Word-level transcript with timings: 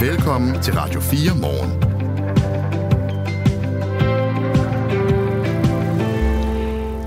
Velkommen 0.00 0.62
til 0.62 0.74
Radio 0.74 1.00
4 1.00 1.36
morgen. 1.40 1.70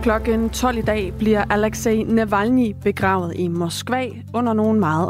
Klokken 0.03 0.49
12 0.49 0.77
i 0.77 0.81
dag 0.81 1.13
bliver 1.17 1.43
Alexei 1.49 2.03
Navalny 2.03 2.75
begravet 2.83 3.33
i 3.35 3.47
Moskva 3.47 4.05
under 4.33 4.53
nogle 4.53 4.79
meget 4.79 5.07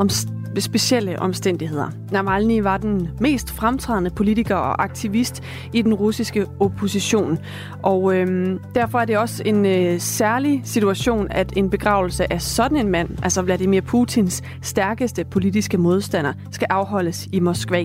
omst- 0.57 0.73
specielle 0.73 1.19
omstændigheder. 1.19 1.87
Navalny 2.11 2.61
var 2.61 2.77
den 2.77 3.09
mest 3.19 3.51
fremtrædende 3.51 4.09
politiker 4.09 4.55
og 4.55 4.83
aktivist 4.83 5.43
i 5.73 5.81
den 5.81 5.93
russiske 5.93 6.45
opposition. 6.59 7.37
Og 7.83 8.15
øhm, 8.15 8.59
derfor 8.75 8.99
er 8.99 9.05
det 9.05 9.17
også 9.17 9.43
en 9.45 9.65
øh, 9.65 9.99
særlig 9.99 10.61
situation, 10.63 11.27
at 11.29 11.53
en 11.57 11.69
begravelse 11.69 12.33
af 12.33 12.41
sådan 12.41 12.77
en 12.77 12.87
mand, 12.87 13.09
altså 13.23 13.41
Vladimir 13.41 13.81
Putins 13.81 14.43
stærkeste 14.61 15.25
politiske 15.25 15.77
modstander, 15.77 16.33
skal 16.51 16.67
afholdes 16.69 17.27
i 17.31 17.39
Moskva. 17.39 17.83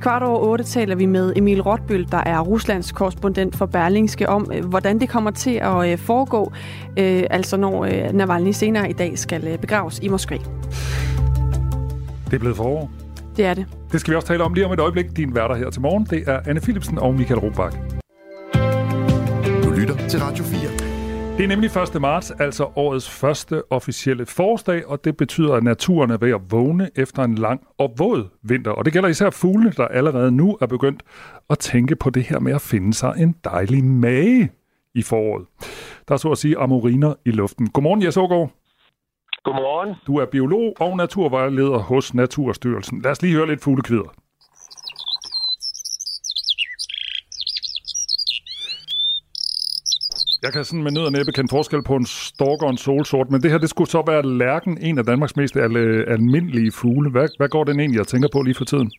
Kvart 0.00 0.22
over 0.22 0.38
otte 0.38 0.64
taler 0.64 0.94
vi 0.94 1.06
med 1.06 1.32
Emil 1.36 1.62
Rotbøl, 1.62 2.06
der 2.10 2.22
er 2.26 2.40
Ruslands 2.40 2.92
korrespondent 2.92 3.56
for 3.56 3.66
Berlingske, 3.66 4.28
om 4.28 4.50
øh, 4.54 4.64
hvordan 4.64 5.00
det 5.00 5.08
kommer 5.08 5.30
til 5.30 5.54
at 5.54 5.92
øh, 5.92 5.98
foregå, 5.98 6.52
øh, 6.98 7.22
altså 7.30 7.56
når 7.56 7.84
øh, 7.84 8.12
Navalny 8.12 8.50
senere 8.50 8.90
i 8.90 8.92
dag 8.92 9.18
skal 9.18 9.46
øh, 9.46 9.58
begraves 9.58 9.98
i 10.02 10.08
Moskva. 10.08 10.36
Det 12.26 12.32
er 12.32 12.38
blevet 12.38 12.56
forår. 12.56 12.90
Det 13.36 13.44
er 13.44 13.54
det. 13.54 13.66
Det 13.92 14.00
skal 14.00 14.10
vi 14.10 14.16
også 14.16 14.28
tale 14.28 14.44
om 14.44 14.54
lige 14.54 14.66
om 14.66 14.72
et 14.72 14.80
øjeblik. 14.80 15.16
Din 15.16 15.34
værter 15.34 15.54
her 15.54 15.70
til 15.70 15.80
morgen, 15.82 16.06
det 16.10 16.28
er 16.28 16.40
Anne 16.46 16.60
Philipsen 16.60 16.98
og 16.98 17.14
Michael 17.14 17.40
Robach. 17.40 17.76
Du 19.64 19.70
lytter 19.70 20.08
til 20.08 20.20
Radio 20.20 20.44
4. 20.44 20.96
Det 21.36 21.44
er 21.44 21.48
nemlig 21.48 21.70
1. 21.94 22.00
marts, 22.00 22.30
altså 22.30 22.68
årets 22.76 23.10
første 23.10 23.72
officielle 23.72 24.26
forårsdag, 24.26 24.86
og 24.86 25.04
det 25.04 25.16
betyder, 25.16 25.54
at 25.54 25.62
naturen 25.62 26.10
er 26.10 26.16
ved 26.16 26.30
at 26.30 26.40
vågne 26.50 26.90
efter 26.96 27.22
en 27.22 27.34
lang 27.34 27.60
og 27.78 27.94
våd 27.98 28.28
vinter. 28.42 28.70
Og 28.70 28.84
det 28.84 28.92
gælder 28.92 29.08
især 29.08 29.30
fuglene, 29.30 29.72
der 29.76 29.88
allerede 29.88 30.32
nu 30.32 30.58
er 30.60 30.66
begyndt 30.66 31.02
at 31.50 31.58
tænke 31.58 31.96
på 31.96 32.10
det 32.10 32.22
her 32.22 32.38
med 32.38 32.52
at 32.52 32.60
finde 32.60 32.94
sig 32.94 33.14
en 33.18 33.34
dejlig 33.44 33.84
mage 33.84 34.50
i 34.94 35.02
foråret. 35.02 35.46
Der 36.08 36.14
er 36.14 36.18
så 36.18 36.30
at 36.30 36.38
sige 36.38 36.58
amoriner 36.58 37.14
i 37.24 37.30
luften. 37.30 37.68
Godmorgen, 37.70 38.02
Jes 38.02 38.16
Ågaard. 38.16 38.50
Godmorgen. 39.46 39.94
Du 40.06 40.16
er 40.16 40.26
biolog 40.26 40.74
og 40.80 40.96
naturvejleder 40.96 41.78
hos 41.78 42.14
Naturstyrelsen. 42.14 43.02
Lad 43.02 43.10
os 43.10 43.22
lige 43.22 43.34
høre 43.34 43.46
lidt 43.46 43.62
fuglekvider. 43.62 44.10
Jeg 50.42 50.52
kan 50.52 50.64
sådan 50.64 50.82
med 50.82 50.92
nød 50.92 51.04
og 51.04 51.12
næppe 51.12 51.32
kende 51.32 51.48
forskel 51.50 51.82
på 51.82 51.96
en 51.96 52.06
stork 52.06 52.62
og 52.62 52.70
en 52.70 52.76
solsort, 52.76 53.30
men 53.30 53.42
det 53.42 53.50
her, 53.50 53.58
det 53.58 53.70
skulle 53.70 53.90
så 53.90 54.02
være 54.06 54.22
lærken, 54.22 54.78
en 54.82 54.98
af 54.98 55.04
Danmarks 55.04 55.36
mest 55.36 55.56
al- 55.56 56.04
almindelige 56.08 56.72
fugle. 56.72 57.10
Hvad, 57.10 57.28
hvad 57.38 57.48
går 57.48 57.64
den 57.64 57.80
egentlig, 57.80 57.98
jeg 57.98 58.06
tænker 58.06 58.28
på 58.32 58.42
lige 58.42 58.54
for 58.54 58.64
tiden? 58.64 58.90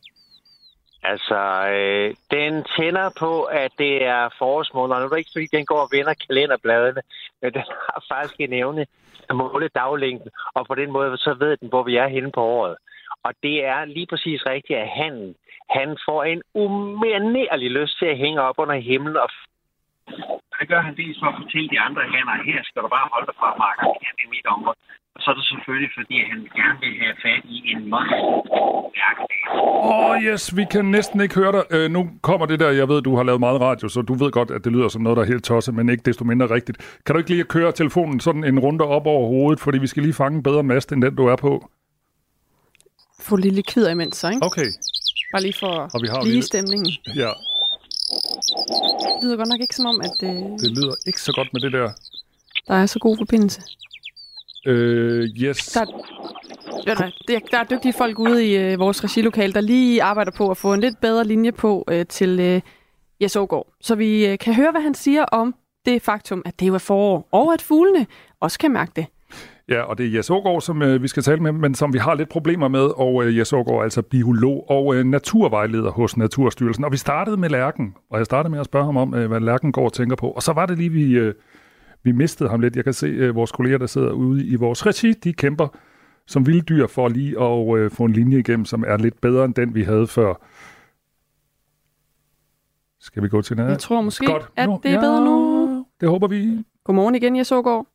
Altså, 1.11 1.39
øh, 1.77 2.15
den 2.31 2.53
tænder 2.75 3.09
på, 3.19 3.43
at 3.43 3.71
det 3.77 4.05
er 4.05 4.29
forårsmåned, 4.39 4.95
og 4.95 4.99
nu 5.01 5.05
er 5.05 5.09
det 5.09 5.17
ikke, 5.17 5.35
fordi 5.35 5.57
den 5.57 5.65
går 5.65 5.81
og 5.85 5.89
vender 5.91 6.13
kalenderbladene, 6.27 7.01
men 7.41 7.53
den 7.53 7.61
har 7.61 8.03
faktisk 8.11 8.39
en 8.39 8.53
evne 8.53 8.85
at 9.29 9.35
måle 9.35 9.67
daglængden, 9.67 10.29
og 10.55 10.67
på 10.67 10.75
den 10.75 10.91
måde 10.91 11.17
så 11.17 11.33
ved 11.39 11.57
den, 11.57 11.69
hvor 11.69 11.83
vi 11.83 11.95
er 11.95 12.07
henne 12.07 12.31
på 12.31 12.41
året. 12.41 12.75
Og 13.23 13.33
det 13.43 13.65
er 13.65 13.85
lige 13.85 14.07
præcis 14.09 14.45
rigtigt, 14.45 14.79
at 14.79 14.89
han, 14.89 15.35
han 15.69 15.97
får 16.07 16.23
en 16.23 16.41
umanerlig 16.53 17.71
lyst 17.71 17.99
til 17.99 18.05
at 18.05 18.17
hænge 18.17 18.41
op 18.41 18.55
under 18.57 18.75
himlen 18.75 19.17
og 19.17 19.29
det 20.59 20.65
gør 20.71 20.81
han 20.87 20.93
dels 21.01 21.17
for 21.21 21.27
at 21.31 21.37
fortælle 21.41 21.67
de 21.73 21.79
andre 21.87 22.01
hænder, 22.13 22.35
her 22.51 22.59
skal 22.69 22.79
du 22.85 22.89
bare 22.97 23.07
holde 23.13 23.27
dig 23.29 23.35
fra, 23.41 23.47
Marker, 23.63 23.85
her 24.03 24.11
er 24.23 24.29
mit 24.35 24.47
område. 24.55 24.77
Og 25.15 25.19
så 25.23 25.27
er 25.31 25.35
det 25.39 25.45
selvfølgelig, 25.53 25.91
fordi 25.97 26.15
han 26.31 26.39
gerne 26.59 26.77
vil 26.83 26.93
have 27.03 27.15
fat 27.25 27.43
i 27.55 27.57
en 27.71 27.79
monster 27.93 28.19
Åh, 29.89 30.09
oh, 30.09 30.23
yes, 30.23 30.55
vi 30.57 30.65
kan 30.71 30.85
næsten 30.85 31.21
ikke 31.21 31.35
høre 31.35 31.51
dig. 31.57 31.63
Øh, 31.71 31.91
nu 31.91 32.09
kommer 32.21 32.45
det 32.45 32.59
der, 32.59 32.69
jeg 32.71 32.87
ved, 32.89 33.01
du 33.01 33.15
har 33.15 33.23
lavet 33.23 33.39
meget 33.39 33.61
radio, 33.61 33.87
så 33.89 34.01
du 34.01 34.13
ved 34.13 34.31
godt, 34.31 34.51
at 34.51 34.63
det 34.63 34.71
lyder 34.71 34.87
som 34.87 35.01
noget, 35.01 35.15
der 35.17 35.23
er 35.23 35.27
helt 35.27 35.43
tosset, 35.43 35.73
men 35.73 35.89
ikke 35.89 36.03
desto 36.05 36.23
mindre 36.23 36.47
rigtigt. 36.49 36.77
Kan 37.05 37.13
du 37.15 37.17
ikke 37.19 37.29
lige 37.29 37.43
køre 37.43 37.71
telefonen 37.71 38.19
sådan 38.19 38.43
en 38.43 38.59
runde 38.59 38.83
op 38.85 39.05
over 39.07 39.27
hovedet, 39.27 39.59
fordi 39.59 39.77
vi 39.77 39.87
skal 39.87 40.03
lige 40.03 40.13
fange 40.13 40.35
en 40.37 40.43
bedre 40.43 40.63
mast, 40.63 40.91
end 40.91 41.01
den 41.01 41.15
du 41.15 41.25
er 41.27 41.35
på? 41.35 41.69
Få 43.21 43.35
lille 43.35 43.63
kvider 43.63 43.91
imens, 43.91 44.15
så, 44.17 44.29
ikke? 44.29 44.45
Okay. 44.45 44.69
Bare 45.33 45.41
lige 45.41 45.57
for 45.59 45.73
Og 45.93 45.99
vi 46.03 46.07
har 46.07 46.21
lige 46.23 46.33
lige- 46.33 46.43
stemningen. 46.43 46.87
Ja, 47.15 47.31
Det 48.09 49.23
lyder 49.23 49.37
godt 49.37 49.49
nok 49.49 49.61
ikke 49.61 49.75
som 49.75 49.85
om, 49.85 50.01
at 50.01 50.23
øh, 50.23 50.29
det 50.59 50.71
lyder 50.77 50.95
ikke 51.07 51.21
så 51.21 51.31
godt 51.31 51.53
med 51.53 51.61
det 51.61 51.71
der. 51.71 51.89
der 52.67 52.73
er 52.73 52.85
så 52.85 52.99
god 52.99 53.17
forbindelse. 53.17 53.61
Øh, 54.65 55.23
yes. 55.23 55.57
Der, 55.57 55.85
ja, 56.87 56.93
der, 57.51 57.57
er 57.57 57.63
dygtige 57.63 57.93
folk 57.93 58.19
ude 58.19 58.47
i 58.47 58.57
øh, 58.57 58.79
vores 58.79 59.03
regilokale, 59.03 59.53
der 59.53 59.61
lige 59.61 60.03
arbejder 60.03 60.31
på 60.31 60.51
at 60.51 60.57
få 60.57 60.73
en 60.73 60.79
lidt 60.79 61.01
bedre 61.01 61.25
linje 61.25 61.51
på 61.51 61.85
øh, 61.87 62.05
til 62.05 62.39
øh, 62.39 62.61
Jes 63.21 63.35
Aagaard. 63.35 63.67
Så 63.81 63.95
vi 63.95 64.27
øh, 64.27 64.37
kan 64.37 64.53
høre, 64.53 64.71
hvad 64.71 64.81
han 64.81 64.93
siger 64.93 65.25
om 65.25 65.55
det 65.85 66.01
faktum, 66.01 66.41
at 66.45 66.59
det 66.59 66.67
jo 66.67 66.73
er 66.73 66.77
forår, 66.77 67.27
og 67.31 67.53
at 67.53 67.61
fuglene 67.61 68.07
også 68.39 68.59
kan 68.59 68.71
mærke 68.71 68.91
det. 68.95 69.05
Ja, 69.69 69.81
og 69.81 69.97
det 69.97 70.05
er 70.05 70.09
Jes 70.09 70.29
Aagaard, 70.29 70.61
som 70.61 70.81
øh, 70.81 71.03
vi 71.03 71.07
skal 71.07 71.23
tale 71.23 71.41
med, 71.41 71.51
men 71.51 71.75
som 71.75 71.93
vi 71.93 71.97
har 71.97 72.15
lidt 72.15 72.29
problemer 72.29 72.67
med, 72.67 72.89
og 72.97 73.25
øh, 73.25 73.37
Jes 73.37 73.53
Aagaard 73.53 73.79
er 73.79 73.83
altså 73.83 74.01
biolog 74.01 74.69
og 74.69 74.95
øh, 74.95 75.05
naturvejleder 75.05 75.91
hos 75.91 76.17
Naturstyrelsen. 76.17 76.83
Og 76.83 76.91
vi 76.91 76.97
startede 76.97 77.37
med 77.37 77.49
Lærken, 77.49 77.95
og 78.09 78.17
jeg 78.17 78.25
startede 78.25 78.51
med 78.51 78.59
at 78.59 78.65
spørge 78.65 78.85
ham 78.85 78.97
om, 78.97 79.13
øh, 79.13 79.27
hvad 79.27 79.39
Lærken 79.39 79.71
går 79.71 79.85
og 79.85 79.93
tænker 79.93 80.15
på. 80.15 80.31
Og 80.31 80.43
så 80.43 80.53
var 80.53 80.65
det 80.65 80.77
lige, 80.77 80.89
vi, 80.89 81.17
øh, 81.17 81.33
vi 82.03 82.11
mistede 82.11 82.49
ham 82.49 82.59
lidt. 82.59 82.75
Jeg 82.75 82.83
kan 82.83 82.93
se, 82.93 83.07
øh, 83.07 83.35
vores 83.35 83.51
kolleger, 83.51 83.77
der 83.77 83.85
sidder 83.85 84.11
ude 84.11 84.45
i 84.45 84.55
vores 84.55 84.85
regi, 84.85 85.11
de 85.13 85.33
kæmper 85.33 85.67
som 86.27 86.45
vilde 86.47 86.61
dyr 86.61 86.87
for 86.87 87.07
lige 87.07 87.41
at 87.43 87.77
øh, 87.77 87.91
få 87.91 88.03
en 88.03 88.13
linje 88.13 88.39
igennem, 88.39 88.65
som 88.65 88.83
er 88.87 88.97
lidt 88.97 89.21
bedre 89.21 89.45
end 89.45 89.53
den, 89.53 89.75
vi 89.75 89.83
havde 89.83 90.07
før. 90.07 90.33
Skal 92.99 93.23
vi 93.23 93.29
gå 93.29 93.41
til 93.41 93.57
den 93.57 93.69
Jeg 93.69 93.79
tror 93.79 94.01
måske, 94.01 94.25
Godt. 94.25 94.49
at 94.55 94.69
Nu- 94.69 94.79
det 94.83 94.91
er 94.91 94.99
bedre 94.99 95.25
nu. 95.25 95.85
Det 96.01 96.09
håber 96.09 96.27
vi. 96.27 96.63
Godmorgen 96.83 97.15
igen, 97.15 97.35
Jes 97.37 97.51
Aagaard. 97.51 97.87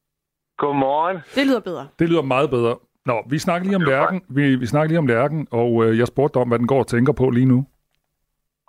Godmorgen. 0.62 1.16
Det 1.36 1.44
lyder 1.48 1.60
bedre. 1.60 1.84
Det 1.98 2.06
lyder 2.10 2.22
meget 2.34 2.50
bedre. 2.56 2.74
Nå, 3.10 3.16
vi 3.32 3.38
snakker 3.46 3.64
lige 3.68 3.80
om 3.82 3.86
lærken, 3.92 4.18
vi, 4.36 4.44
vi 4.62 4.66
snakker 4.72 4.88
lige 4.88 5.02
om 5.04 5.10
lærken, 5.14 5.40
og 5.60 5.70
øh, 5.84 5.98
jeg 5.98 6.06
spurgte 6.06 6.34
dig 6.34 6.42
om, 6.42 6.48
hvad 6.48 6.58
den 6.58 6.66
går 6.72 6.78
og 6.84 6.86
tænker 6.94 7.12
på 7.12 7.26
lige 7.30 7.50
nu. 7.54 7.58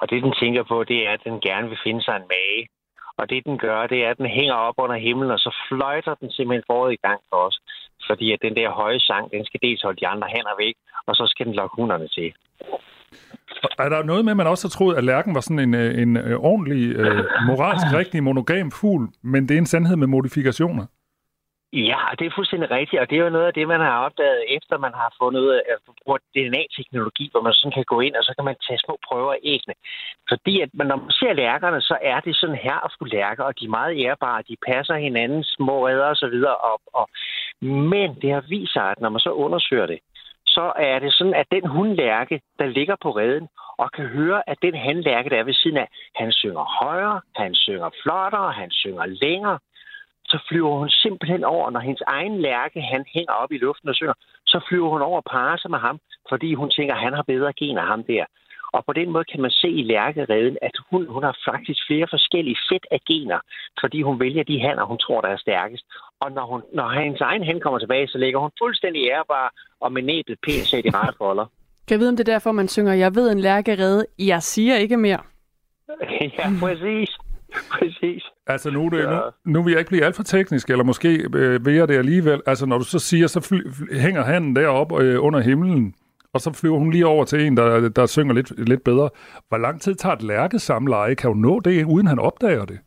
Og 0.01 0.09
det, 0.09 0.23
den 0.23 0.33
tænker 0.41 0.63
på, 0.71 0.77
det 0.83 0.99
er, 1.07 1.11
at 1.17 1.21
den 1.27 1.37
gerne 1.47 1.67
vil 1.71 1.79
finde 1.85 2.01
sig 2.03 2.15
en 2.15 2.27
mage. 2.35 2.61
Og 3.19 3.23
det, 3.29 3.39
den 3.45 3.57
gør, 3.65 3.87
det 3.87 3.99
er, 4.05 4.09
at 4.09 4.17
den 4.17 4.29
hænger 4.39 4.55
op 4.67 4.77
under 4.77 4.97
himlen, 5.05 5.31
og 5.31 5.39
så 5.39 5.51
fløjter 5.69 6.13
den 6.21 6.31
simpelthen 6.31 6.63
foråret 6.69 6.93
i 6.93 7.01
gang 7.07 7.19
for 7.29 7.39
os. 7.47 7.57
Fordi 8.07 8.31
at 8.35 8.39
den 8.41 8.55
der 8.55 8.69
høje 8.81 8.99
sang, 8.99 9.31
den 9.31 9.45
skal 9.45 9.59
dels 9.63 9.81
holde 9.81 9.99
de 10.01 10.07
andre 10.07 10.27
hænder 10.35 10.55
væk, 10.63 10.75
og 11.07 11.15
så 11.15 11.23
skal 11.27 11.45
den 11.45 11.55
lokke 11.59 11.75
hunderne 11.79 12.07
til. 12.07 12.29
Er 13.79 13.89
der 13.89 14.03
noget 14.03 14.25
med, 14.25 14.31
at 14.31 14.37
man 14.37 14.47
også 14.47 14.67
har 14.67 14.73
troet, 14.77 14.95
at 14.95 15.03
lærken 15.03 15.35
var 15.35 15.41
sådan 15.41 15.59
en, 15.59 15.73
øh, 15.73 16.01
en 16.01 16.17
øh, 16.17 16.39
ordentlig, 16.39 16.95
øh, 16.95 17.23
moralsk 17.47 17.85
rigtig 17.99 18.23
monogam 18.23 18.71
fugl, 18.71 19.07
men 19.21 19.47
det 19.47 19.53
er 19.53 19.57
en 19.57 19.71
sandhed 19.73 19.95
med 19.95 20.07
modifikationer? 20.07 20.85
Ja, 21.75 21.99
det 22.19 22.25
er 22.25 22.35
fuldstændig 22.35 22.71
rigtigt, 22.71 23.01
og 23.01 23.09
det 23.09 23.15
er 23.17 23.23
jo 23.23 23.29
noget 23.29 23.47
af 23.47 23.53
det, 23.53 23.67
man 23.67 23.79
har 23.79 24.05
opdaget, 24.05 24.55
efter 24.57 24.77
man 24.77 24.93
har 24.93 25.15
fundet 25.21 25.41
ud 25.41 25.47
af 25.47 25.61
at 25.73 25.79
bruge 26.05 26.19
DNA-teknologi, 26.35 27.29
hvor 27.31 27.41
man 27.41 27.53
sådan 27.53 27.71
kan 27.71 27.85
gå 27.93 27.99
ind, 27.99 28.15
og 28.15 28.23
så 28.23 28.33
kan 28.37 28.45
man 28.45 28.55
tage 28.67 28.79
små 28.85 28.97
prøver 29.07 29.33
af 29.33 29.39
æggene. 29.43 29.75
Fordi 30.29 30.61
at, 30.61 30.69
man, 30.73 30.87
når 30.87 30.95
man 30.95 31.11
ser 31.11 31.33
lærkerne, 31.33 31.81
så 31.81 31.97
er 32.01 32.19
det 32.19 32.35
sådan 32.35 32.55
her 32.55 32.75
og 32.75 32.91
fru 32.91 33.05
lærker, 33.05 33.43
og 33.43 33.59
de 33.59 33.65
er 33.65 33.77
meget 33.79 33.97
ærbare, 34.05 34.43
de 34.49 34.55
passer 34.67 34.95
hinanden, 34.95 35.43
små 35.43 35.87
redder 35.87 36.05
og 36.05 36.15
så 36.15 36.27
videre. 36.27 36.55
Og, 36.55 36.81
og, 36.93 37.09
men 37.61 38.09
det 38.21 38.31
har 38.33 38.43
vist 38.49 38.73
sig, 38.73 38.85
at 38.91 38.99
når 38.99 39.09
man 39.09 39.19
så 39.19 39.31
undersøger 39.31 39.85
det, 39.85 39.99
så 40.45 40.73
er 40.75 40.99
det 40.99 41.13
sådan, 41.13 41.33
at 41.33 41.47
den 41.51 41.65
hundlærke, 41.67 42.41
der 42.59 42.65
ligger 42.65 42.95
på 43.01 43.09
redden, 43.11 43.47
og 43.77 43.91
kan 43.91 44.05
høre, 44.05 44.49
at 44.49 44.57
den 44.61 44.75
hanlærke, 44.75 45.29
der 45.29 45.37
er 45.39 45.43
ved 45.43 45.53
siden 45.53 45.77
af, 45.77 45.87
han 46.15 46.31
synger 46.31 46.65
højere, 46.83 47.21
han 47.35 47.55
synger 47.55 47.89
flottere, 48.03 48.51
han 48.51 48.71
synger 48.71 49.05
længere, 49.05 49.59
så 50.25 50.37
flyver 50.49 50.77
hun 50.79 50.89
simpelthen 50.89 51.43
over, 51.43 51.69
når 51.69 51.79
hendes 51.79 52.03
egen 52.07 52.41
lærke, 52.41 52.81
han 52.81 53.05
hænger 53.13 53.33
op 53.33 53.51
i 53.51 53.57
luften 53.57 53.89
og 53.89 53.95
synger, 53.95 54.13
så 54.45 54.65
flyver 54.67 54.89
hun 54.89 55.01
over 55.01 55.17
og 55.21 55.29
parer 55.31 55.57
sig 55.57 55.71
med 55.71 55.79
ham, 55.79 55.99
fordi 56.29 56.53
hun 56.53 56.69
tænker, 56.69 56.93
at 56.95 57.01
han 57.01 57.13
har 57.13 57.23
bedre 57.33 57.53
gener 57.53 57.81
ham 57.81 58.03
der. 58.03 58.25
Og 58.75 58.85
på 58.85 58.93
den 58.93 59.09
måde 59.11 59.25
kan 59.31 59.41
man 59.41 59.51
se 59.51 59.69
i 59.69 59.83
lærkereden, 59.83 60.57
at 60.61 60.75
hun, 60.89 61.01
hun 61.15 61.23
har 61.23 61.35
faktisk 61.49 61.79
flere 61.87 62.07
forskellige 62.09 62.57
sæt 62.69 62.85
af 62.91 62.99
gener, 63.07 63.39
fordi 63.81 64.01
hun 64.01 64.19
vælger 64.19 64.43
de 64.43 64.61
hanner, 64.61 64.83
hun 64.85 64.97
tror, 64.97 65.21
der 65.21 65.27
er 65.27 65.37
stærkest. 65.37 65.83
Og 66.21 66.31
når, 66.31 66.45
hun, 66.51 66.61
når 66.73 66.89
hendes 66.89 67.21
egen 67.21 67.43
hen 67.43 67.59
kommer 67.59 67.79
tilbage, 67.79 68.07
så 68.07 68.17
ligger 68.17 68.39
hun 68.39 68.51
fuldstændig 68.61 69.01
ærbar 69.09 69.53
og 69.79 69.91
med 69.91 70.01
næbet 70.01 70.37
pænt 70.45 70.67
sat 70.67 70.85
i 70.85 70.89
rette 70.89 71.17
folder. 71.17 71.45
Kan 71.87 71.93
jeg 71.95 71.99
vide, 71.99 72.09
om 72.09 72.17
det 72.17 72.27
er 72.27 72.33
derfor, 72.33 72.51
man 72.51 72.67
synger, 72.67 72.93
jeg 72.93 73.15
ved 73.15 73.31
en 73.31 73.39
lærkerede, 73.39 74.05
jeg 74.19 74.43
siger 74.43 74.75
ikke 74.75 74.97
mere. 74.97 75.21
ja, 76.39 76.47
præcis. 76.59 77.17
Præcis. 77.79 78.23
Altså 78.47 78.71
nu, 78.71 78.89
det, 78.89 78.97
Ja. 78.99 79.09
nu, 79.09 79.21
nu 79.45 79.63
vil 79.63 79.71
jeg 79.71 79.79
ikke 79.79 79.89
blive 79.89 80.03
alt 80.05 80.15
for 80.15 80.23
teknisk, 80.23 80.69
eller 80.69 80.83
måske 80.83 81.27
øh, 81.35 81.65
vil 81.65 81.73
jeg 81.73 81.87
det 81.87 81.97
alligevel. 81.97 82.41
Altså 82.45 82.65
når 82.65 82.77
du 82.77 82.83
så 82.83 82.99
siger, 82.99 83.27
så 83.27 83.41
fly, 83.41 83.59
hænger 83.99 84.23
han 84.23 84.55
deroppe 84.55 85.03
øh, 85.03 85.23
under 85.23 85.39
himlen, 85.39 85.95
og 86.33 86.39
så 86.41 86.53
flyver 86.53 86.77
hun 86.77 86.91
lige 86.91 87.05
over 87.07 87.25
til 87.25 87.41
en, 87.47 87.57
der, 87.57 87.89
der 87.89 88.05
synger 88.05 88.33
lidt, 88.33 88.67
lidt 88.69 88.83
bedre. 88.83 89.09
Hvor 89.49 89.57
lang 89.57 89.81
tid 89.81 89.95
tager 89.95 90.15
et 90.15 90.23
lærkesamleje? 90.23 91.15
Kan 91.15 91.29
hun 91.29 91.41
nå 91.41 91.59
det, 91.59 91.85
uden 91.85 92.07
han 92.07 92.19
opdager 92.19 92.65
det? 92.65 92.79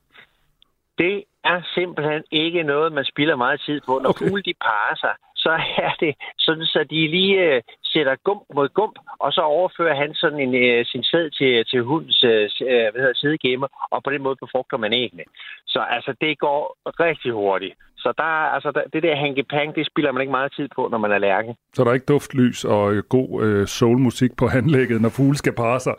Det 0.98 1.24
er 1.44 1.60
simpelthen 1.74 2.22
ikke 2.32 2.62
noget, 2.62 2.92
man 2.92 3.04
spilder 3.04 3.36
meget 3.36 3.60
tid 3.66 3.80
på. 3.86 3.92
Når 4.02 4.10
Okay. 4.10 4.20
okay. 4.24 4.28
fugle 4.28 4.42
de 4.42 4.54
parer 4.60 4.96
sig, 4.96 5.14
så 5.36 5.50
er 5.86 5.94
det 6.00 6.14
sådan, 6.38 6.64
så 6.64 6.84
de 6.90 7.08
lige 7.08 7.40
øh, 7.54 7.62
sætter 7.96 8.16
gump 8.28 8.42
mod 8.56 8.68
gump, 8.78 8.96
og 9.24 9.32
så 9.32 9.40
overfører 9.40 9.96
han 10.02 10.10
sådan 10.14 10.40
en, 10.46 10.54
øh, 10.64 10.84
sin 10.92 11.04
sæd 11.10 11.26
til, 11.38 11.52
til 11.70 11.80
hundens 11.90 12.24
øh, 12.24 12.48
hvad 12.90 13.00
hedder, 13.02 13.20
sædegemme, 13.22 13.66
og 13.92 13.98
på 14.04 14.10
den 14.14 14.22
måde 14.22 14.36
befrugter 14.44 14.78
man 14.84 14.92
æggene. 14.92 15.24
Så 15.66 15.80
altså, 15.96 16.12
det 16.20 16.38
går 16.38 16.60
rigtig 17.06 17.32
hurtigt. 17.32 17.74
Så 17.98 18.12
der, 18.18 18.30
altså, 18.56 18.70
der, 18.70 18.82
det 18.92 19.02
der 19.02 19.16
hanky 19.16 19.44
pang, 19.50 19.74
det 19.74 19.86
spiller 19.86 20.12
man 20.12 20.20
ikke 20.20 20.36
meget 20.38 20.52
tid 20.56 20.68
på, 20.76 20.88
når 20.90 20.98
man 20.98 21.12
er 21.12 21.18
lærke. 21.18 21.54
Så 21.74 21.84
der 21.84 21.90
er 21.90 21.94
ikke 21.94 22.12
duftlys 22.14 22.64
og 22.64 22.94
øh, 22.94 23.02
god 23.16 23.44
øh, 23.44 23.66
soulmusik 23.66 24.36
på 24.36 24.46
handlægget, 24.46 25.02
når 25.02 25.08
fugle 25.08 25.36
skal 25.36 25.52
parre 25.52 25.80
sig. 25.80 25.94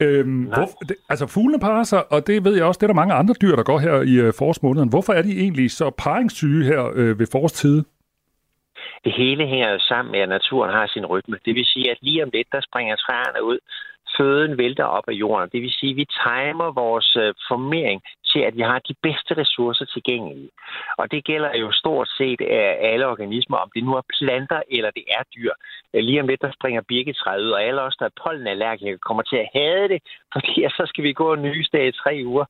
Øhm, 0.00 0.42
hvor, 0.42 0.66
det, 0.88 0.96
altså 1.08 1.26
fuglene 1.26 1.60
parer 1.60 1.82
sig, 1.82 2.12
og 2.12 2.26
det 2.26 2.44
ved 2.44 2.54
jeg 2.56 2.64
også, 2.64 2.78
det 2.78 2.82
er 2.82 2.92
der 2.92 3.02
mange 3.02 3.14
andre 3.14 3.34
dyr, 3.42 3.56
der 3.56 3.62
går 3.62 3.78
her 3.78 4.02
i 4.12 4.14
øh, 4.14 4.32
forårsmåneden. 4.38 4.88
Hvorfor 4.88 5.12
er 5.12 5.22
de 5.22 5.40
egentlig 5.40 5.70
så 5.70 5.90
paringssyge 5.90 6.64
her 6.64 6.90
øh, 6.94 7.18
ved 7.18 7.26
forårstid? 7.32 7.82
Det 9.04 9.12
hele 9.12 9.46
hænger 9.46 9.70
jo 9.70 9.78
sammen 9.78 10.12
med, 10.12 10.20
at 10.20 10.28
naturen 10.28 10.70
har 10.70 10.86
sin 10.86 11.06
rytme. 11.06 11.38
Det 11.44 11.54
vil 11.54 11.64
sige, 11.64 11.90
at 11.90 11.98
lige 12.02 12.22
om 12.24 12.30
lidt, 12.32 12.48
der 12.52 12.60
springer 12.60 12.96
træerne 12.96 13.44
ud, 13.44 13.58
føden 14.16 14.58
vælter 14.58 14.84
op 14.84 15.04
af 15.08 15.12
jorden. 15.12 15.50
Det 15.52 15.62
vil 15.62 15.70
sige, 15.70 15.90
at 15.90 15.96
vi 15.96 16.06
timer 16.26 16.72
vores 16.72 17.16
øh, 17.16 17.34
formering 17.48 18.02
til, 18.32 18.40
at 18.48 18.56
vi 18.56 18.62
har 18.62 18.78
de 18.78 18.94
bedste 19.02 19.32
ressourcer 19.40 19.84
tilgængelige. 19.84 20.50
Og 20.98 21.10
det 21.10 21.24
gælder 21.24 21.56
jo 21.56 21.72
stort 21.72 22.08
set 22.18 22.40
af 22.40 22.78
alle 22.92 23.06
organismer, 23.06 23.56
om 23.56 23.70
det 23.74 23.84
nu 23.84 23.92
er 23.94 24.10
planter 24.18 24.62
eller 24.70 24.90
det 24.90 25.04
er 25.18 25.22
dyr. 25.36 25.52
Øh, 25.94 26.02
lige 26.02 26.20
om 26.20 26.28
lidt, 26.28 26.42
der 26.42 26.52
springer 26.58 26.82
birketræet 26.88 27.44
ud, 27.46 27.50
og 27.50 27.62
alle 27.62 27.82
os, 27.82 27.96
der 27.98 28.06
er 28.06 28.20
pollenallergikere, 28.22 28.98
kommer 28.98 29.22
til 29.22 29.36
at 29.36 29.50
have 29.54 29.88
det, 29.88 30.00
fordi 30.32 30.52
så 30.78 30.84
skal 30.86 31.04
vi 31.04 31.12
gå 31.12 31.30
og 31.30 31.38
nyse 31.38 31.88
i 31.88 31.92
tre 31.92 32.22
uger. 32.24 32.44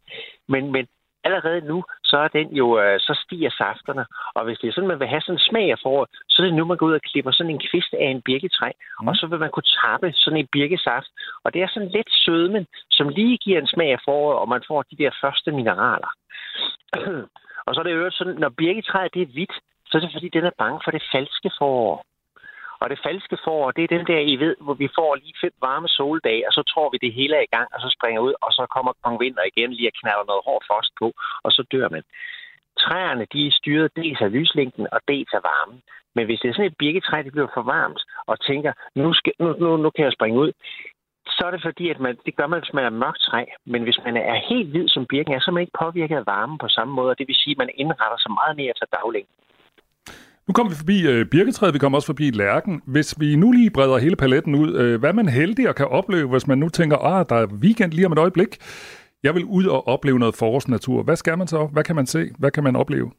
Men, 0.49 0.73
men 0.73 0.87
allerede 1.25 1.61
nu, 1.61 1.85
så 2.05 2.17
er 2.19 2.29
den 2.29 2.49
jo, 2.61 2.81
øh, 2.81 3.01
så 3.01 3.21
stiger 3.25 3.51
safterne. 3.51 4.05
Og 4.35 4.45
hvis 4.45 4.59
det 4.59 4.69
er 4.69 4.73
sådan, 4.73 4.89
man 4.89 5.01
vil 5.01 5.09
have 5.09 5.21
sådan 5.21 5.35
en 5.35 5.49
smag 5.49 5.71
af 5.71 5.79
foråret, 5.83 6.11
så 6.29 6.43
er 6.43 6.47
det 6.47 6.55
nu, 6.55 6.65
man 6.65 6.77
går 6.77 6.87
ud 6.87 7.01
og 7.01 7.07
klipper 7.11 7.33
sådan 7.33 7.55
en 7.55 7.65
kvist 7.71 7.93
af 7.95 8.09
en 8.15 8.23
birketræ, 8.23 8.71
mm. 9.01 9.09
og 9.09 9.15
så 9.17 9.27
vil 9.27 9.39
man 9.39 9.51
kunne 9.51 9.71
tappe 9.83 10.13
sådan 10.13 10.41
en 10.41 10.49
birkesaft. 10.53 11.11
Og 11.45 11.55
det 11.55 11.63
er 11.63 11.69
sådan 11.69 11.95
lidt 11.97 12.11
sødmen, 12.25 12.67
som 12.91 13.09
lige 13.09 13.39
giver 13.39 13.61
en 13.61 13.73
smag 13.75 13.91
af 13.93 14.01
foråret, 14.05 14.39
og 14.39 14.49
man 14.49 14.63
får 14.69 14.83
de 14.83 14.97
der 15.03 15.11
første 15.23 15.53
mineraler. 15.53 16.11
og 17.67 17.75
så 17.75 17.81
er 17.81 17.85
det 17.85 17.95
jo 17.95 18.11
sådan, 18.11 18.35
når 18.35 18.49
birketræet 18.49 19.15
det 19.15 19.23
er 19.23 19.33
hvidt, 19.35 19.55
så 19.87 19.93
er 19.97 20.01
det 20.01 20.13
fordi, 20.13 20.29
den 20.29 20.45
er 20.45 20.59
bange 20.59 20.81
for 20.85 20.91
det 20.91 21.03
falske 21.13 21.51
forår. 21.59 22.05
Og 22.81 22.91
det 22.91 22.99
falske 23.07 23.37
forår, 23.45 23.71
det 23.71 23.85
er 23.85 23.97
den 23.97 24.07
der, 24.07 24.19
I 24.19 24.37
ved, 24.45 24.55
hvor 24.65 24.75
vi 24.75 24.89
får 24.99 25.15
lige 25.15 25.41
fem 25.43 25.55
varme 25.61 25.89
soldage, 25.89 26.47
og 26.49 26.53
så 26.53 26.63
tror 26.73 26.91
vi, 26.91 26.99
det 26.99 27.13
hele 27.19 27.37
er 27.37 27.45
i 27.47 27.55
gang, 27.57 27.69
og 27.75 27.81
så 27.81 27.89
springer 27.97 28.21
ud, 28.29 28.35
og 28.45 28.53
så 28.53 28.67
kommer 28.75 28.93
kong 29.03 29.21
vinter 29.21 29.45
igen 29.53 29.73
lige 29.73 29.91
og 29.91 29.97
knalder 30.01 30.27
noget 30.31 30.47
hårdt 30.49 30.65
frost 30.69 30.93
på, 31.01 31.07
og 31.45 31.51
så 31.53 31.63
dør 31.73 31.89
man. 31.89 32.05
Træerne, 32.85 33.27
de 33.33 33.47
er 33.47 33.59
styret 33.61 33.97
dels 33.97 34.21
af 34.21 34.33
lyslængden 34.33 34.87
og 34.93 35.01
dels 35.09 35.33
af 35.39 35.43
varmen. 35.51 35.83
Men 36.15 36.25
hvis 36.27 36.41
det 36.41 36.49
er 36.49 36.55
sådan 36.55 36.71
et 36.71 36.81
birketræ, 36.83 37.23
det 37.23 37.33
bliver 37.33 37.55
for 37.55 37.63
varmt, 37.63 38.03
og 38.27 38.41
tænker, 38.41 38.73
nu, 38.95 39.13
skal, 39.15 39.33
nu, 39.41 39.49
nu, 39.63 39.77
nu 39.77 39.91
kan 39.91 40.05
jeg 40.05 40.13
springe 40.13 40.41
ud, 40.41 40.53
så 41.37 41.43
er 41.47 41.51
det 41.51 41.63
fordi, 41.63 41.91
at 41.91 42.01
man, 42.01 42.19
det 42.27 42.37
gør 42.37 42.47
man, 42.47 42.61
hvis 42.61 42.77
man 42.79 42.85
er 42.85 43.01
mørkt 43.03 43.21
træ. 43.21 43.45
Men 43.67 43.83
hvis 43.83 43.99
man 44.05 44.17
er 44.17 44.39
helt 44.51 44.71
hvid 44.71 44.89
som 44.89 45.07
birken 45.07 45.35
er, 45.35 45.41
så 45.41 45.51
er 45.51 45.53
man 45.57 45.61
ikke 45.61 45.81
påvirket 45.85 46.17
af 46.17 46.27
varmen 46.27 46.59
på 46.59 46.69
samme 46.69 46.95
måde. 46.95 47.11
Og 47.11 47.19
det 47.19 47.29
vil 47.29 47.43
sige, 47.43 47.55
at 47.55 47.59
man 47.59 47.71
indretter 47.75 48.19
sig 48.21 48.33
meget 48.41 48.57
mere 48.57 48.71
efter 48.71 48.87
daglængden. 48.97 49.35
Nu 50.49 50.53
kommer 50.53 50.71
vi 50.71 50.77
forbi 50.77 51.07
øh, 51.07 51.27
birketræet, 51.27 51.75
vi 51.75 51.79
kommer 51.79 51.99
også 51.99 52.07
forbi 52.07 52.31
lærken. 52.31 52.83
Hvis 52.87 53.21
vi 53.21 53.37
nu 53.37 53.53
lige 53.53 53.71
breder 53.71 53.99
hele 53.99 54.17
paletten 54.17 54.55
ud, 54.55 54.75
øh, 54.75 55.01
hvad 55.01 55.11
er 55.11 55.15
man 55.15 55.29
heldig 55.29 55.69
at 55.69 55.77
kan 55.77 55.87
opleve, 55.87 56.29
hvis 56.29 56.47
man 56.47 56.59
nu 56.59 56.69
tænker, 56.69 56.97
ah, 56.97 57.27
der 57.29 57.37
er 57.37 57.47
weekend 57.47 57.93
lige 57.93 58.07
om 58.07 58.13
et 58.13 58.19
øjeblik. 58.19 58.57
Jeg 59.23 59.35
vil 59.35 59.45
ud 59.45 59.65
og 59.65 59.89
opleve 59.89 60.19
noget 60.19 60.35
forårsnatur. 60.35 61.03
Hvad 61.03 61.17
skal 61.17 61.39
man 61.39 61.47
så? 61.47 61.67
Hvad 61.73 61.85
kan 61.85 61.97
man 61.97 62.07
se? 62.07 62.31
Hvad 62.39 62.51
kan 62.51 62.65
man 62.65 62.77
opleve? 62.77 63.11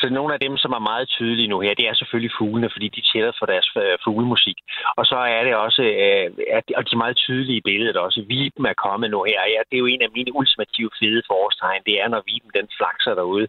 Så 0.00 0.06
nogle 0.10 0.34
af 0.34 0.40
dem, 0.40 0.56
som 0.56 0.72
er 0.72 0.88
meget 0.90 1.08
tydelige 1.08 1.48
nu 1.52 1.60
her, 1.60 1.74
det 1.74 1.88
er 1.88 1.94
selvfølgelig 1.94 2.36
fuglene, 2.38 2.70
fordi 2.74 2.88
de 2.88 3.02
tæller 3.10 3.32
for 3.38 3.46
deres 3.46 3.68
øh, 3.76 3.98
fuglemusik. 4.04 4.58
Og 4.98 5.04
så 5.10 5.16
er 5.16 5.42
det 5.44 5.54
også, 5.66 5.82
øh, 5.82 6.26
at, 6.58 6.64
og 6.78 6.82
de 6.86 6.94
er 6.94 7.04
meget 7.04 7.16
tydelige 7.16 7.58
i 7.58 7.66
billedet 7.68 7.96
også. 7.96 8.20
Viben 8.28 8.66
er 8.66 8.82
kommet 8.86 9.10
nu 9.10 9.20
her. 9.30 9.40
Ja, 9.54 9.60
det 9.68 9.76
er 9.76 9.84
jo 9.84 9.92
en 9.94 10.02
af 10.02 10.14
mine 10.16 10.34
ultimative 10.38 10.90
fede 11.00 11.22
forårstegn. 11.30 11.82
Det 11.86 11.94
er, 12.02 12.08
når 12.08 12.22
viben 12.30 12.50
den 12.58 12.68
flakser 12.78 13.14
derude, 13.20 13.46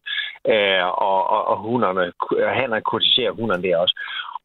øh, 0.54 0.86
og, 1.10 1.19
og, 1.36 1.42
og 1.51 1.57
hunderne, 1.66 2.06
hannerne 2.57 2.90
kortiserer 2.92 3.31
hunderne 3.31 3.63
der 3.63 3.78
også. 3.78 3.96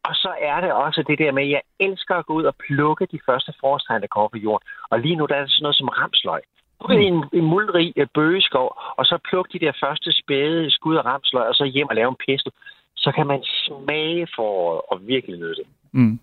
Og 0.08 0.14
så 0.14 0.30
er 0.50 0.58
det 0.60 0.72
også 0.72 1.00
det 1.10 1.18
der 1.18 1.32
med, 1.32 1.42
at 1.42 1.50
jeg 1.50 1.62
elsker 1.80 2.14
at 2.16 2.26
gå 2.26 2.32
ud 2.32 2.44
og 2.44 2.54
plukke 2.66 3.06
de 3.14 3.20
første 3.26 3.52
forårstegn, 3.60 4.02
der 4.02 4.14
kommer 4.14 4.28
på 4.28 4.38
jorden. 4.46 4.66
Og 4.90 5.00
lige 5.00 5.16
nu 5.16 5.26
der 5.26 5.36
er 5.36 5.40
det 5.44 5.50
sådan 5.50 5.62
noget 5.62 5.76
som 5.76 5.88
ramsløg 5.88 6.42
ud 6.88 6.98
i 7.04 7.04
en, 7.04 7.24
en 7.32 7.44
muldrig 7.44 7.92
uh, 8.00 8.06
bøgeskov, 8.14 8.68
og 8.98 9.04
så 9.06 9.18
plukke 9.28 9.58
de 9.58 9.64
der 9.66 9.72
første 9.82 10.12
spæde 10.12 10.70
skud 10.70 10.96
af 10.96 11.04
ramsløg, 11.04 11.46
og 11.46 11.54
så 11.54 11.64
hjem 11.64 11.88
og 11.88 11.94
lave 11.94 12.08
en 12.08 12.22
pesto, 12.26 12.50
så 12.96 13.12
kan 13.16 13.26
man 13.26 13.40
smage 13.42 14.26
for 14.36 14.52
at 14.92 15.06
virkelig 15.06 15.38
nyde 15.38 15.54
det. 15.54 15.66
Mm. 15.92 16.18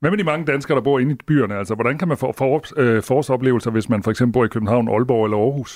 Hvad 0.00 0.10
med 0.10 0.18
de 0.18 0.24
mange 0.24 0.46
danskere, 0.52 0.76
der 0.76 0.82
bor 0.82 0.98
inde 0.98 1.12
i 1.12 1.24
byerne? 1.26 1.54
Altså, 1.54 1.74
hvordan 1.74 1.98
kan 1.98 2.08
man 2.08 2.16
få 2.16 2.32
for, 2.38 2.80
øh, 2.82 3.02
forårsoplevelser, 3.08 3.70
hvis 3.70 3.88
man 3.88 4.02
for 4.02 4.10
eksempel 4.10 4.32
bor 4.32 4.44
i 4.44 4.54
København, 4.54 4.88
Aalborg 4.88 5.24
eller 5.24 5.38
Aarhus? 5.38 5.72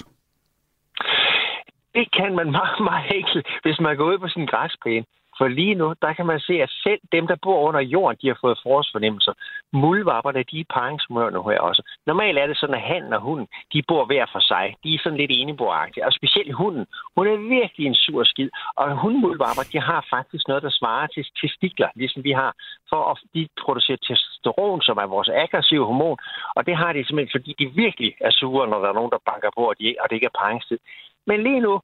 Det 1.94 2.06
kan 2.18 2.30
man 2.38 2.50
meget, 2.50 2.80
meget 2.90 3.10
enkelt, 3.18 3.46
hvis 3.62 3.80
man 3.80 3.96
går 3.96 4.04
ud 4.12 4.18
på 4.18 4.28
sin 4.28 4.46
græsplæne. 4.46 5.04
For 5.38 5.48
lige 5.48 5.74
nu, 5.74 5.94
der 6.02 6.12
kan 6.12 6.26
man 6.26 6.40
se, 6.40 6.54
at 6.62 6.70
selv 6.70 7.00
dem, 7.12 7.26
der 7.26 7.36
bor 7.42 7.60
under 7.68 7.80
jorden, 7.80 8.18
de 8.22 8.28
har 8.28 8.38
fået 8.40 8.60
forårsfornemmelser. 8.62 9.32
Muldvapperne, 9.72 10.42
de 10.50 10.60
er 10.60 10.72
paringshumør 10.74 11.30
nu 11.30 11.42
her 11.48 11.60
også. 11.60 11.82
Normalt 12.06 12.38
er 12.38 12.46
det 12.46 12.56
sådan, 12.58 12.74
at 12.74 12.88
han 12.92 13.12
og 13.12 13.20
hunden, 13.20 13.48
de 13.72 13.82
bor 13.88 14.04
hver 14.04 14.26
for 14.32 14.40
sig. 14.40 14.76
De 14.84 14.94
er 14.94 14.98
sådan 15.02 15.18
lidt 15.18 15.30
eneboagtige. 15.34 16.06
Og 16.06 16.12
specielt 16.12 16.54
hunden. 16.54 16.86
Hun 17.16 17.26
er 17.26 17.36
virkelig 17.36 17.86
en 17.86 17.94
sur 17.94 18.24
skid. 18.24 18.50
Og 18.76 19.00
hundmuldvapper, 19.02 19.64
de 19.72 19.80
har 19.80 20.06
faktisk 20.10 20.48
noget, 20.48 20.62
der 20.62 20.70
svarer 20.70 21.06
til 21.06 21.26
testikler, 21.40 21.88
ligesom 21.94 22.24
vi 22.24 22.32
har. 22.32 22.52
For 22.90 23.10
at 23.10 23.18
de 23.34 23.48
producerer 23.62 23.96
testosteron, 23.96 24.82
som 24.82 24.96
er 24.96 25.06
vores 25.06 25.28
aggressive 25.28 25.86
hormon. 25.86 26.18
Og 26.56 26.66
det 26.66 26.76
har 26.76 26.92
de 26.92 27.04
simpelthen, 27.04 27.36
fordi 27.36 27.54
de 27.58 27.66
virkelig 27.84 28.14
er 28.20 28.30
sure, 28.30 28.68
når 28.68 28.78
der 28.80 28.88
er 28.88 28.98
nogen, 28.98 29.10
der 29.10 29.26
banker 29.30 29.50
på, 29.58 29.62
og, 29.70 29.74
de, 29.80 29.94
og 30.00 30.04
det 30.08 30.16
ikke 30.16 30.30
er 30.32 30.38
paringstid. 30.40 30.78
Men 31.26 31.42
lige 31.42 31.60
nu, 31.60 31.80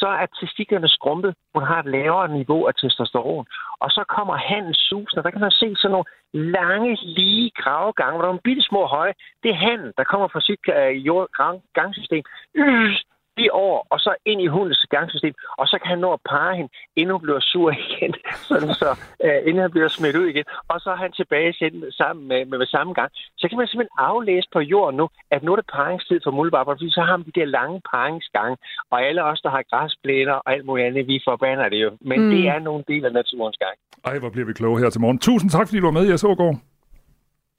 så 0.00 0.08
er 0.22 0.26
testiklerne 0.40 0.88
skrumpet. 0.88 1.34
Hun 1.54 1.62
har 1.70 1.78
et 1.80 1.90
lavere 1.96 2.28
niveau 2.38 2.66
af 2.66 2.74
testosteron. 2.74 3.46
Og 3.82 3.90
så 3.90 4.02
kommer 4.16 4.36
han 4.36 4.74
susen, 4.74 5.22
der 5.22 5.30
kan 5.30 5.40
man 5.40 5.50
se 5.50 5.68
sådan 5.76 5.92
nogle 5.92 6.10
lange, 6.58 6.98
lige 7.18 7.50
gravegange, 7.60 8.12
hvor 8.12 8.22
der 8.22 8.28
er 8.28 8.32
nogle 8.32 8.46
bitte 8.48 8.62
små 8.62 8.86
høje. 8.86 9.14
Det 9.42 9.50
er 9.50 9.62
han, 9.68 9.92
der 9.96 10.04
kommer 10.04 10.28
fra 10.28 10.40
sit 10.40 10.60
øh, 10.78 11.06
jord, 11.06 11.26
gangsystem. 11.74 12.24
Øh, 12.54 12.90
lige 13.36 13.52
over, 13.52 13.78
og 13.92 13.98
så 14.00 14.14
ind 14.24 14.40
i 14.42 14.46
hundens 14.46 14.86
gangsystem, 14.90 15.34
og 15.58 15.66
så 15.66 15.78
kan 15.82 15.88
han 15.88 15.98
nå 15.98 16.12
at 16.12 16.20
parre 16.30 16.56
hende, 16.56 16.70
inden 16.96 17.12
hun 17.12 17.22
bliver 17.22 17.40
sur 17.40 17.70
igen, 17.86 18.14
sådan 18.50 18.74
så, 18.82 18.90
uh, 19.24 19.40
inden 19.48 19.62
han 19.62 19.70
bliver 19.70 19.88
smidt 19.88 20.16
ud 20.16 20.26
igen. 20.26 20.44
Og 20.68 20.80
så 20.80 20.90
er 20.90 20.96
han 21.04 21.12
tilbage 21.12 21.52
sammen 22.00 22.28
med, 22.28 22.44
med, 22.44 22.58
med 22.58 22.66
samme 22.66 22.92
gang. 22.92 23.10
Så 23.36 23.48
kan 23.48 23.58
man 23.58 23.66
simpelthen 23.66 23.98
aflæse 23.98 24.48
på 24.52 24.60
jorden 24.60 24.96
nu, 24.96 25.08
at 25.30 25.42
nu 25.42 25.52
er 25.52 25.56
det 25.56 25.68
paringstid 25.72 26.20
for 26.24 26.30
muldvarper, 26.30 26.72
fordi 26.74 26.90
så 26.90 27.02
har 27.08 27.16
man 27.16 27.26
de 27.26 27.40
der 27.40 27.46
lange 27.58 27.80
paringsgange, 27.90 28.56
og 28.90 29.02
alle 29.06 29.24
os, 29.24 29.40
der 29.40 29.50
har 29.50 29.62
græsplæner 29.70 30.32
og 30.32 30.52
alt 30.52 30.64
muligt 30.66 30.86
andet, 30.86 31.06
vi 31.06 31.20
forbander 31.28 31.68
det 31.68 31.82
jo. 31.82 31.90
Men 32.00 32.20
mm. 32.20 32.30
det 32.30 32.48
er 32.48 32.58
nogle 32.58 32.84
del 32.88 33.04
af 33.04 33.12
naturens 33.12 33.56
gang. 33.56 33.76
Ej, 34.04 34.18
hvor 34.18 34.30
bliver 34.30 34.46
vi 34.46 34.52
kloge 34.52 34.80
her 34.80 34.90
til 34.90 35.00
morgen. 35.00 35.18
Tusind 35.18 35.50
tak, 35.50 35.66
fordi 35.68 35.80
du 35.80 35.86
var 35.86 35.98
med, 35.98 36.08
Jes 36.10 36.24
Ågaard. 36.24 36.56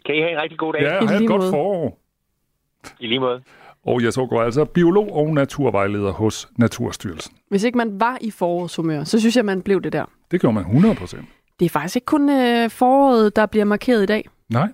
Kan 0.06 0.16
I 0.16 0.20
have 0.20 0.32
en 0.32 0.42
rigtig 0.42 0.60
god 0.60 0.74
dag? 0.74 0.82
Ja, 0.82 1.06
have 1.08 1.24
et 1.24 1.30
godt 1.30 1.44
forår. 1.51 1.98
I 3.00 3.08
lige 3.08 3.20
måde. 3.20 3.44
Og 3.88 4.03
jeg 4.03 4.13
så 4.13 4.25
går 4.25 4.41
altså 4.41 4.65
biolog 4.65 5.15
og 5.15 5.34
naturvejleder 5.34 6.12
hos 6.12 6.50
Naturstyrelsen. 6.58 7.36
Hvis 7.50 7.63
ikke 7.63 7.77
man 7.77 8.00
var 8.00 8.17
i 8.22 8.32
forårshumør, 8.32 9.03
så 9.03 9.20
synes 9.20 9.36
jeg, 9.36 9.46
man 9.46 9.62
blev 9.62 9.82
det 9.82 9.94
der. 9.94 10.06
Det 10.32 10.41
gjorde 10.41 10.53
man 10.53 10.63
100 10.63 10.96
procent. 10.96 11.25
Det 11.60 11.65
er 11.65 11.70
faktisk 11.70 11.96
ikke 11.96 12.06
kun 12.06 12.29
øh, 12.29 12.70
foråret, 12.70 13.36
der 13.36 13.46
bliver 13.46 13.65
markeret 13.65 14.03
i 14.03 14.06
dag. 14.06 14.29
Nej. 14.50 14.67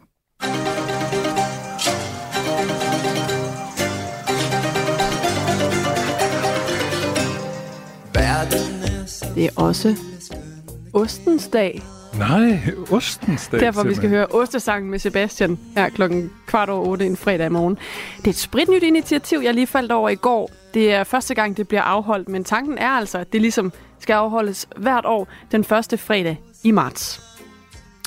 Det 9.35 9.45
er 9.45 9.49
også 9.57 9.95
Ostens 10.93 11.47
dag. 11.47 11.81
Nej, 12.17 12.59
ostens 12.91 13.47
dag. 13.47 13.59
Derfor 13.59 13.83
vi 13.83 13.95
skal 13.95 14.09
høre 14.09 14.25
Ostesangen 14.25 14.91
med 14.91 14.99
Sebastian 14.99 15.59
her 15.75 15.89
klokken 15.89 16.31
kvart 16.47 16.69
over 16.69 16.87
otte 16.87 17.05
en 17.05 17.17
fredag 17.17 17.51
morgen. 17.51 17.77
Det 18.17 18.27
er 18.27 18.29
et 18.29 18.35
spritnyt 18.35 18.83
initiativ, 18.83 19.39
jeg 19.43 19.53
lige 19.53 19.67
faldt 19.67 19.91
over 19.91 20.09
i 20.09 20.15
går. 20.15 20.51
Det 20.73 20.93
er 20.93 21.03
første 21.03 21.35
gang, 21.35 21.57
det 21.57 21.67
bliver 21.67 21.81
afholdt, 21.81 22.29
men 22.29 22.43
tanken 22.43 22.77
er 22.77 22.89
altså, 22.89 23.17
at 23.17 23.33
det 23.33 23.41
ligesom 23.41 23.71
skal 23.99 24.13
afholdes 24.13 24.67
hvert 24.77 25.05
år 25.05 25.27
den 25.51 25.63
første 25.63 25.97
fredag 25.97 26.39
i 26.63 26.71
marts. 26.71 27.21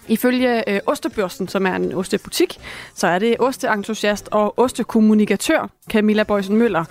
Ifølge 0.08 0.70
øh, 0.70 0.80
Ostebørsen, 0.86 1.48
som 1.48 1.66
er 1.66 1.75
en 1.76 1.94
ostebutik, 1.94 2.58
så 2.94 3.06
er 3.06 3.18
det 3.18 3.36
osteentusiast 3.38 4.28
og 4.30 4.58
ostekommunikatør 4.58 5.70
Camilla 5.90 6.22
Bøjsen 6.22 6.56
Møller, 6.56 6.84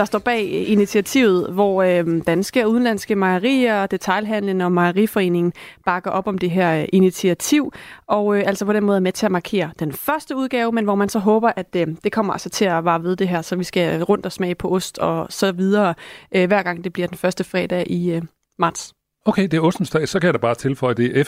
der 0.00 0.06
står 0.06 0.18
bag 0.18 0.50
initiativet, 0.50 1.52
hvor 1.52 1.82
øh, 1.82 2.22
danske 2.26 2.64
og 2.64 2.70
udenlandske 2.70 3.16
mejerier, 3.16 3.86
detailhandlen 3.86 4.60
og 4.60 4.72
mejeriforeningen 4.72 5.52
bakker 5.84 6.10
op 6.10 6.26
om 6.26 6.38
det 6.38 6.50
her 6.50 6.80
øh, 6.80 6.88
initiativ, 6.92 7.72
og 8.06 8.36
øh, 8.36 8.42
altså 8.46 8.64
på 8.64 8.72
den 8.72 8.84
måde 8.84 8.96
er 8.96 9.00
med 9.00 9.12
til 9.12 9.26
at 9.26 9.32
markere 9.32 9.70
den 9.78 9.92
første 9.92 10.36
udgave, 10.36 10.72
men 10.72 10.84
hvor 10.84 10.94
man 10.94 11.08
så 11.08 11.18
håber, 11.18 11.52
at 11.56 11.76
øh, 11.76 11.86
det 12.04 12.12
kommer 12.12 12.32
altså 12.32 12.48
til 12.50 12.64
at 12.64 12.84
vare 12.84 13.02
ved 13.02 13.16
det 13.16 13.28
her, 13.28 13.42
så 13.42 13.56
vi 13.56 13.64
skal 13.64 14.02
rundt 14.02 14.26
og 14.26 14.32
smage 14.32 14.54
på 14.54 14.74
ost 14.74 14.98
og 14.98 15.26
så 15.30 15.52
videre, 15.52 15.94
øh, 16.34 16.46
hver 16.46 16.62
gang 16.62 16.84
det 16.84 16.92
bliver 16.92 17.08
den 17.08 17.18
første 17.18 17.44
fredag 17.44 17.90
i 17.90 18.10
øh, 18.12 18.22
marts. 18.58 18.94
Okay, 19.24 19.42
det 19.42 19.54
er 19.54 19.60
ostens 19.60 19.90
dag. 19.90 20.08
Så 20.08 20.20
kan 20.20 20.26
jeg 20.26 20.34
da 20.34 20.38
bare 20.38 20.54
tilføje, 20.54 20.90
at 20.90 20.96
det 20.96 21.18
er 21.18 21.24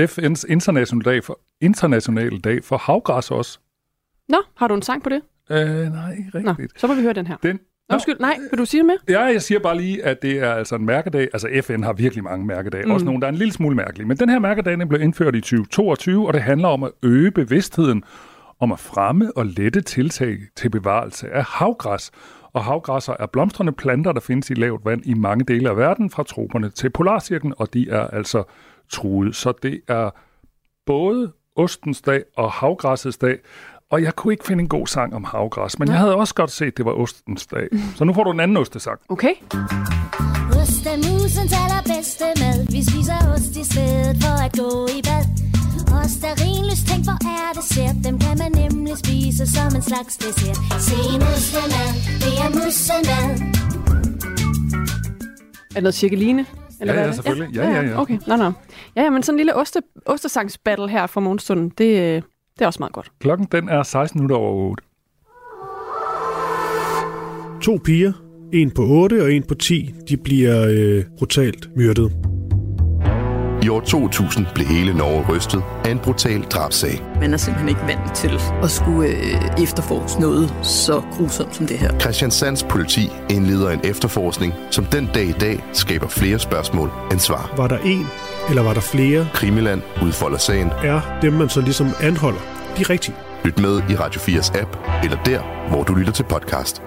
FN's 0.00 0.52
internationale 0.52 1.02
dag 1.02 1.24
for, 1.24 1.40
international 1.60 2.40
dag 2.40 2.64
for 2.64 2.76
havgræs 2.76 3.30
også. 3.30 3.58
Nå, 4.28 4.38
har 4.56 4.68
du 4.68 4.74
en 4.74 4.82
sang 4.82 5.02
på 5.02 5.08
det? 5.08 5.22
Øh, 5.50 5.92
nej, 5.92 6.10
ikke 6.12 6.42
Nå, 6.42 6.50
rigtigt. 6.50 6.80
så 6.80 6.86
må 6.86 6.94
vi 6.94 7.02
høre 7.02 7.12
den 7.12 7.26
her. 7.26 7.36
Den, 7.42 7.56
Nå, 7.56 7.73
Undskyld, 7.92 8.16
nej, 8.20 8.38
vil 8.50 8.58
du 8.58 8.64
sige 8.64 8.78
det 8.78 8.86
med? 8.86 8.94
Ja, 9.08 9.22
jeg 9.22 9.42
siger 9.42 9.58
bare 9.58 9.76
lige, 9.76 10.04
at 10.04 10.22
det 10.22 10.38
er 10.38 10.54
altså 10.54 10.74
en 10.74 10.86
mærkedag. 10.86 11.28
Altså 11.32 11.48
FN 11.62 11.82
har 11.82 11.92
virkelig 11.92 12.24
mange 12.24 12.46
mærkedage. 12.46 12.84
Mm. 12.84 12.90
Også 12.90 13.06
nogle, 13.06 13.20
der 13.20 13.26
er 13.26 13.32
en 13.32 13.38
lille 13.38 13.52
smule 13.52 13.76
mærkelige. 13.76 14.08
Men 14.08 14.16
den 14.16 14.28
her 14.28 14.38
mærkedag 14.38 14.78
den 14.78 14.88
blev 14.88 15.00
indført 15.00 15.34
i 15.34 15.40
2022, 15.40 16.26
og 16.26 16.32
det 16.32 16.42
handler 16.42 16.68
om 16.68 16.82
at 16.82 16.90
øge 17.02 17.30
bevidstheden 17.30 18.04
om 18.60 18.72
at 18.72 18.78
fremme 18.78 19.36
og 19.36 19.46
lette 19.46 19.80
tiltag 19.80 20.38
til 20.56 20.70
bevarelse 20.70 21.30
af 21.30 21.44
havgræs. 21.44 22.10
Og 22.52 22.64
havgræsser 22.64 23.14
er 23.18 23.26
blomstrende 23.26 23.72
planter, 23.72 24.12
der 24.12 24.20
findes 24.20 24.50
i 24.50 24.54
lavt 24.54 24.84
vand 24.84 25.06
i 25.06 25.14
mange 25.14 25.44
dele 25.44 25.70
af 25.70 25.76
verden, 25.76 26.10
fra 26.10 26.22
troperne 26.22 26.70
til 26.70 26.90
polarcirklen, 26.90 27.54
og 27.58 27.74
de 27.74 27.90
er 27.90 28.06
altså 28.06 28.42
truet. 28.88 29.36
Så 29.36 29.52
det 29.62 29.80
er 29.88 30.10
både 30.86 31.32
ostens 31.56 32.02
dag 32.02 32.24
og 32.36 32.52
havgræssets 32.52 33.18
dag. 33.18 33.38
Og 33.94 34.02
jeg 34.02 34.14
kunne 34.16 34.32
ikke 34.34 34.44
finde 34.44 34.62
en 34.62 34.68
god 34.68 34.86
sang 34.86 35.14
om 35.14 35.24
havgræs, 35.24 35.78
men 35.78 35.88
Nej. 35.88 35.92
jeg 35.94 36.00
havde 36.00 36.16
også 36.16 36.34
godt 36.34 36.50
set, 36.50 36.66
at 36.66 36.76
det 36.76 36.84
var 36.84 36.92
ostens 36.92 37.46
dag. 37.46 37.66
Så 37.96 38.04
nu 38.04 38.12
får 38.12 38.24
du 38.24 38.30
en 38.30 38.40
anden 38.40 38.56
ostesang. 38.56 38.98
Okay. 39.08 39.34
Ost 40.60 40.86
er 40.92 40.96
musens 41.06 41.52
allerbedste 41.62 42.24
mad. 42.42 42.58
Vi 42.74 42.80
spiser 42.90 43.18
ost 43.34 43.52
i 43.62 43.64
stedet 43.72 44.16
for 44.22 44.34
at 44.46 44.52
gå 44.60 44.68
i 44.96 45.00
bad. 45.08 45.24
Ost 46.00 46.20
er 46.30 46.34
rinløst, 46.44 46.84
tænk 46.88 47.02
hvor 47.08 47.18
er 47.36 47.50
det 47.56 47.64
sært. 47.72 47.96
Dem 48.06 48.16
kan 48.24 48.34
man 48.42 48.52
nemlig 48.62 48.94
spise 49.04 49.44
som 49.56 49.70
en 49.78 49.84
slags 49.90 50.14
dessert. 50.22 50.58
Se 50.88 50.96
en 51.14 51.22
ostemad, 51.32 51.90
det 52.24 52.34
er 52.44 52.50
mussemad. 52.58 53.26
Er 55.70 55.74
det 55.74 55.82
noget 55.82 55.98
cirkeline? 56.02 56.46
Ja, 56.80 56.84
hvad 56.84 56.94
ja, 56.94 57.06
det? 57.06 57.14
selvfølgelig. 57.14 57.56
Ja, 57.56 57.64
ja, 57.70 57.82
ja. 57.82 58.00
Okay, 58.00 58.18
nå, 58.26 58.36
nå. 58.36 58.52
Ja, 58.96 59.02
ja, 59.02 59.10
men 59.10 59.22
sådan 59.22 59.34
en 59.34 59.40
lille 59.42 59.54
oste, 59.56 59.78
ostesangsbattle 60.06 60.88
her 60.88 61.06
fra 61.06 61.20
morgenstunden, 61.20 61.68
det, 61.68 62.16
øh, 62.16 62.22
det 62.58 62.62
er 62.62 62.66
også 62.66 62.80
meget 62.80 62.92
godt. 62.92 63.12
Klokken 63.20 63.48
den 63.52 63.68
er 63.68 63.82
16 63.82 64.20
minutter 64.20 64.36
over 64.36 64.70
8. 64.70 64.82
To 67.62 67.80
piger, 67.84 68.12
en 68.52 68.70
på 68.70 68.82
8 68.82 69.22
og 69.22 69.32
en 69.32 69.42
på 69.42 69.54
10, 69.54 69.94
de 70.08 70.16
bliver 70.16 70.66
øh, 70.68 71.04
brutalt 71.18 71.76
myrdet. 71.76 72.12
I 73.64 73.68
år 73.68 73.80
2000 73.80 74.46
blev 74.54 74.66
hele 74.66 74.94
Norge 74.94 75.36
rystet 75.36 75.62
af 75.84 75.90
en 75.90 75.98
brutal 75.98 76.42
drabsag. 76.42 77.02
Man 77.20 77.32
er 77.32 77.36
simpelthen 77.36 77.68
ikke 77.68 77.80
vant 77.80 78.14
til 78.14 78.40
at 78.62 78.70
skulle 78.70 79.08
øh, 79.08 79.62
efterforske 79.62 80.20
noget 80.20 80.54
så 80.62 81.02
grusomt 81.12 81.54
som 81.54 81.66
det 81.66 81.78
her. 81.78 81.98
Christiansands 81.98 82.62
politi 82.62 83.00
indleder 83.30 83.70
en 83.70 83.80
efterforskning, 83.84 84.52
som 84.70 84.84
den 84.84 85.08
dag 85.14 85.24
i 85.24 85.32
dag 85.32 85.64
skaber 85.72 86.08
flere 86.08 86.38
spørgsmål 86.38 86.90
end 87.12 87.20
svar. 87.20 87.54
Var 87.56 87.68
der 87.68 87.78
en, 87.78 88.06
eller 88.48 88.62
var 88.62 88.74
der 88.74 88.80
flere, 88.80 89.28
Krimiland 89.34 89.82
udfolder 90.02 90.38
sagen. 90.38 90.68
er 90.68 91.00
dem, 91.22 91.32
man 91.32 91.48
så 91.48 91.60
ligesom 91.60 91.86
anholder. 92.00 92.40
De 92.76 92.82
er 92.82 92.90
rigtige. 92.90 93.16
Lyt 93.44 93.58
med 93.58 93.90
i 93.90 93.94
Radio 93.94 94.20
4's 94.20 94.60
app, 94.60 94.76
eller 95.04 95.22
der, 95.22 95.68
hvor 95.70 95.82
du 95.82 95.94
lytter 95.94 96.12
til 96.12 96.24
podcast. 96.24 96.82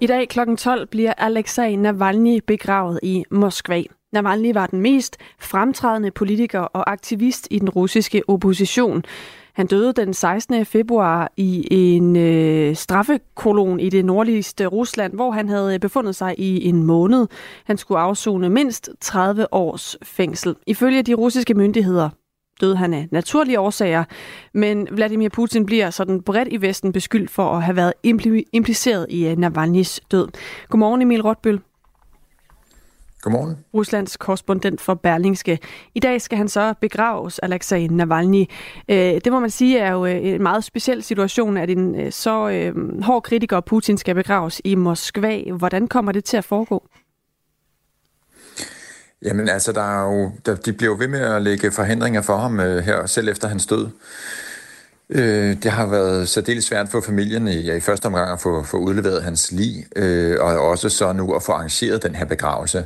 I 0.00 0.06
dag 0.06 0.28
kl. 0.28 0.38
12 0.58 0.86
bliver 0.86 1.12
Alexei 1.12 1.76
Navalny 1.76 2.40
begravet 2.46 3.00
i 3.02 3.24
Moskva. 3.30 3.82
Navalny 4.12 4.54
var 4.54 4.66
den 4.66 4.80
mest 4.80 5.16
fremtrædende 5.40 6.10
politiker 6.10 6.60
og 6.60 6.90
aktivist 6.92 7.48
i 7.50 7.58
den 7.58 7.70
russiske 7.70 8.22
opposition. 8.28 9.04
Han 9.58 9.66
døde 9.66 9.92
den 9.92 10.14
16. 10.14 10.64
februar 10.64 11.32
i 11.36 11.68
en 11.70 12.16
øh, 12.16 12.76
straffekolon 12.76 13.80
i 13.80 13.88
det 13.88 14.04
nordligste 14.04 14.66
Rusland, 14.66 15.12
hvor 15.14 15.30
han 15.30 15.48
havde 15.48 15.74
øh, 15.74 15.80
befundet 15.80 16.16
sig 16.16 16.34
i 16.38 16.68
en 16.68 16.82
måned. 16.82 17.26
Han 17.64 17.76
skulle 17.76 18.00
afzone 18.00 18.48
mindst 18.48 18.90
30 19.00 19.54
års 19.54 19.96
fængsel. 20.02 20.56
Ifølge 20.66 21.02
de 21.02 21.14
russiske 21.14 21.54
myndigheder 21.54 22.08
døde 22.60 22.76
han 22.76 22.94
af 22.94 23.08
naturlige 23.10 23.60
årsager, 23.60 24.04
men 24.54 24.88
Vladimir 24.90 25.28
Putin 25.28 25.66
bliver 25.66 25.90
sådan 25.90 26.22
bredt 26.22 26.48
i 26.50 26.60
Vesten 26.60 26.92
beskyldt 26.92 27.30
for 27.30 27.50
at 27.50 27.62
have 27.62 27.76
været 27.76 27.92
impli- 28.06 28.50
impliceret 28.52 29.06
i 29.10 29.26
øh, 29.26 29.32
Navalny's 29.32 29.98
død. 30.10 30.28
Godmorgen 30.68 31.02
Emil 31.02 31.22
Rotbøl, 31.22 31.60
Godmorgen. 33.22 33.56
Ruslands 33.74 34.16
korrespondent 34.16 34.80
for 34.80 34.94
Berlingske. 34.94 35.58
I 35.94 36.00
dag 36.00 36.20
skal 36.20 36.38
han 36.38 36.48
så 36.48 36.74
begraves, 36.80 37.38
Alexei 37.38 37.86
Navalny. 37.86 38.44
Øh, 38.88 38.96
det 38.96 39.32
må 39.32 39.40
man 39.40 39.50
sige 39.50 39.78
er 39.78 39.92
jo 39.92 40.06
øh, 40.06 40.24
en 40.24 40.42
meget 40.42 40.64
speciel 40.64 41.02
situation, 41.02 41.56
at 41.56 41.70
en 41.70 42.00
øh, 42.00 42.12
så 42.12 42.72
hård 43.02 43.22
kritiker 43.22 43.60
Putin 43.60 43.98
skal 43.98 44.14
begraves 44.14 44.60
i 44.64 44.74
Moskva. 44.74 45.42
Hvordan 45.52 45.88
kommer 45.88 46.12
det 46.12 46.24
til 46.24 46.36
at 46.36 46.44
foregå? 46.44 46.88
Jamen 49.22 49.48
altså, 49.48 49.72
der 49.72 49.82
er 49.82 50.12
jo, 50.12 50.30
der, 50.46 50.54
de 50.54 50.72
bliver 50.72 50.92
jo 50.92 50.96
ved 50.98 51.08
med 51.08 51.20
at 51.20 51.42
lægge 51.42 51.72
forhindringer 51.72 52.22
for 52.22 52.36
ham 52.36 52.60
øh, 52.60 52.84
her, 52.84 53.06
selv 53.06 53.28
efter 53.28 53.48
hans 53.48 53.66
død. 53.66 53.88
Øh, 55.10 55.62
det 55.62 55.70
har 55.70 55.86
været 55.86 56.28
særdeles 56.28 56.64
svært 56.64 56.88
for 56.88 57.00
familien 57.00 57.48
i, 57.48 57.60
ja, 57.60 57.74
i 57.74 57.80
første 57.80 58.06
omgang 58.06 58.32
at 58.32 58.40
få, 58.40 58.62
få 58.62 58.76
udleveret 58.76 59.22
hans 59.22 59.52
lig, 59.52 59.86
øh, 59.96 60.36
og 60.40 60.68
også 60.68 60.88
så 60.88 61.12
nu 61.12 61.34
at 61.34 61.42
få 61.42 61.52
arrangeret 61.52 62.02
den 62.02 62.14
her 62.14 62.24
begravelse. 62.24 62.84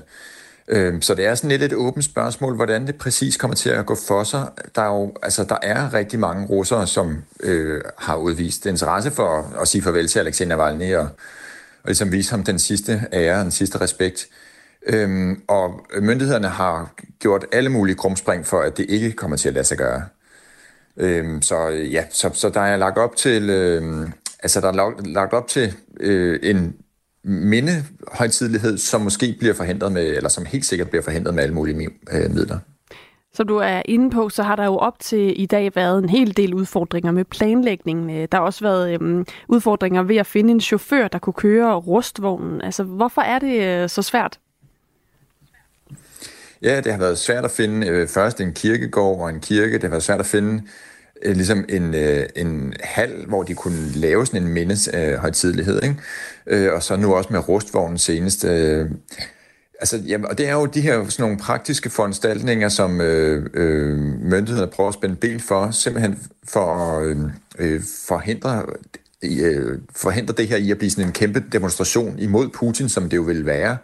Øh, 0.68 1.02
så 1.02 1.14
det 1.14 1.26
er 1.26 1.34
sådan 1.34 1.50
lidt 1.50 1.62
et 1.62 1.72
åbent 1.72 2.04
spørgsmål, 2.04 2.56
hvordan 2.56 2.86
det 2.86 2.94
præcis 2.94 3.36
kommer 3.36 3.54
til 3.54 3.70
at 3.70 3.86
gå 3.86 3.96
for 4.08 4.24
sig. 4.24 4.48
Der 4.74 4.82
er 4.82 4.86
jo, 4.86 5.12
altså, 5.22 5.44
der 5.44 5.56
er 5.62 5.94
rigtig 5.94 6.18
mange 6.18 6.46
russere, 6.46 6.86
som 6.86 7.16
øh, 7.40 7.80
har 7.98 8.16
udvist 8.16 8.66
interesse 8.66 9.10
for 9.10 9.54
at 9.60 9.68
sige 9.68 9.82
farvel 9.82 10.08
til 10.08 10.18
Alexander 10.18 10.56
Navalny 10.56 10.94
og, 10.94 11.08
og 11.82 11.86
ligesom 11.86 12.12
vise 12.12 12.30
ham 12.30 12.44
den 12.44 12.58
sidste 12.58 13.02
ære, 13.12 13.40
den 13.40 13.50
sidste 13.50 13.80
respekt. 13.80 14.28
Øhm, 14.86 15.42
og 15.48 15.86
myndighederne 16.00 16.48
har 16.48 16.94
gjort 17.18 17.46
alle 17.52 17.70
mulige 17.70 17.96
krumspring 17.96 18.46
for, 18.46 18.60
at 18.60 18.76
det 18.76 18.86
ikke 18.88 19.12
kommer 19.12 19.36
til 19.36 19.48
at 19.48 19.54
lade 19.54 19.64
sig 19.64 19.78
gøre. 19.78 20.02
Øhm, 20.96 21.42
så 21.42 21.68
øh, 21.68 21.92
ja, 21.92 22.04
så, 22.10 22.30
så 22.32 22.48
der 22.48 22.60
er 22.60 22.76
lagt 22.76 22.98
op 22.98 23.16
til, 23.16 23.50
øh, 23.50 24.08
altså 24.42 24.60
der 24.60 24.68
er 24.68 24.72
lagt, 24.72 25.06
lagt 25.06 25.32
op 25.32 25.48
til 25.48 25.74
øh, 26.00 26.40
en 26.42 26.76
mindehøjtidlighed, 27.24 28.78
som 28.78 29.00
måske 29.00 29.36
bliver 29.38 29.54
forhindret 29.54 29.92
med, 29.92 30.06
eller 30.06 30.28
som 30.28 30.44
helt 30.44 30.64
sikkert 30.64 30.90
bliver 30.90 31.02
forhindret 31.02 31.34
med 31.34 31.42
alle 31.42 31.54
mulige 31.54 31.90
øh, 32.12 32.30
midler. 32.30 32.58
Som 33.34 33.46
du 33.46 33.56
er 33.56 33.82
inde 33.84 34.10
på, 34.10 34.28
så 34.28 34.42
har 34.42 34.56
der 34.56 34.64
jo 34.64 34.76
op 34.76 34.98
til 34.98 35.42
i 35.42 35.46
dag 35.46 35.70
været 35.74 36.02
en 36.02 36.08
hel 36.08 36.36
del 36.36 36.54
udfordringer 36.54 37.12
med 37.12 37.24
planlægningen. 37.24 38.10
Øh, 38.10 38.28
der 38.32 38.38
har 38.38 38.44
også 38.44 38.64
været 38.64 38.94
øhm, 38.94 39.26
udfordringer 39.48 40.02
ved 40.02 40.16
at 40.16 40.26
finde 40.26 40.50
en 40.50 40.60
chauffør, 40.60 41.08
der 41.08 41.18
kunne 41.18 41.32
køre 41.32 41.74
rustvognen. 41.74 42.62
Altså, 42.62 42.82
hvorfor 42.82 43.20
er 43.20 43.38
det 43.38 43.62
øh, 43.62 43.88
så 43.88 44.02
svært? 44.02 44.38
Ja, 46.62 46.80
det 46.80 46.92
har 46.92 46.98
været 46.98 47.18
svært 47.18 47.44
at 47.44 47.50
finde 47.50 47.86
øh, 47.86 48.08
først 48.08 48.40
en 48.40 48.52
kirkegård 48.52 49.20
og 49.20 49.30
en 49.30 49.40
kirke. 49.40 49.72
Det 49.72 49.82
har 49.82 49.90
været 49.90 50.02
svært 50.02 50.20
at 50.20 50.26
finde 50.26 50.62
øh, 51.22 51.34
ligesom 51.34 51.64
en, 51.68 51.94
øh, 51.94 52.26
en 52.36 52.74
hal, 52.80 53.24
hvor 53.28 53.42
de 53.42 53.54
kunne 53.54 53.92
lave 53.94 54.26
sådan 54.26 54.42
en 54.42 54.48
mindeshøjtidlighed. 54.48 55.82
Ikke? 55.82 55.96
Øh, 56.46 56.72
og 56.72 56.82
så 56.82 56.96
nu 56.96 57.14
også 57.14 57.28
med 57.32 57.48
rustvognen 57.48 57.98
senest. 57.98 58.44
Øh, 58.44 58.90
altså, 59.80 59.96
jamen, 59.96 60.26
og 60.26 60.38
det 60.38 60.48
er 60.48 60.52
jo 60.52 60.66
de 60.66 60.80
her 60.80 61.08
sådan 61.08 61.22
nogle 61.22 61.38
praktiske 61.38 61.90
foranstaltninger, 61.90 62.68
som 62.68 63.00
øh, 63.00 63.46
øh, 63.54 63.98
myndighederne 64.20 64.70
prøver 64.70 64.88
at 64.88 64.94
spænde 64.94 65.16
ben 65.16 65.40
for, 65.40 65.70
simpelthen 65.70 66.18
for 66.48 66.74
at 66.74 67.06
øh, 67.06 67.16
øh 67.58 67.82
forhindre, 68.06 68.66
øh, 69.22 69.78
forhindre 69.96 70.34
det 70.36 70.48
her 70.48 70.56
i 70.56 70.70
at 70.70 70.78
blive 70.78 70.90
sådan 70.90 71.04
en 71.04 71.12
kæmpe 71.12 71.44
demonstration 71.52 72.18
imod 72.18 72.48
Putin, 72.48 72.88
som 72.88 73.08
det 73.08 73.16
jo 73.16 73.22
vil 73.22 73.46
være. 73.46 73.76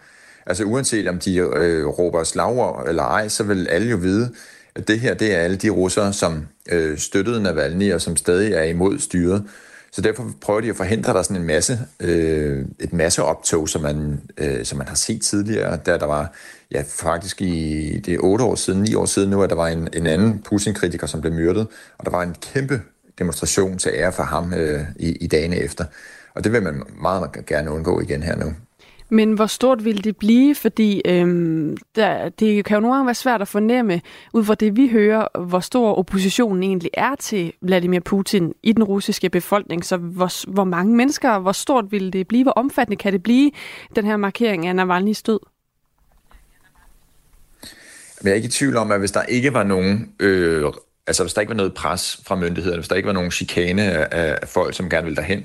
Altså 0.48 0.64
uanset 0.64 1.08
om 1.08 1.18
de 1.18 1.36
øh, 1.36 1.86
råber 1.86 2.24
slagord 2.24 2.84
eller 2.88 3.02
ej, 3.02 3.28
så 3.28 3.44
vil 3.44 3.68
alle 3.68 3.90
jo 3.90 3.96
vide, 3.96 4.30
at 4.74 4.88
det 4.88 5.00
her, 5.00 5.14
det 5.14 5.34
er 5.34 5.38
alle 5.38 5.56
de 5.56 5.70
russere, 5.70 6.12
som 6.12 6.46
øh, 6.72 6.98
støttede 6.98 7.42
Navalny 7.42 7.92
og 7.92 8.00
som 8.00 8.16
stadig 8.16 8.52
er 8.52 8.62
imod 8.62 8.98
styret. 8.98 9.44
Så 9.92 10.00
derfor 10.00 10.30
prøver 10.40 10.60
de 10.60 10.68
at 10.68 10.76
forhindre 10.76 11.12
der 11.12 11.22
sådan 11.22 11.36
en 11.36 11.46
masse, 11.46 11.78
øh, 12.00 12.64
et 12.80 12.92
masse 12.92 13.22
optog, 13.22 13.68
som 13.68 13.82
man, 13.82 14.20
øh, 14.38 14.64
som 14.64 14.78
man 14.78 14.88
har 14.88 14.94
set 14.94 15.22
tidligere, 15.22 15.76
da 15.76 15.98
der 15.98 16.06
var, 16.06 16.32
ja 16.72 16.84
faktisk 16.88 17.42
i 17.42 18.00
det 18.04 18.14
er 18.14 18.18
otte 18.20 18.44
år 18.44 18.54
siden, 18.54 18.82
ni 18.82 18.94
år 18.94 19.04
siden 19.04 19.30
nu, 19.30 19.42
at 19.42 19.50
der 19.50 19.56
var 19.56 19.68
en, 19.68 19.88
en 19.92 20.06
anden 20.06 20.42
Putin-kritiker, 20.44 21.06
som 21.06 21.20
blev 21.20 21.32
myrdet, 21.32 21.66
og 21.98 22.04
der 22.04 22.10
var 22.10 22.22
en 22.22 22.34
kæmpe 22.52 22.82
demonstration 23.18 23.78
til 23.78 23.92
ære 23.94 24.12
for 24.12 24.22
ham 24.22 24.54
øh, 24.54 24.80
i, 24.96 25.12
i 25.12 25.26
dagene 25.26 25.56
efter. 25.56 25.84
Og 26.34 26.44
det 26.44 26.52
vil 26.52 26.62
man 26.62 26.82
meget 27.02 27.46
gerne 27.46 27.70
undgå 27.70 28.00
igen 28.00 28.22
her 28.22 28.36
nu. 28.36 28.52
Men 29.10 29.32
hvor 29.32 29.46
stort 29.46 29.84
vil 29.84 30.04
det 30.04 30.16
blive? 30.16 30.54
Fordi 30.54 31.02
øhm, 31.04 31.76
der, 31.96 32.28
det 32.28 32.64
kan 32.64 32.74
jo 32.74 32.80
nogle 32.80 32.94
gange 32.94 33.06
være 33.06 33.14
svært 33.14 33.42
at 33.42 33.48
fornemme, 33.48 34.00
ud 34.34 34.44
fra 34.44 34.54
det 34.54 34.76
vi 34.76 34.88
hører, 34.88 35.38
hvor 35.38 35.60
stor 35.60 35.94
oppositionen 35.94 36.62
egentlig 36.62 36.90
er 36.94 37.14
til 37.14 37.52
Vladimir 37.62 38.00
Putin 38.00 38.54
i 38.62 38.72
den 38.72 38.84
russiske 38.84 39.30
befolkning. 39.30 39.84
Så 39.84 39.96
hvor, 39.96 40.50
hvor 40.52 40.64
mange 40.64 40.96
mennesker, 40.96 41.38
hvor 41.38 41.52
stort 41.52 41.84
vil 41.92 42.12
det 42.12 42.28
blive? 42.28 42.42
Hvor 42.42 42.52
omfattende 42.52 42.96
kan 42.96 43.12
det 43.12 43.22
blive, 43.22 43.50
den 43.96 44.04
her 44.04 44.16
markering 44.16 44.66
af 44.66 44.74
Navalny's 44.74 45.22
død? 45.26 45.40
Men 48.20 48.26
jeg 48.26 48.30
er 48.30 48.34
ikke 48.36 48.46
i 48.46 48.50
tvivl 48.50 48.76
om, 48.76 48.92
at 48.92 48.98
hvis 48.98 49.12
der 49.12 49.22
ikke 49.22 49.54
var 49.54 49.62
nogen... 49.62 50.12
Øh, 50.20 50.72
altså 51.06 51.22
hvis 51.22 51.34
der 51.34 51.40
ikke 51.40 51.50
var 51.50 51.56
noget 51.56 51.74
pres 51.74 52.20
fra 52.26 52.36
myndighederne, 52.36 52.80
hvis 52.80 52.88
der 52.88 52.96
ikke 52.96 53.06
var 53.06 53.12
nogen 53.12 53.30
chikane 53.30 53.82
af, 53.82 54.38
af 54.42 54.48
folk, 54.48 54.74
som 54.74 54.90
gerne 54.90 55.04
ville 55.04 55.16
derhen, 55.16 55.44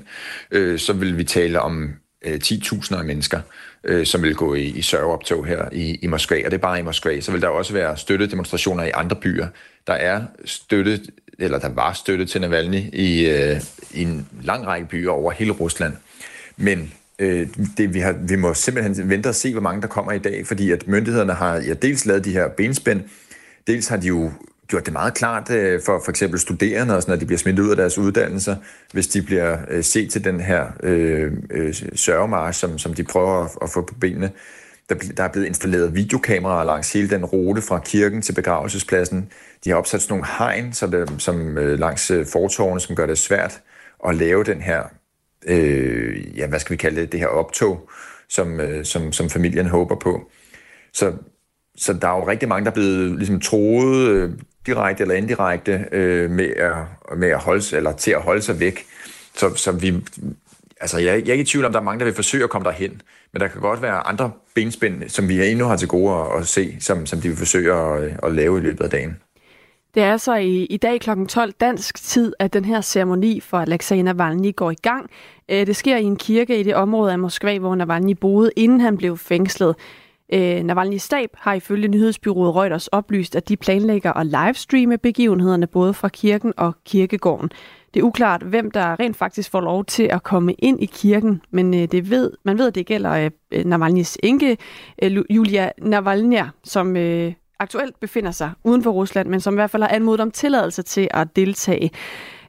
øh, 0.50 0.78
så 0.78 0.92
ville 0.92 1.16
vi 1.16 1.24
tale 1.24 1.60
om 1.60 1.94
øh, 2.24 2.40
10.000 2.44 2.98
af 2.98 3.04
mennesker, 3.04 3.40
øh, 3.84 4.06
som 4.06 4.22
vil 4.22 4.34
gå 4.34 4.54
i, 4.54 4.64
i 4.64 4.82
sørgeoptog 4.82 5.46
her 5.46 5.68
i, 5.72 5.98
i 6.02 6.06
Moskva, 6.06 6.36
og 6.44 6.50
det 6.50 6.56
er 6.56 6.62
bare 6.62 6.78
i 6.78 6.82
Moskva. 6.82 7.20
Så 7.20 7.32
vil 7.32 7.42
der 7.42 7.48
også 7.48 7.72
være 7.72 7.96
støttedemonstrationer 7.96 8.84
i 8.84 8.90
andre 8.94 9.16
byer. 9.16 9.46
Der 9.86 9.92
er 9.92 10.22
støtte, 10.44 11.00
eller 11.38 11.58
der 11.58 11.68
var 11.68 11.92
støtte 11.92 12.26
til 12.26 12.40
Navalny 12.40 12.94
i, 12.94 13.28
øh, 13.28 13.60
i 13.94 14.02
en 14.02 14.28
lang 14.42 14.66
række 14.66 14.86
byer 14.86 15.10
over 15.10 15.32
hele 15.32 15.52
Rusland. 15.52 15.92
Men 16.56 16.92
øh, 17.18 17.48
det, 17.76 17.94
vi, 17.94 18.00
har, 18.00 18.12
vi 18.12 18.36
må 18.36 18.54
simpelthen 18.54 19.10
vente 19.10 19.28
og 19.28 19.34
se, 19.34 19.52
hvor 19.52 19.62
mange 19.62 19.82
der 19.82 19.88
kommer 19.88 20.12
i 20.12 20.18
dag, 20.18 20.46
fordi 20.46 20.70
at 20.70 20.88
myndighederne 20.88 21.32
har 21.32 21.56
ja, 21.56 21.74
dels 21.74 22.06
lavet 22.06 22.24
de 22.24 22.32
her 22.32 22.48
benspænd, 22.48 23.02
dels 23.66 23.88
har 23.88 23.96
de 23.96 24.06
jo 24.06 24.32
gjort 24.68 24.84
det 24.84 24.92
meget 24.92 25.14
klart 25.14 25.50
øh, 25.50 25.80
for 25.86 26.00
for 26.04 26.10
eksempel 26.10 26.40
studerende, 26.40 26.96
også 26.96 27.10
når 27.10 27.16
de 27.16 27.26
bliver 27.26 27.38
smidt 27.38 27.58
ud 27.58 27.70
af 27.70 27.76
deres 27.76 27.98
uddannelser, 27.98 28.56
hvis 28.92 29.06
de 29.06 29.22
bliver 29.22 29.58
øh, 29.70 29.84
set 29.84 30.10
til 30.10 30.24
den 30.24 30.40
her 30.40 30.66
øh, 30.82 31.32
øh, 31.50 31.74
sørgemarsch, 31.94 32.60
som, 32.60 32.78
som 32.78 32.94
de 32.94 33.04
prøver 33.04 33.44
at, 33.44 33.50
at 33.62 33.70
få 33.70 33.82
på 33.82 33.94
benene. 34.00 34.30
Der, 34.88 34.94
der 35.16 35.24
er 35.24 35.28
blevet 35.28 35.46
installeret 35.46 35.94
videokameraer 35.94 36.64
langs 36.64 36.92
hele 36.92 37.10
den 37.10 37.24
rute 37.24 37.62
fra 37.62 37.78
kirken 37.78 38.22
til 38.22 38.32
begravelsespladsen. 38.32 39.28
De 39.64 39.70
har 39.70 39.76
opsat 39.76 40.02
sådan 40.02 40.12
nogle 40.12 40.26
hegn 40.38 40.72
så 40.72 40.86
det, 40.86 41.14
som 41.18 41.58
øh, 41.58 41.78
langs 41.78 42.10
øh, 42.10 42.26
fortorvene, 42.26 42.80
som 42.80 42.96
gør 42.96 43.06
det 43.06 43.18
svært 43.18 43.60
at 44.08 44.14
lave 44.14 44.44
den 44.44 44.60
her, 44.60 44.82
øh, 45.46 46.38
ja, 46.38 46.46
hvad 46.46 46.58
skal 46.58 46.72
vi 46.72 46.76
kalde 46.76 47.00
det, 47.00 47.12
det 47.12 47.20
her 47.20 47.26
optog, 47.26 47.90
som, 48.28 48.60
øh, 48.60 48.84
som, 48.84 49.12
som 49.12 49.30
familien 49.30 49.66
håber 49.66 49.96
på. 49.96 50.30
Så, 50.92 51.12
så 51.76 51.92
der 51.92 52.08
er 52.08 52.16
jo 52.16 52.28
rigtig 52.28 52.48
mange, 52.48 52.64
der 52.64 52.70
er 52.70 52.74
blevet 52.74 53.18
ligesom, 53.18 53.40
troet 53.40 54.08
øh, 54.08 54.30
direkte 54.66 55.02
eller 55.02 55.14
indirekte 55.14 55.84
øh, 55.92 56.30
med, 56.30 56.48
at, 56.48 56.74
med 57.18 57.28
at 57.28 57.38
holde, 57.38 57.76
eller 57.76 57.92
til 57.92 58.10
at 58.10 58.22
holde 58.22 58.42
sig 58.42 58.60
væk. 58.60 58.86
Så, 59.34 59.54
så 59.56 59.72
vi, 59.72 59.94
altså 60.80 60.98
jeg, 60.98 61.06
jeg 61.06 61.28
er 61.28 61.32
ikke 61.32 61.42
i 61.42 61.44
tvivl 61.44 61.64
om, 61.64 61.72
der 61.72 61.80
er 61.80 61.84
mange, 61.84 61.98
der 61.98 62.04
vil 62.04 62.14
forsøge 62.14 62.44
at 62.44 62.50
komme 62.50 62.64
derhen, 62.64 63.02
men 63.32 63.40
der 63.40 63.48
kan 63.48 63.60
godt 63.60 63.82
være 63.82 64.06
andre 64.06 64.30
benspænd, 64.54 65.08
som 65.08 65.28
vi 65.28 65.50
endnu 65.50 65.64
har 65.64 65.76
til 65.76 65.88
gode 65.88 66.14
at, 66.14 66.40
at 66.40 66.48
se, 66.48 66.76
som, 66.80 67.06
som 67.06 67.20
de 67.20 67.28
vil 67.28 67.36
forsøge 67.36 67.72
at, 67.72 68.18
at 68.22 68.32
lave 68.32 68.58
i 68.58 68.60
løbet 68.60 68.84
af 68.84 68.90
dagen. 68.90 69.16
Det 69.94 70.02
er 70.02 70.16
så 70.16 70.34
i, 70.34 70.64
i 70.64 70.76
dag 70.76 71.00
kl. 71.00 71.10
12 71.28 71.52
dansk 71.52 72.02
tid, 72.02 72.32
at 72.38 72.52
den 72.52 72.64
her 72.64 72.80
ceremoni 72.80 73.40
for 73.40 73.58
Alexei 73.58 74.02
Navalny 74.02 74.56
går 74.56 74.70
i 74.70 74.76
gang. 74.82 75.10
Øh, 75.48 75.66
det 75.66 75.76
sker 75.76 75.96
i 75.96 76.02
en 76.02 76.16
kirke 76.16 76.60
i 76.60 76.62
det 76.62 76.74
område 76.74 77.12
af 77.12 77.18
Moskva, 77.18 77.58
hvor 77.58 77.74
Navalny 77.74 78.16
boede, 78.20 78.50
inden 78.56 78.80
han 78.80 78.96
blev 78.96 79.18
fængslet. 79.18 79.76
Øh, 80.32 80.60
Navalny's 80.60 80.98
stab 80.98 81.30
har 81.34 81.54
ifølge 81.54 81.88
nyhedsbyrået 81.88 82.54
Reuters 82.54 82.88
oplyst, 82.88 83.36
at 83.36 83.48
de 83.48 83.56
planlægger 83.56 84.12
at 84.12 84.26
livestreame 84.26 84.98
begivenhederne 84.98 85.66
både 85.66 85.94
fra 85.94 86.08
kirken 86.08 86.52
og 86.56 86.74
kirkegården. 86.84 87.50
Det 87.94 88.00
er 88.00 88.04
uklart, 88.04 88.42
hvem 88.42 88.70
der 88.70 89.00
rent 89.00 89.16
faktisk 89.16 89.50
får 89.50 89.60
lov 89.60 89.84
til 89.84 90.02
at 90.02 90.22
komme 90.22 90.52
ind 90.52 90.82
i 90.82 90.86
kirken, 90.86 91.42
men 91.50 91.74
øh, 91.74 91.80
det 91.80 92.10
ved, 92.10 92.32
man 92.44 92.58
ved, 92.58 92.66
at 92.66 92.74
det 92.74 92.86
gælder 92.86 93.30
øh, 93.52 93.60
Navalny's 93.60 94.16
enke, 94.22 94.56
øh, 95.02 95.24
Julia 95.30 95.70
Navalnya, 95.78 96.48
som 96.64 96.96
øh, 96.96 97.32
aktuelt 97.58 98.00
befinder 98.00 98.30
sig 98.30 98.50
uden 98.64 98.82
for 98.82 98.90
Rusland, 98.90 99.28
men 99.28 99.40
som 99.40 99.54
i 99.54 99.56
hvert 99.56 99.70
fald 99.70 99.82
har 99.82 99.90
anmodet 99.90 100.20
om 100.20 100.30
tilladelse 100.30 100.82
til 100.82 101.08
at 101.10 101.36
deltage. 101.36 101.90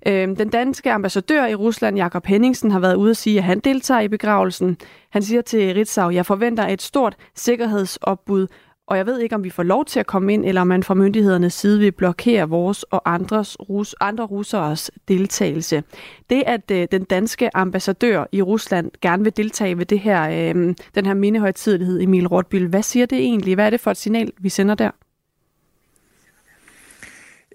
Øh, 0.08 0.38
den 0.38 0.50
danske 0.50 0.92
ambassadør 0.92 1.46
i 1.46 1.56
Rusland, 1.56 1.98
Jakob 1.98 2.26
Henningsen, 2.26 2.72
har 2.72 2.80
været 2.80 2.96
ude 2.96 3.10
at 3.10 3.18
sige, 3.18 3.38
at 3.38 3.44
han 3.44 3.60
deltager 3.60 4.02
i 4.02 4.08
begravelsen. 4.08 4.78
Han 5.10 5.22
siger 5.22 5.42
til 5.42 5.74
Ritzau, 5.74 6.10
jeg 6.10 6.26
forventer 6.26 6.68
et 6.68 6.82
stort 6.82 7.16
sikkerhedsopbud, 7.36 8.48
og 8.88 8.98
jeg 8.98 9.06
ved 9.06 9.20
ikke, 9.20 9.36
om 9.36 9.44
vi 9.44 9.50
får 9.50 9.64
lov 9.64 9.86
til 9.86 10.00
at 10.00 10.06
komme 10.06 10.34
ind, 10.34 10.46
eller 10.46 10.62
om 10.62 10.68
man 10.68 10.84
fra 10.84 10.94
myndighedernes 10.94 11.54
side 11.54 11.80
vil 11.80 11.92
blokere 11.92 12.50
vores 12.50 12.84
og 12.84 13.02
andres, 13.14 13.58
rus, 13.70 13.96
andre 14.00 14.24
russeres 14.24 14.92
deltagelse. 15.08 15.84
Det, 16.30 16.44
at 16.46 16.72
øh, 16.72 16.88
den 16.92 17.04
danske 17.04 17.58
ambassadør 17.58 18.26
i 18.32 18.42
Rusland 18.42 18.92
gerne 19.02 19.24
vil 19.24 19.38
deltage 19.38 19.78
ved 19.78 19.86
det 19.86 20.00
her, 20.00 20.24
øh, 20.30 20.76
den 20.96 21.06
her 21.06 21.14
mindehøjtidlighed, 21.14 22.02
Emil 22.02 22.28
Rotbyl, 22.28 22.68
hvad 22.68 22.84
siger 22.84 23.06
det 23.06 23.18
egentlig? 23.18 23.56
Hvad 23.56 23.66
er 23.66 23.70
det 23.70 23.80
for 23.80 23.92
et 23.92 23.98
signal, 23.98 24.32
vi 24.40 24.50
sender 24.50 24.76
der? 24.76 24.92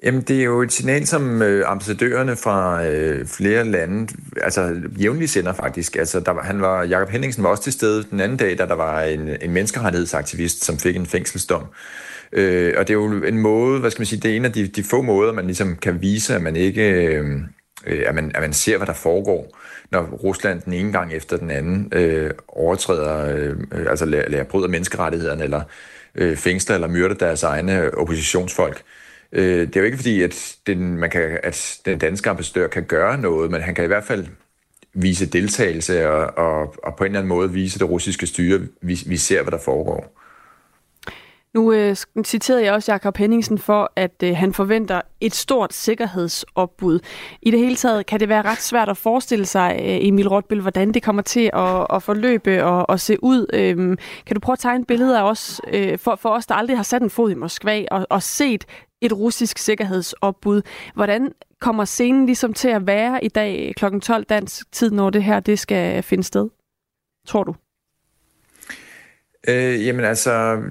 Jamen, 0.02 0.20
det 0.20 0.40
er 0.40 0.44
jo 0.44 0.62
et 0.62 0.72
signal, 0.72 1.06
som 1.06 1.42
øh, 1.42 1.70
ambassadørerne 1.70 2.36
fra 2.36 2.86
øh, 2.86 3.26
flere 3.26 3.64
lande 3.64 4.14
altså 4.42 4.80
jævnligt 4.98 5.30
sender 5.30 5.52
faktisk. 5.52 5.96
Altså, 5.96 6.20
der 6.20 6.32
var, 6.32 6.42
han 6.42 6.60
var, 6.60 6.84
Jakob 6.84 7.08
Henningsen 7.08 7.42
var 7.42 7.50
også 7.50 7.62
til 7.62 7.72
stede 7.72 8.04
den 8.10 8.20
anden 8.20 8.38
dag, 8.38 8.58
da 8.58 8.66
der 8.66 8.74
var 8.74 9.02
en, 9.02 9.28
en 9.42 9.50
menneskerettighedsaktivist, 9.50 10.64
som 10.64 10.78
fik 10.78 10.96
en 10.96 11.06
fængselsdom. 11.06 11.66
Øh, 12.32 12.74
og 12.76 12.88
det 12.88 12.94
er 12.94 12.98
jo 12.98 13.24
en 13.24 13.38
måde, 13.38 13.80
hvad 13.80 13.90
skal 13.90 14.00
man 14.00 14.06
sige, 14.06 14.20
det 14.20 14.30
er 14.30 14.36
en 14.36 14.44
af 14.44 14.52
de, 14.52 14.66
de 14.66 14.84
få 14.84 15.02
måder, 15.02 15.32
man 15.32 15.46
ligesom 15.46 15.76
kan 15.76 16.02
vise, 16.02 16.34
at 16.34 16.42
man 16.42 16.56
ikke, 16.56 16.90
øh, 16.90 17.40
øh 17.86 18.02
at, 18.06 18.14
man, 18.14 18.32
at 18.34 18.40
man 18.40 18.52
ser, 18.52 18.76
hvad 18.76 18.86
der 18.86 18.92
foregår, 18.92 19.58
når 19.90 20.02
Rusland 20.02 20.60
den 20.60 20.72
ene 20.72 20.92
gang 20.92 21.12
efter 21.12 21.36
den 21.36 21.50
anden 21.50 21.92
øh, 21.92 22.30
overtræder, 22.48 23.36
øh, 23.36 23.56
altså 23.90 24.04
lærer, 24.04 24.28
lærer 24.28 24.44
bryder 24.44 24.68
menneskerettighederne, 24.68 25.44
eller 25.44 25.62
øh, 26.14 26.36
fængsler 26.36 26.74
eller 26.74 26.88
myrder 26.88 27.14
deres 27.14 27.42
egne 27.42 27.94
oppositionsfolk. 27.94 28.76
Øh, 28.76 29.09
Øh, 29.32 29.66
det 29.66 29.76
er 29.76 29.80
jo 29.80 29.86
ikke 29.86 29.96
fordi, 29.96 30.22
at 30.22 30.56
den, 30.66 30.98
man 30.98 31.10
kan, 31.10 31.38
at 31.42 31.78
den 31.84 31.98
danske 31.98 32.30
ambassadør 32.30 32.68
kan 32.68 32.84
gøre 32.84 33.18
noget, 33.18 33.50
men 33.50 33.60
han 33.60 33.74
kan 33.74 33.84
i 33.84 33.86
hvert 33.86 34.04
fald 34.04 34.26
vise 34.94 35.26
deltagelse 35.26 36.08
og, 36.10 36.46
og, 36.46 36.74
og 36.84 36.96
på 36.96 37.04
en 37.04 37.10
eller 37.10 37.18
anden 37.20 37.28
måde 37.28 37.52
vise 37.52 37.78
det 37.78 37.88
russiske 37.88 38.26
styre, 38.26 38.60
vi, 38.82 38.98
vi 39.06 39.16
ser, 39.16 39.42
hvad 39.42 39.50
der 39.50 39.58
foregår. 39.58 40.20
Nu 41.54 41.72
øh, 41.72 41.96
citerede 42.24 42.64
jeg 42.64 42.72
også 42.72 42.92
Jakob 42.92 43.16
Henningsen 43.16 43.58
for, 43.58 43.92
at 43.96 44.22
øh, 44.24 44.36
han 44.36 44.54
forventer 44.54 45.00
et 45.20 45.34
stort 45.34 45.72
sikkerhedsopbud. 45.74 47.00
I 47.42 47.50
det 47.50 47.58
hele 47.60 47.76
taget 47.76 48.06
kan 48.06 48.20
det 48.20 48.28
være 48.28 48.42
ret 48.42 48.62
svært 48.62 48.88
at 48.88 48.96
forestille 48.96 49.46
sig, 49.46 49.76
øh, 49.80 50.06
Emil 50.06 50.28
Rotbøl, 50.28 50.60
hvordan 50.60 50.94
det 50.94 51.02
kommer 51.02 51.22
til 51.22 51.50
at, 51.52 51.86
at 51.92 52.02
forløbe 52.02 52.64
og 52.64 52.92
at 52.92 53.00
se 53.00 53.16
ud. 53.22 53.46
Øh, 53.52 53.76
kan 54.26 54.34
du 54.34 54.40
prøve 54.40 54.54
at 54.54 54.58
tegne 54.58 54.84
billeder 54.84 55.20
af 55.20 55.30
os, 55.30 55.60
øh, 55.72 55.98
for, 55.98 56.16
for 56.16 56.28
os, 56.28 56.46
der 56.46 56.54
aldrig 56.54 56.76
har 56.78 56.82
sat 56.82 57.02
en 57.02 57.10
fod 57.10 57.30
i 57.30 57.34
Moskva 57.34 57.84
og, 57.90 58.06
og 58.10 58.22
set 58.22 58.64
et 59.00 59.12
russisk 59.12 59.58
sikkerhedsopbud. 59.58 60.62
Hvordan 60.94 61.32
kommer 61.60 61.84
scenen 61.84 62.26
ligesom 62.26 62.52
til 62.52 62.68
at 62.68 62.86
være 62.86 63.24
i 63.24 63.28
dag 63.28 63.74
kl. 63.76 63.98
12 64.02 64.24
dansk 64.24 64.72
tid, 64.72 64.90
når 64.90 65.10
det 65.10 65.24
her 65.24 65.40
det 65.40 65.58
skal 65.58 66.02
finde 66.02 66.24
sted? 66.24 66.48
Tror 67.26 67.44
du? 67.44 67.54
Øh, 69.48 69.86
jamen 69.86 70.04
altså, 70.04 70.62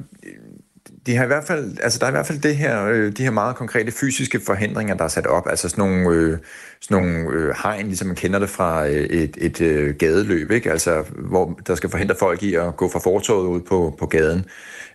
de 1.05 1.15
har 1.15 1.23
i 1.23 1.27
hvert 1.27 1.43
fald, 1.43 1.77
altså 1.83 1.99
der 1.99 2.05
er 2.05 2.09
i 2.09 2.11
hvert 2.11 2.25
fald 2.25 2.39
det 2.39 2.55
her, 2.55 2.85
øh, 2.85 3.11
de 3.17 3.23
her 3.23 3.31
meget 3.31 3.55
konkrete 3.55 3.91
fysiske 3.91 4.39
forhindringer, 4.45 4.95
der 4.95 5.03
er 5.03 5.07
sat 5.07 5.27
op. 5.27 5.47
Altså 5.49 5.69
sådan 5.69 5.85
nogle, 5.85 6.09
øh, 6.09 6.37
sådan 6.81 7.03
nogle 7.03 7.29
øh, 7.29 7.55
hegn, 7.63 7.85
ligesom 7.85 8.07
man 8.07 8.15
kender 8.15 8.39
det 8.39 8.49
fra 8.49 8.87
øh, 8.87 8.93
et, 8.93 9.37
et 9.37 9.61
øh, 9.61 9.95
gadeløb, 9.95 10.51
ikke? 10.51 10.71
Altså, 10.71 11.03
hvor 11.29 11.59
der 11.67 11.75
skal 11.75 11.89
forhindre 11.89 12.15
folk 12.19 12.43
i 12.43 12.55
at 12.55 12.77
gå 12.77 12.89
fra 12.89 12.99
fortoget 12.99 13.47
ud 13.47 13.61
på, 13.61 13.95
på 13.99 14.05
gaden. 14.05 14.45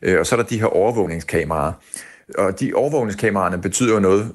Øh, 0.03 0.21
og 0.21 0.27
så 0.27 0.35
er 0.35 0.41
der 0.41 0.47
de 0.49 0.61
her 0.61 0.67
overvågningskameraer. 0.67 1.73
Og 2.39 2.61
de 2.61 2.73
overvågningskameraerne 2.75 3.63
betyder 3.63 3.95
jo 3.95 4.01
noget 4.01 4.33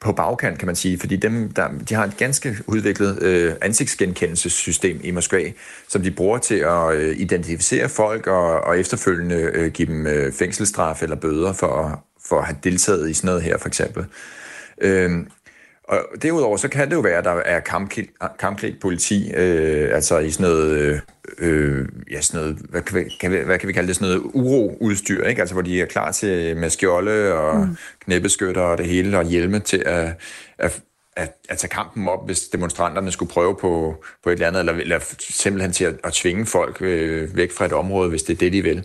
på 0.00 0.12
bagkant, 0.12 0.58
kan 0.58 0.66
man 0.66 0.76
sige, 0.76 0.98
fordi 0.98 1.16
dem, 1.16 1.52
der, 1.52 1.68
de 1.88 1.94
har 1.94 2.04
et 2.04 2.16
ganske 2.16 2.56
udviklet 2.66 3.22
øh, 3.22 3.54
ansigtsgenkendelsessystem 3.62 5.00
i 5.04 5.10
Moskva, 5.10 5.52
som 5.88 6.02
de 6.02 6.10
bruger 6.10 6.38
til 6.38 6.54
at 6.54 6.94
øh, 6.94 7.16
identificere 7.20 7.88
folk 7.88 8.26
og, 8.26 8.60
og 8.60 8.78
efterfølgende 8.78 9.50
øh, 9.54 9.72
give 9.72 9.88
dem 9.88 10.06
øh, 10.06 10.32
fængselsstraf 10.32 11.02
eller 11.02 11.16
bøder 11.16 11.52
for, 11.52 12.04
for 12.28 12.38
at 12.38 12.46
have 12.46 12.56
deltaget 12.64 13.10
i 13.10 13.14
sådan 13.14 13.28
noget 13.28 13.42
her, 13.42 13.58
for 13.58 13.68
eksempel. 13.68 14.04
Øh, 14.80 15.10
og 15.88 16.04
derudover 16.22 16.56
så 16.56 16.68
kan 16.68 16.88
det 16.88 16.96
jo 16.96 17.00
være, 17.00 17.18
at 17.18 17.24
der 17.24 17.30
er 17.30 17.60
kampklædt 18.38 18.80
politi, 18.80 19.32
øh, 19.34 19.94
altså 19.94 20.18
i 20.18 20.30
sådan 20.30 20.50
noget, 20.50 20.70
øh, 20.70 21.00
øh, 21.38 21.86
ja, 22.10 22.20
sådan 22.20 22.40
noget 22.40 22.58
hvad, 22.70 22.82
kan 22.82 22.98
vi, 22.98 23.16
kan 23.20 23.32
vi, 23.32 23.36
hvad 23.36 23.58
kan 23.58 23.68
vi 23.68 23.72
kalde 23.72 23.88
det, 23.88 23.96
sådan 23.96 24.08
noget 24.08 24.30
uroudstyr, 24.34 25.24
ikke? 25.24 25.40
Altså 25.40 25.54
hvor 25.54 25.62
de 25.62 25.80
er 25.80 25.86
klar 25.86 26.12
til 26.12 26.56
med 26.56 26.70
skjolde 26.70 27.32
og 27.32 27.66
mm. 27.66 27.76
knæbeskytter 28.04 28.62
og 28.62 28.78
det 28.78 28.86
hele, 28.86 29.18
og 29.18 29.24
hjelme 29.24 29.58
til 29.58 29.82
at, 29.86 30.12
at, 30.58 30.80
at, 31.16 31.32
at 31.48 31.58
tage 31.58 31.70
kampen 31.70 32.08
op, 32.08 32.26
hvis 32.26 32.40
demonstranterne 32.40 33.12
skulle 33.12 33.30
prøve 33.32 33.56
på, 33.56 34.04
på 34.24 34.30
et 34.30 34.32
eller 34.32 34.46
andet, 34.46 34.60
eller, 34.60 34.72
eller 34.72 34.98
simpelthen 35.18 35.72
til 35.72 35.84
at, 35.84 35.94
at 36.04 36.12
tvinge 36.12 36.46
folk 36.46 36.76
øh, 36.80 37.36
væk 37.36 37.52
fra 37.52 37.64
et 37.64 37.72
område, 37.72 38.10
hvis 38.10 38.22
det 38.22 38.34
er 38.34 38.38
det, 38.38 38.52
de 38.52 38.62
vil. 38.62 38.84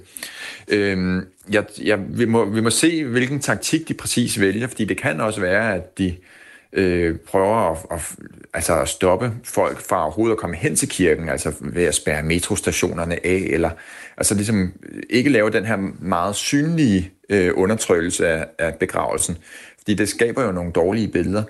Øh, 0.68 1.24
jeg, 1.52 1.66
jeg, 1.82 2.00
vi, 2.10 2.26
må, 2.26 2.46
vi 2.46 2.62
må 2.62 2.70
se, 2.70 3.06
hvilken 3.06 3.40
taktik 3.40 3.88
de 3.88 3.94
præcis 3.94 4.40
vælger, 4.40 4.68
fordi 4.68 4.86
det 4.86 4.98
kan 4.98 5.22
også 5.22 5.42
være, 5.42 5.76
at 5.76 5.98
de 5.98 6.16
øh, 6.74 7.16
prøver 7.18 7.72
at, 7.72 7.78
at, 7.92 8.12
altså 8.54 8.82
at 8.82 8.90
stoppe 8.90 9.32
folk 9.44 9.82
fra 9.90 10.04
overhovedet 10.04 10.34
at 10.34 10.40
komme 10.40 10.56
hen 10.56 10.76
til 10.76 10.90
kirken, 10.90 11.30
altså 11.30 11.54
ved 11.60 11.84
at 11.84 11.96
spærre 11.96 12.24
metrostationerne 12.24 13.26
af, 13.26 13.48
eller 13.50 13.70
altså 14.18 14.36
ligesom 14.36 14.74
ikke 15.10 15.30
lave 15.30 15.50
den 15.50 15.66
her 15.66 15.78
meget 16.02 16.36
synlige 16.36 17.12
øh, 17.30 17.52
undertrykkelse 17.56 18.28
af, 18.28 18.46
af 18.60 18.76
begravelsen, 18.76 19.38
fordi 19.78 19.94
det 19.94 20.10
skaber 20.10 20.44
jo 20.44 20.52
nogle 20.52 20.72
dårlige 20.72 21.08
billeder. 21.08 21.44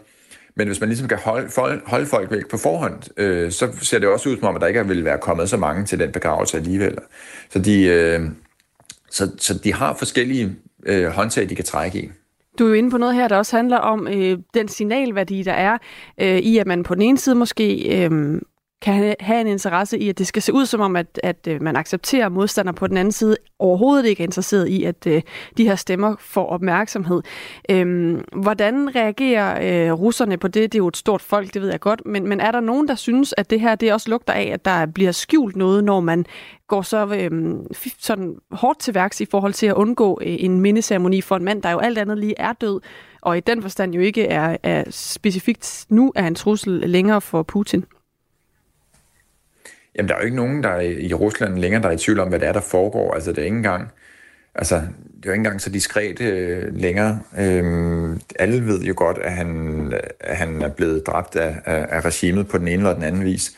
Men 0.55 0.67
hvis 0.67 0.79
man 0.79 0.89
ligesom 0.89 1.07
kan 1.07 1.17
holde, 1.17 1.81
holde 1.85 2.05
folk 2.05 2.31
væk 2.31 2.49
på 2.49 2.57
forhånd, 2.57 3.01
øh, 3.17 3.51
så 3.51 3.71
ser 3.81 3.99
det 3.99 4.09
også 4.09 4.29
ud 4.29 4.37
som 4.37 4.47
om, 4.47 4.55
at 4.55 4.61
der 4.61 4.67
ikke 4.67 4.87
vil 4.87 5.05
være 5.05 5.17
kommet 5.17 5.49
så 5.49 5.57
mange 5.57 5.85
til 5.85 5.99
den 5.99 6.11
begravelse 6.11 6.57
alligevel. 6.57 6.97
Så 7.49 7.59
de, 7.59 7.83
øh, 7.83 8.21
så, 9.11 9.31
så 9.37 9.57
de 9.57 9.73
har 9.73 9.95
forskellige 9.95 10.55
øh, 10.85 11.05
håndtag, 11.05 11.49
de 11.49 11.55
kan 11.55 11.65
trække 11.65 11.99
i. 11.99 12.11
Du 12.59 12.65
er 12.65 12.69
jo 12.69 12.73
inde 12.73 12.91
på 12.91 12.97
noget 12.97 13.15
her, 13.15 13.27
der 13.27 13.37
også 13.37 13.55
handler 13.55 13.77
om 13.77 14.07
øh, 14.07 14.37
den 14.53 14.67
signalværdi, 14.67 15.43
der 15.43 15.53
er 15.53 15.77
øh, 16.17 16.37
i, 16.37 16.57
at 16.57 16.67
man 16.67 16.83
på 16.83 16.95
den 16.95 17.01
ene 17.01 17.17
side 17.17 17.35
måske 17.35 17.97
øh, 18.05 18.41
kan 18.83 19.15
have 19.19 19.41
en 19.41 19.47
interesse 19.47 19.99
i, 19.99 20.09
at 20.09 20.17
det 20.17 20.27
skal 20.27 20.41
se 20.41 20.53
ud 20.53 20.65
som 20.65 20.81
om, 20.81 20.95
at, 20.95 21.19
at 21.23 21.47
øh, 21.47 21.61
man 21.61 21.75
accepterer 21.75 22.29
modstander 22.29 22.71
på 22.71 22.87
den 22.87 22.97
anden 22.97 23.11
side, 23.11 23.37
overhovedet 23.59 24.05
ikke 24.05 24.23
er 24.23 24.27
interesseret 24.27 24.67
i, 24.67 24.83
at 24.83 25.07
øh, 25.07 25.21
de 25.57 25.63
her 25.63 25.75
stemmer 25.75 26.15
får 26.19 26.45
opmærksomhed. 26.45 27.21
Øhm, 27.69 28.23
hvordan 28.35 28.95
reagerer 28.95 29.87
øh, 29.87 29.99
russerne 29.99 30.37
på 30.37 30.47
det? 30.47 30.71
Det 30.71 30.75
er 30.75 30.83
jo 30.83 30.87
et 30.87 30.97
stort 30.97 31.21
folk, 31.21 31.53
det 31.53 31.61
ved 31.61 31.69
jeg 31.69 31.79
godt, 31.79 32.01
men, 32.05 32.27
men 32.27 32.39
er 32.39 32.51
der 32.51 32.59
nogen, 32.59 32.87
der 32.87 32.95
synes, 32.95 33.33
at 33.37 33.49
det 33.49 33.61
her 33.61 33.75
det 33.75 33.93
også 33.93 34.09
lugter 34.09 34.33
af, 34.33 34.49
at 34.53 34.65
der 34.65 34.85
bliver 34.85 35.11
skjult 35.11 35.55
noget, 35.55 35.83
når 35.83 35.99
man 35.99 36.25
går 36.67 36.81
så 36.81 37.17
øhm, 37.19 37.65
sådan 37.99 38.35
hårdt 38.51 38.79
til 38.79 38.93
værks 38.93 39.21
i 39.21 39.25
forhold 39.25 39.53
til 39.53 39.65
at 39.67 39.73
undgå 39.73 40.19
øh, 40.21 40.35
en 40.39 40.61
mindeceremoni 40.61 41.21
for 41.21 41.35
en 41.35 41.43
mand, 41.43 41.61
der 41.61 41.71
jo 41.71 41.79
alt 41.79 41.97
andet 41.97 42.17
lige 42.17 42.35
er 42.37 42.53
død, 42.53 42.81
og 43.21 43.37
i 43.37 43.39
den 43.39 43.61
forstand 43.61 43.93
jo 43.95 44.01
ikke 44.01 44.25
er, 44.25 44.57
er 44.63 44.83
specifikt 44.89 45.85
nu 45.89 46.11
er 46.15 46.27
en 46.27 46.35
trussel 46.35 46.89
længere 46.89 47.21
for 47.21 47.43
Putin? 47.43 47.85
Jamen, 49.95 50.09
der 50.09 50.15
er 50.15 50.19
jo 50.19 50.25
ikke 50.25 50.35
nogen, 50.35 50.63
der 50.63 50.69
er 50.69 50.81
i 50.81 51.13
Rusland 51.13 51.57
længere, 51.57 51.81
der 51.81 51.87
er 51.87 51.93
i 51.93 51.97
tvivl 51.97 52.19
om, 52.19 52.29
hvad 52.29 52.39
det 52.39 52.47
er, 52.47 52.53
der 52.53 52.61
foregår. 52.61 53.13
Altså, 53.13 53.29
det 53.31 53.39
er 53.39 53.43
ikke 53.43 53.57
engang, 53.57 53.91
altså, 54.55 54.75
det 54.75 55.29
er 55.29 55.29
jo 55.29 55.31
ikke 55.31 55.39
engang 55.39 55.61
så 55.61 55.69
diskret 55.69 56.21
øh, 56.21 56.75
længere. 56.75 57.19
Øhm, 57.39 58.21
alle 58.39 58.65
ved 58.65 58.81
jo 58.81 58.93
godt, 58.97 59.17
at 59.17 59.31
han, 59.31 59.93
at 60.19 60.37
han 60.37 60.61
er 60.61 60.69
blevet 60.69 61.07
dræbt 61.07 61.35
af, 61.35 61.55
af, 61.65 61.87
af 61.89 62.05
regimet 62.05 62.47
på 62.47 62.57
den 62.57 62.67
ene 62.67 62.77
eller 62.77 62.93
den 62.93 63.03
anden 63.03 63.25
vis. 63.25 63.51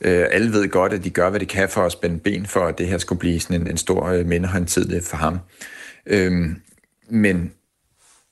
Øh, 0.00 0.26
alle 0.30 0.52
ved 0.52 0.68
godt, 0.68 0.92
at 0.92 1.04
de 1.04 1.10
gør, 1.10 1.30
hvad 1.30 1.40
de 1.40 1.46
kan 1.46 1.68
for 1.68 1.82
at 1.82 1.92
spænde 1.92 2.18
ben 2.18 2.46
for, 2.46 2.60
at 2.60 2.78
det 2.78 2.86
her 2.86 2.98
skulle 2.98 3.18
blive 3.18 3.40
sådan 3.40 3.60
en, 3.60 3.70
en 3.70 3.76
stor 3.76 4.06
øh, 4.06 4.26
mindehåndtid 4.26 4.94
øh, 4.94 5.02
for 5.02 5.16
ham. 5.16 5.38
Øhm, 6.06 6.56
men 7.08 7.52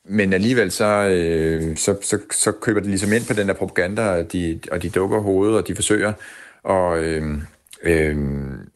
men 0.08 0.32
alligevel 0.32 0.70
så, 0.70 0.84
øh, 0.84 1.76
så, 1.76 1.96
så, 2.02 2.18
så 2.30 2.52
køber 2.52 2.80
de 2.80 2.88
ligesom 2.88 3.12
ind 3.12 3.26
på 3.26 3.32
den 3.32 3.48
der 3.48 3.54
propaganda, 3.54 4.02
og 4.02 4.32
de, 4.32 4.60
og 4.72 4.82
de 4.82 4.90
dukker 4.90 5.18
hovedet, 5.18 5.56
og 5.56 5.68
de 5.68 5.74
forsøger 5.74 6.12
og 6.64 7.04
øh, 7.04 7.38
øh, 7.82 8.16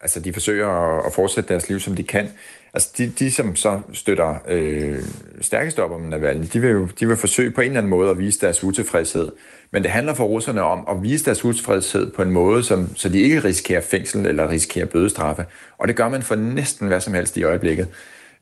altså 0.00 0.20
de 0.20 0.32
forsøger 0.32 0.68
at, 0.68 1.06
at 1.06 1.12
fortsætte 1.12 1.48
deres 1.48 1.68
liv, 1.68 1.80
som 1.80 1.94
de 1.94 2.02
kan. 2.02 2.28
Altså 2.74 2.88
de, 2.98 3.12
de 3.18 3.30
som 3.30 3.56
så 3.56 3.80
støtter 3.92 4.34
øh, 4.48 4.98
stærkest 5.40 5.78
op 5.78 5.90
om 5.90 6.00
Navalny, 6.00 6.46
de 6.52 6.60
vil 6.60 6.70
jo 6.70 6.88
de 7.00 7.08
vil 7.08 7.16
forsøge 7.16 7.50
på 7.50 7.60
en 7.60 7.66
eller 7.66 7.78
anden 7.78 7.90
måde 7.90 8.10
at 8.10 8.18
vise 8.18 8.40
deres 8.40 8.64
utilfredshed. 8.64 9.28
Men 9.70 9.82
det 9.82 9.90
handler 9.90 10.14
for 10.14 10.24
russerne 10.24 10.62
om 10.62 10.84
at 10.90 11.02
vise 11.02 11.24
deres 11.24 11.44
utilfredshed 11.44 12.10
på 12.10 12.22
en 12.22 12.30
måde, 12.30 12.64
som, 12.64 12.96
så 12.96 13.08
de 13.08 13.20
ikke 13.20 13.44
risikerer 13.44 13.80
fængsel 13.80 14.26
eller 14.26 14.50
risikerer 14.50 14.86
bødestraffe. 14.86 15.44
Og 15.78 15.88
det 15.88 15.96
gør 15.96 16.08
man 16.08 16.22
for 16.22 16.34
næsten 16.34 16.88
hvad 16.88 17.00
som 17.00 17.14
helst 17.14 17.36
i 17.36 17.42
øjeblikket. 17.42 17.88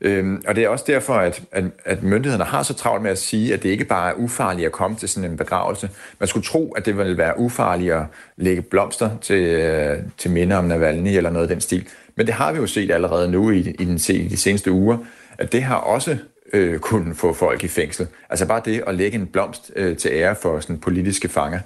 Øhm, 0.01 0.43
og 0.47 0.55
det 0.55 0.63
er 0.63 0.69
også 0.69 0.85
derfor, 0.87 1.13
at, 1.13 1.41
at, 1.51 1.63
at 1.85 2.03
myndighederne 2.03 2.43
har 2.43 2.63
så 2.63 2.73
travlt 2.73 3.03
med 3.03 3.11
at 3.11 3.17
sige, 3.17 3.53
at 3.53 3.63
det 3.63 3.69
ikke 3.69 3.85
bare 3.85 4.09
er 4.09 4.13
ufarligt 4.13 4.65
at 4.65 4.71
komme 4.71 4.97
til 4.97 5.09
sådan 5.09 5.31
en 5.31 5.37
begravelse. 5.37 5.89
Man 6.19 6.27
skulle 6.27 6.45
tro, 6.45 6.71
at 6.71 6.85
det 6.85 6.97
ville 6.97 7.17
være 7.17 7.39
ufarligt 7.39 7.93
at 7.93 8.03
lægge 8.37 8.61
blomster 8.61 9.09
til, 9.21 9.43
øh, 9.43 9.97
til 10.17 10.31
minde 10.31 10.57
om 10.57 10.65
Navalny 10.65 11.09
eller 11.09 11.29
noget 11.29 11.43
af 11.43 11.49
den 11.49 11.61
stil. 11.61 11.87
Men 12.15 12.25
det 12.25 12.33
har 12.33 12.51
vi 12.51 12.59
jo 12.59 12.67
set 12.67 12.91
allerede 12.91 13.31
nu 13.31 13.51
i, 13.51 13.59
i, 13.59 13.85
den, 13.85 13.99
i 14.09 14.27
de 14.27 14.37
seneste 14.37 14.71
uger, 14.71 14.97
at 15.37 15.51
det 15.51 15.63
har 15.63 15.75
også 15.75 16.17
øh, 16.53 16.79
kunnet 16.79 17.17
få 17.17 17.33
folk 17.33 17.63
i 17.63 17.67
fængsel. 17.67 18.07
Altså 18.29 18.45
bare 18.45 18.61
det 18.65 18.83
at 18.87 18.95
lægge 18.95 19.17
en 19.17 19.27
blomst 19.27 19.71
øh, 19.75 19.97
til 19.97 20.11
ære 20.13 20.35
for 20.35 20.59
sådan 20.59 20.77
politiske 20.77 21.29
fanger. 21.29 21.59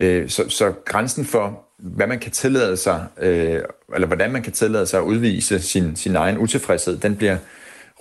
Øh, 0.00 0.28
så, 0.28 0.48
så 0.48 0.72
grænsen 0.84 1.24
for, 1.24 1.64
hvad 1.78 2.06
man 2.06 2.18
kan 2.18 2.32
tillade 2.32 2.76
sig, 2.76 3.06
øh, 3.20 3.62
eller 3.94 4.06
hvordan 4.06 4.32
man 4.32 4.42
kan 4.42 4.52
tillade 4.52 4.86
sig 4.86 5.00
at 5.00 5.04
udvise 5.04 5.60
sin, 5.60 5.96
sin 5.96 6.16
egen 6.16 6.38
utilfredshed, 6.38 6.96
den 6.96 7.16
bliver 7.16 7.36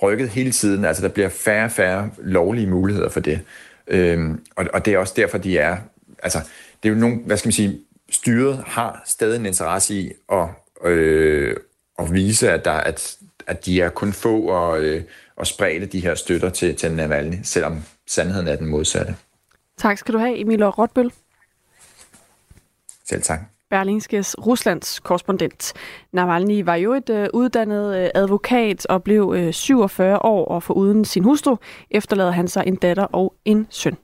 rykket 0.02 0.30
hele 0.30 0.52
tiden. 0.52 0.86
Altså 0.86 1.04
der 1.04 1.10
bliver 1.10 1.30
færre 1.30 1.66
og 1.66 1.72
færre 1.72 2.10
lovlige 2.18 2.68
muligheder 2.68 3.10
for 3.10 3.20
det. 3.20 3.40
Øhm, 3.88 4.46
og, 4.56 4.66
og 4.74 4.86
det 4.86 4.94
er 4.94 4.98
også 4.98 5.14
derfor, 5.18 5.38
de 5.38 5.58
er... 5.58 5.78
Altså, 6.24 6.40
det 6.84 6.90
er 6.90 6.94
jo 6.94 7.00
nogle, 7.00 7.20
hvad 7.26 7.38
skal 7.38 7.48
man 7.48 7.54
sige, 7.54 7.80
styret 8.10 8.64
har 8.68 9.02
stadig 9.06 9.40
en 9.40 9.46
interesse 9.46 9.94
i 9.94 10.12
at, 10.32 10.48
øh, 10.84 11.56
at 12.00 12.14
vise, 12.14 12.52
at, 12.52 12.66
der, 12.66 12.72
at, 12.72 13.18
at 13.48 13.66
de 13.66 13.82
er 13.82 13.90
kun 13.90 14.14
få 14.14 14.42
og, 14.42 14.82
øh, 14.82 15.04
og 15.36 15.48
spredte 15.48 15.86
de 15.86 16.00
her 16.00 16.16
støtter 16.16 16.50
til, 16.50 16.76
til 16.76 16.92
Navalny, 16.92 17.36
selvom 17.44 17.84
sandheden 18.08 18.48
er 18.48 18.56
den 18.56 18.68
modsatte. 18.68 19.16
Tak 19.78 19.98
skal 19.98 20.14
du 20.14 20.20
have, 20.20 20.40
Emil 20.40 20.64
og 20.64 20.78
Rotbøl. 20.78 21.12
Selv 23.10 23.22
tak. 23.22 23.57
Berlingskes 23.70 24.36
Ruslands 24.46 25.00
korrespondent. 25.00 25.74
Navalny 26.14 26.64
var 26.66 26.76
jo 26.76 26.94
et 26.94 27.10
øh, 27.10 27.28
uddannet 27.34 27.98
øh, 27.98 28.10
advokat 28.16 28.86
og 28.86 29.04
blev 29.04 29.34
øh, 29.38 29.54
47 29.54 30.26
år, 30.26 30.46
og 30.46 30.64
for 30.64 30.74
uden 30.74 31.06
sin 31.06 31.24
hustru 31.24 31.56
efterlader 31.92 32.32
han 32.32 32.48
sig 32.48 32.64
en 32.68 32.76
datter 32.76 33.04
og 33.04 33.34
en 33.46 33.68
søn. 33.70 33.98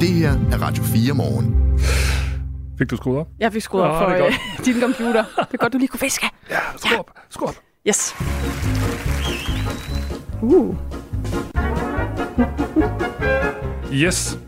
Det 0.00 0.08
her 0.08 0.30
er 0.52 0.62
Radio 0.62 0.82
4 0.82 1.14
morgen. 1.14 1.78
Fik 2.78 2.90
du 2.90 2.96
skruet 2.96 3.18
op? 3.18 3.28
Jeg 3.38 3.52
fik 3.52 3.62
skruet 3.62 3.84
op 3.84 4.10
Ja, 4.10 4.20
for 4.20 4.26
øh, 4.26 4.32
din 4.64 4.80
computer. 4.80 5.24
Det 5.38 5.54
er 5.54 5.56
godt, 5.56 5.72
du 5.72 5.78
lige 5.78 5.88
kunne 5.88 6.00
viske. 6.00 6.26
Ja, 6.50 6.58
skru 6.76 6.98
op. 6.98 7.10
Skru 7.30 7.46
op. 7.46 7.54
Yes. 7.88 8.14
Uh. 10.42 10.74
Yes. 13.92 14.38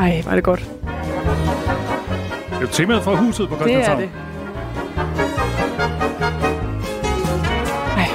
Ej, 0.00 0.22
var 0.26 0.34
det 0.34 0.44
godt. 0.44 0.60
Det 0.60 2.56
er 2.56 2.60
jo 2.60 2.66
temaet 2.66 3.02
fra 3.02 3.14
huset 3.14 3.48
på 3.48 3.54
Det 3.54 3.60
er 3.60 3.66
Christianshavn. 3.66 4.00
det. 4.00 4.10
Ej, 7.96 8.08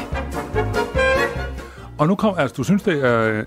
Og 1.98 2.08
nu 2.08 2.15
kom, 2.15 2.36
altså, 2.38 2.56
du 2.58 2.63
synes, 2.63 2.84
det 2.84 3.06
er 3.06 3.21
øh, 3.21 3.43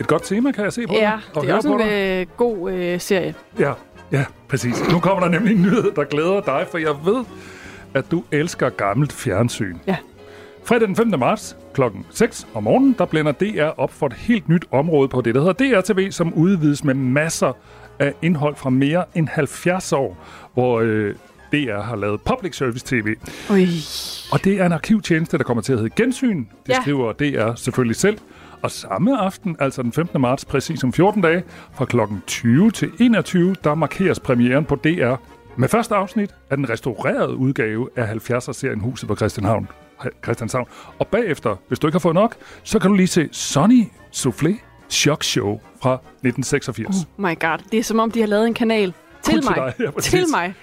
et 0.00 0.06
godt 0.06 0.22
tema, 0.22 0.52
kan 0.52 0.64
jeg 0.64 0.72
se 0.72 0.86
på 0.86 0.94
ja, 0.94 1.00
dig? 1.00 1.20
og 1.36 1.42
det 1.42 1.50
er 1.50 1.54
også 1.54 1.68
en 1.72 1.80
øh, 2.20 2.26
god 2.36 2.72
øh, 2.72 3.00
serie. 3.00 3.34
Ja, 3.58 3.72
ja, 4.12 4.24
præcis. 4.48 4.88
Nu 4.92 4.98
kommer 5.00 5.20
der 5.20 5.28
nemlig 5.28 5.54
en 5.56 5.62
nyhed, 5.62 5.92
der 5.96 6.04
glæder 6.04 6.40
dig, 6.40 6.66
for 6.70 6.78
jeg 6.78 6.94
ved, 7.04 7.24
at 7.94 8.04
du 8.10 8.24
elsker 8.32 8.68
gammelt 8.68 9.12
fjernsyn. 9.12 9.76
Ja. 9.86 9.96
Fredag 10.68 10.88
den 10.88 10.96
5. 10.96 11.18
marts 11.18 11.56
kl. 11.74 11.82
6 12.10 12.46
om 12.54 12.62
morgenen, 12.62 12.94
der 12.98 13.04
blænder 13.04 13.32
DR 13.32 13.80
op 13.80 13.92
for 13.92 14.06
et 14.06 14.12
helt 14.12 14.48
nyt 14.48 14.64
område 14.72 15.08
på 15.08 15.20
det, 15.20 15.34
der 15.34 15.40
hedder 15.40 15.80
DRTV, 15.80 16.10
som 16.10 16.34
udvides 16.34 16.84
med 16.84 16.94
masser 16.94 17.52
af 17.98 18.14
indhold 18.22 18.56
fra 18.56 18.70
mere 18.70 19.04
end 19.14 19.28
70 19.28 19.92
år, 19.92 20.16
hvor 20.54 20.80
øh, 20.80 21.14
DR 21.52 21.80
har 21.80 21.96
lavet 21.96 22.20
public 22.20 22.56
service 22.56 22.86
tv. 22.86 23.06
Ui. 23.50 23.66
Og 24.32 24.44
det 24.44 24.60
er 24.60 24.66
en 24.66 24.72
arkivtjeneste, 24.72 25.38
der 25.38 25.44
kommer 25.44 25.62
til 25.62 25.72
at 25.72 25.78
hedde 25.78 25.94
Gensyn. 26.02 26.38
Det 26.38 26.48
Ja. 26.68 26.80
skriver 26.82 27.12
DR 27.12 27.54
selvfølgelig 27.54 27.96
selv. 27.96 28.18
Og 28.62 28.70
samme 28.70 29.18
aften, 29.20 29.56
altså 29.60 29.82
den 29.82 29.92
15. 29.92 30.20
marts, 30.20 30.44
præcis 30.44 30.84
om 30.84 30.92
14 30.92 31.22
dage, 31.22 31.42
fra 31.74 31.84
kl. 31.84 31.96
20 32.26 32.70
til 32.70 32.90
21, 33.00 33.56
der 33.64 33.74
markeres 33.74 34.20
premieren 34.20 34.64
på 34.64 34.74
DR 34.76 35.14
med 35.56 35.68
første 35.68 35.94
afsnit 35.94 36.34
af 36.50 36.56
den 36.56 36.70
restaurerede 36.70 37.36
udgave 37.36 37.88
af 37.96 38.06
70'er-serien 38.14 38.80
Huset 38.80 39.08
på 39.08 39.16
Christianshavn. 39.16 39.68
Christianshavn. 40.24 40.66
Og 40.98 41.06
bagefter, 41.06 41.56
hvis 41.68 41.78
du 41.78 41.86
ikke 41.86 41.94
har 41.94 42.00
fået 42.00 42.14
nok, 42.14 42.36
så 42.62 42.78
kan 42.78 42.90
du 42.90 42.96
lige 42.96 43.06
se 43.06 43.28
Sonny 43.32 43.84
Soufflé 44.16 44.54
Shock 44.88 45.22
Show 45.24 45.60
fra 45.82 45.94
1986. 45.94 46.96
Oh 46.96 47.22
my 47.24 47.38
god, 47.40 47.58
det 47.72 47.78
er 47.78 47.82
som 47.82 47.98
om, 47.98 48.10
de 48.10 48.20
har 48.20 48.26
lavet 48.26 48.46
en 48.46 48.54
kanal 48.54 48.92
til 49.22 49.34
Kun 49.34 49.42
til 49.42 49.50
mig. 49.56 49.72
dig, 49.78 49.84
ja, 49.86 49.90
præcis. 49.90 50.10
til 50.10 50.24
mig. 50.30 50.54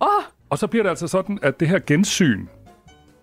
Oh, 0.00 0.08
Og 0.50 0.58
så 0.58 0.66
bliver 0.66 0.82
det 0.82 0.90
altså 0.90 1.06
sådan, 1.08 1.38
at 1.42 1.60
det 1.60 1.68
her 1.68 1.78
gensyn, 1.86 2.46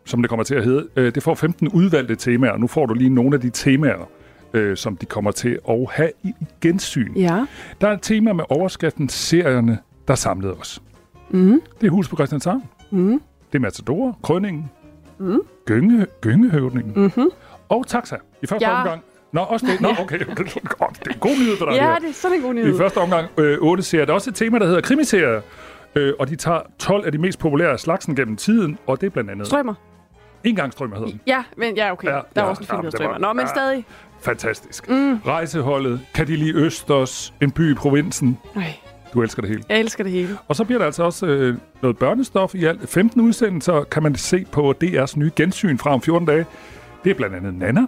som 0.05 0.21
det 0.21 0.29
kommer 0.29 0.43
til 0.43 0.55
at 0.55 0.63
hedde, 0.63 0.87
øh, 0.95 1.15
det 1.15 1.23
får 1.23 1.35
15 1.35 1.67
udvalgte 1.67 2.15
temaer. 2.15 2.57
Nu 2.57 2.67
får 2.67 2.85
du 2.85 2.93
lige 2.93 3.09
nogle 3.09 3.35
af 3.35 3.41
de 3.41 3.49
temaer, 3.49 4.09
øh, 4.53 4.77
som 4.77 4.97
de 4.97 5.05
kommer 5.05 5.31
til 5.31 5.59
at 5.69 5.87
have 5.91 6.11
i 6.23 6.27
i 6.27 6.45
gensyn. 6.61 7.13
ja. 7.15 7.45
Der 7.81 7.87
er 7.87 7.91
et 7.93 8.01
tema 8.01 8.33
med 8.33 8.43
overskriften 8.49 9.09
Serierne, 9.09 9.77
der 10.07 10.15
samlede 10.15 10.53
os. 10.53 10.81
Mm. 11.29 11.61
Det 11.81 11.87
er 11.87 11.91
Hus 11.91 12.09
på 12.09 12.15
Christianshavn. 12.15 12.63
Mm. 12.91 13.21
Det 13.51 13.55
er 13.55 13.59
Matador, 13.59 14.19
Krønningen, 14.23 14.69
mm. 15.19 15.39
Gynge, 15.65 16.05
Gyngehøvdingen 16.21 16.93
mm-hmm. 16.95 17.29
og 17.69 17.87
Taxa. 17.87 18.15
I 18.43 18.47
første 18.47 18.65
Ja. 18.67 18.77
omgang. 18.81 19.01
Nå, 19.31 19.41
også 19.41 19.65
det. 19.65 19.81
Nå, 19.81 19.89
okay. 19.99 20.19
Godt, 20.79 20.99
det 20.99 21.07
er 21.07 21.13
en 21.13 21.19
god 21.19 21.31
nyhed 21.31 21.57
for 21.57 21.65
dig. 21.65 21.75
Ja, 21.75 21.95
det 22.01 22.09
er 22.09 22.13
sådan 22.13 22.37
en 22.37 22.43
god 22.43 22.51
I 22.53 22.55
nyhed. 22.55 22.77
første 22.77 22.97
omgang 22.97 23.27
øh, 23.37 23.57
8 23.61 23.83
serier. 23.83 24.05
Der 24.05 24.11
er 24.11 24.15
også 24.15 24.29
et 24.29 24.35
tema, 24.35 24.59
der 24.59 24.65
hedder 24.65 24.81
krimiserier. 24.81 25.41
Øh, 25.95 26.13
og 26.19 26.29
de 26.29 26.35
tager 26.35 26.59
12 26.79 27.05
af 27.05 27.11
de 27.11 27.17
mest 27.17 27.39
populære 27.39 27.69
af 27.69 27.79
slagsen 27.79 28.15
gennem 28.15 28.35
tiden, 28.37 28.77
og 28.87 29.01
det 29.01 29.07
er 29.07 29.11
blandt 29.11 29.31
andet... 29.31 29.47
Strømmer. 29.47 29.73
En 30.43 30.55
gang 30.55 30.71
strømmer 30.73 30.95
hedder 30.95 31.11
den. 31.11 31.21
Ja, 31.27 31.43
men 31.57 31.75
ja, 31.75 31.91
okay. 31.91 32.07
Ja, 32.07 32.13
der 32.13 32.21
ja, 32.35 32.41
er 32.41 32.45
også 32.45 32.61
en 32.61 32.67
film, 32.67 32.81
der 32.83 32.89
strømmer. 32.89 33.17
Nå, 33.17 33.33
men 33.33 33.45
ja. 33.45 33.47
stadig. 33.47 33.85
Fantastisk. 34.21 34.89
Mm. 34.89 35.15
Rejseholdet, 35.25 35.99
kan 36.13 36.27
de 36.27 36.35
lide 36.35 36.53
Østers, 36.53 37.33
en 37.41 37.51
by 37.51 37.71
i 37.71 37.73
provinsen. 37.75 38.37
Ej, 38.55 38.61
Du 39.17 39.21
elsker 39.21 39.41
det 39.41 39.49
hele. 39.49 39.63
jeg 39.69 39.79
elsker 39.79 40.03
det 40.03 40.13
hele. 40.13 40.37
Og 40.47 40.55
så 40.55 40.63
bliver 40.63 40.77
der 40.79 40.85
altså 40.85 41.03
også 41.03 41.25
øh, 41.25 41.57
noget 41.81 41.97
børnestof 41.97 42.55
i 42.55 42.65
alt. 42.65 42.89
15 42.89 43.21
udsendelser 43.21 43.83
kan 43.83 44.03
man 44.03 44.15
se 44.15 44.45
på 44.51 44.73
DR's 44.83 45.13
nye 45.19 45.31
gensyn 45.35 45.77
fra 45.77 45.93
om 45.93 46.01
14 46.01 46.27
dage. 46.27 46.45
Det 47.03 47.09
er 47.09 47.13
blandt 47.13 47.35
andet 47.35 47.53
Nana, 47.53 47.81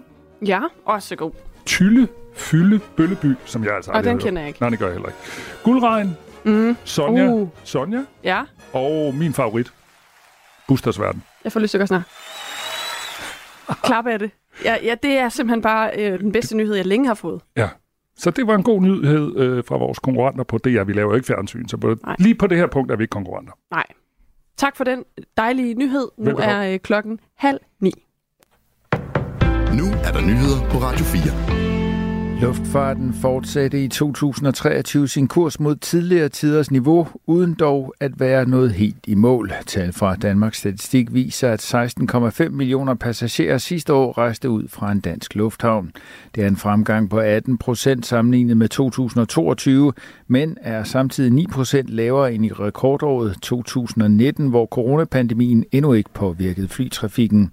Ja, 0.46 0.62
også 0.86 1.16
god. 1.16 1.32
Tylle, 1.66 2.08
Fylde, 2.36 2.80
Bølleby, 2.98 3.34
som 3.46 3.64
jeg 3.64 3.76
altså 3.76 3.92
Og 3.92 4.04
den 4.04 4.20
kender 4.20 4.42
jeg 4.42 4.48
ikke. 4.48 4.62
Nej, 4.62 4.70
det 4.70 4.80
gør 4.80 4.86
jeg 4.86 4.94
heller 4.94 5.08
ikke. 5.10 5.20
Guldregn, 5.64 6.18
mm. 6.44 6.78
Sonja, 6.84 7.28
Uh. 7.32 7.50
Sonja 7.64 8.04
Ja, 8.24 8.44
og 8.74 9.16
min 9.16 9.34
favorit, 9.34 9.74
Busters 10.68 11.00
Verden. 11.00 11.24
jeg 11.44 11.52
får 11.52 11.60
lyst 11.60 11.72
til 11.72 11.78
at 11.78 11.80
gøre 11.80 11.88
snart. 11.88 12.04
Klap 13.84 14.08
af 14.08 14.20
det. 14.20 14.32
Ja, 14.66 14.76
ja, 14.84 14.96
det 15.04 15.12
er 15.12 15.30
simpelthen 15.30 15.62
bare 15.62 15.92
øh, 15.98 16.20
den 16.20 16.32
bedste 16.32 16.58
nyhed, 16.58 16.76
jeg 16.76 16.86
længe 16.86 17.08
har 17.08 17.14
fået. 17.14 17.42
Ja, 17.58 17.70
Så 18.20 18.32
det 18.32 18.48
var 18.48 18.56
en 18.56 18.64
god 18.64 18.82
nyhed 18.82 19.38
øh, 19.38 19.64
fra 19.64 19.78
vores 19.78 20.00
konkurrenter 20.00 20.44
på 20.44 20.58
DR. 20.58 20.84
Vi 20.84 20.94
laver 20.94 21.10
jo 21.10 21.16
ikke 21.16 21.28
fjernsyn, 21.28 21.68
så 21.68 21.78
på, 21.78 21.96
lige 22.20 22.36
på 22.36 22.48
det 22.48 22.58
her 22.58 22.68
punkt 22.68 22.92
er 22.92 22.96
vi 22.96 23.04
ikke 23.04 23.12
konkurrenter. 23.12 23.54
Nej. 23.72 23.86
Tak 24.58 24.76
for 24.78 24.84
den 24.84 25.04
dejlige 25.38 25.74
nyhed. 25.74 26.08
Nu 26.18 26.26
Velbekomme. 26.26 26.54
er 26.54 26.74
øh, 26.74 26.80
klokken 26.80 27.20
halv 27.38 27.60
ni. 27.80 27.92
Nu 29.80 29.86
er 30.08 30.12
der 30.14 30.22
nyheder 30.22 30.70
på 30.72 30.78
Radio 30.78 31.06
4. 31.06 31.69
Luftfarten 32.42 33.14
fortsatte 33.14 33.84
i 33.84 33.88
2023 33.88 35.08
sin 35.08 35.28
kurs 35.28 35.60
mod 35.60 35.76
tidligere 35.76 36.30
tiders 36.30 36.72
niveau, 36.72 37.08
uden 37.28 37.54
dog 37.54 37.94
at 38.00 38.20
være 38.20 38.50
noget 38.50 38.72
helt 38.72 39.08
i 39.08 39.16
mål. 39.16 39.52
Tal 39.66 39.94
fra 39.94 40.16
Danmarks 40.16 40.58
Statistik 40.58 41.14
viser, 41.14 41.52
at 41.52 41.74
16,5 42.42 42.50
millioner 42.50 42.94
passagerer 42.94 43.58
sidste 43.58 43.94
år 43.94 44.18
rejste 44.18 44.50
ud 44.50 44.68
fra 44.68 44.92
en 44.92 45.00
dansk 45.00 45.36
lufthavn. 45.36 45.92
Det 46.36 46.44
er 46.44 46.48
en 46.48 46.58
fremgang 46.58 47.10
på 47.10 47.20
18 47.20 47.58
procent 47.58 48.06
sammenlignet 48.06 48.58
med 48.58 48.70
2022, 48.70 49.94
men 50.28 50.58
er 50.62 50.84
samtidig 50.84 51.32
9 51.32 51.48
procent 51.48 51.90
lavere 51.90 52.34
end 52.34 52.46
i 52.46 52.52
rekordåret 52.52 53.36
2019, 53.42 54.48
hvor 54.48 54.66
coronapandemien 54.66 55.66
endnu 55.72 55.94
ikke 55.94 56.10
påvirkede 56.14 56.68
flytrafikken. 56.68 57.52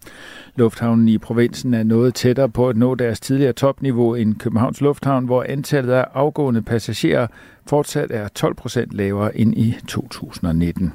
Lufthavnen 0.58 1.08
i 1.08 1.18
provinsen 1.18 1.74
er 1.74 1.82
noget 1.82 2.14
tættere 2.14 2.48
på 2.48 2.68
at 2.68 2.76
nå 2.76 2.94
deres 2.94 3.20
tidligere 3.20 3.52
topniveau 3.52 4.14
end 4.14 4.34
Københavns 4.34 4.80
Lufthavn, 4.80 5.24
hvor 5.24 5.44
antallet 5.48 5.92
af 5.92 6.04
afgående 6.14 6.62
passagerer 6.62 7.26
fortsat 7.66 8.10
er 8.10 8.28
12 8.28 8.54
procent 8.54 8.92
lavere 8.92 9.38
end 9.38 9.54
i 9.58 9.76
2019. 9.88 10.92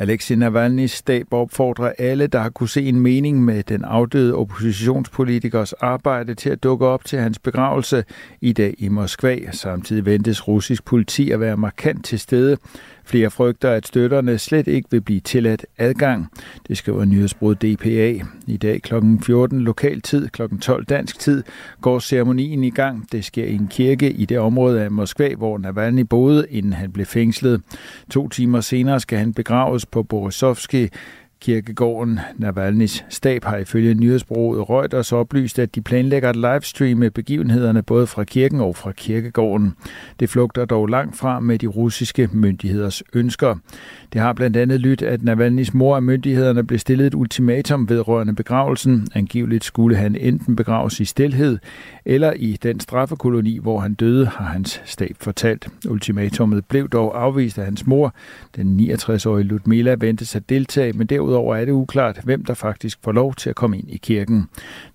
Alexei 0.00 0.36
Navalny's 0.36 0.86
stab 0.86 1.26
opfordrer 1.32 1.92
alle, 1.98 2.26
der 2.26 2.38
har 2.40 2.50
kunne 2.50 2.68
se 2.68 2.82
en 2.82 3.00
mening 3.00 3.44
med 3.44 3.62
den 3.62 3.84
afdøde 3.84 4.34
oppositionspolitikers 4.34 5.72
arbejde 5.72 6.34
til 6.34 6.50
at 6.50 6.62
dukke 6.62 6.86
op 6.86 7.04
til 7.04 7.18
hans 7.18 7.38
begravelse 7.38 8.04
i 8.40 8.52
dag 8.52 8.74
i 8.78 8.88
Moskva. 8.88 9.50
Samtidig 9.50 10.06
ventes 10.06 10.48
russisk 10.48 10.84
politi 10.84 11.30
at 11.30 11.40
være 11.40 11.56
markant 11.56 12.04
til 12.04 12.18
stede. 12.18 12.56
Flere 13.10 13.30
frygter, 13.30 13.70
at 13.70 13.86
støtterne 13.86 14.38
slet 14.38 14.66
ikke 14.66 14.88
vil 14.90 15.00
blive 15.00 15.20
tilladt 15.20 15.66
adgang. 15.78 16.26
Det 16.68 16.76
skriver 16.76 17.04
nyhedsbrud 17.04 17.54
DPA. 17.54 18.24
I 18.46 18.56
dag 18.56 18.82
kl. 18.82 18.94
14 19.22 19.60
lokal 19.60 20.00
tid, 20.00 20.28
kl. 20.28 20.42
12 20.60 20.84
dansk 20.84 21.18
tid, 21.18 21.42
går 21.80 21.98
ceremonien 21.98 22.64
i 22.64 22.70
gang. 22.70 23.12
Det 23.12 23.24
sker 23.24 23.44
i 23.44 23.54
en 23.54 23.68
kirke 23.68 24.12
i 24.12 24.24
det 24.24 24.38
område 24.38 24.82
af 24.82 24.90
Moskva, 24.90 25.34
hvor 25.34 25.58
Navalny 25.58 26.00
boede, 26.00 26.46
inden 26.50 26.72
han 26.72 26.92
blev 26.92 27.06
fængslet. 27.06 27.62
To 28.10 28.28
timer 28.28 28.60
senere 28.60 29.00
skal 29.00 29.18
han 29.18 29.34
begraves 29.34 29.86
på 29.86 30.02
Borisovski 30.02 30.88
Kirkegården 31.40 32.20
Navalny's 32.38 33.04
stab 33.08 33.44
har 33.44 33.56
ifølge 33.56 33.94
nyhedsbureauet 33.94 34.70
Reuters 34.70 35.12
oplyst, 35.12 35.58
at 35.58 35.74
de 35.74 35.80
planlægger 35.80 36.28
at 36.28 36.36
livestreame 36.36 37.10
begivenhederne 37.10 37.82
både 37.82 38.06
fra 38.06 38.24
kirken 38.24 38.60
og 38.60 38.76
fra 38.76 38.92
kirkegården. 38.92 39.74
Det 40.20 40.30
flugter 40.30 40.64
dog 40.64 40.86
langt 40.86 41.16
fra 41.16 41.40
med 41.40 41.58
de 41.58 41.66
russiske 41.66 42.28
myndigheders 42.32 43.02
ønsker. 43.14 43.56
Det 44.12 44.20
har 44.20 44.32
blandt 44.32 44.56
andet 44.56 44.80
lyttet, 44.80 45.06
at 45.06 45.20
Navalny's 45.20 45.70
mor 45.72 45.96
af 45.96 46.02
myndighederne 46.02 46.64
blev 46.64 46.78
stillet 46.78 47.06
et 47.06 47.14
ultimatum 47.14 47.88
vedrørende 47.88 48.34
begravelsen. 48.34 49.08
Angiveligt 49.14 49.64
skulle 49.64 49.96
han 49.96 50.16
enten 50.16 50.56
begraves 50.56 51.00
i 51.00 51.04
stilhed 51.04 51.58
eller 52.04 52.32
i 52.32 52.58
den 52.62 52.80
straffekoloni, 52.80 53.58
hvor 53.58 53.80
han 53.80 53.94
døde, 53.94 54.26
har 54.26 54.44
hans 54.44 54.82
stab 54.84 55.16
fortalt. 55.20 55.68
Ultimatummet 55.88 56.64
blev 56.64 56.88
dog 56.88 57.22
afvist 57.22 57.58
af 57.58 57.64
hans 57.64 57.86
mor. 57.86 58.14
Den 58.56 58.80
69-årige 58.80 59.44
Ludmila 59.44 59.96
ventes 59.98 60.36
at 60.36 60.48
deltage, 60.48 60.92
men 60.92 61.06
derudover 61.06 61.29
er 61.38 61.64
det 61.64 61.72
uklart, 61.72 62.20
hvem 62.24 62.44
der 62.44 62.54
faktisk 62.54 62.98
får 63.04 63.12
lov 63.12 63.34
til 63.34 63.50
at 63.50 63.56
komme 63.56 63.78
ind 63.78 63.90
i 63.90 63.96
kirken. 63.96 64.48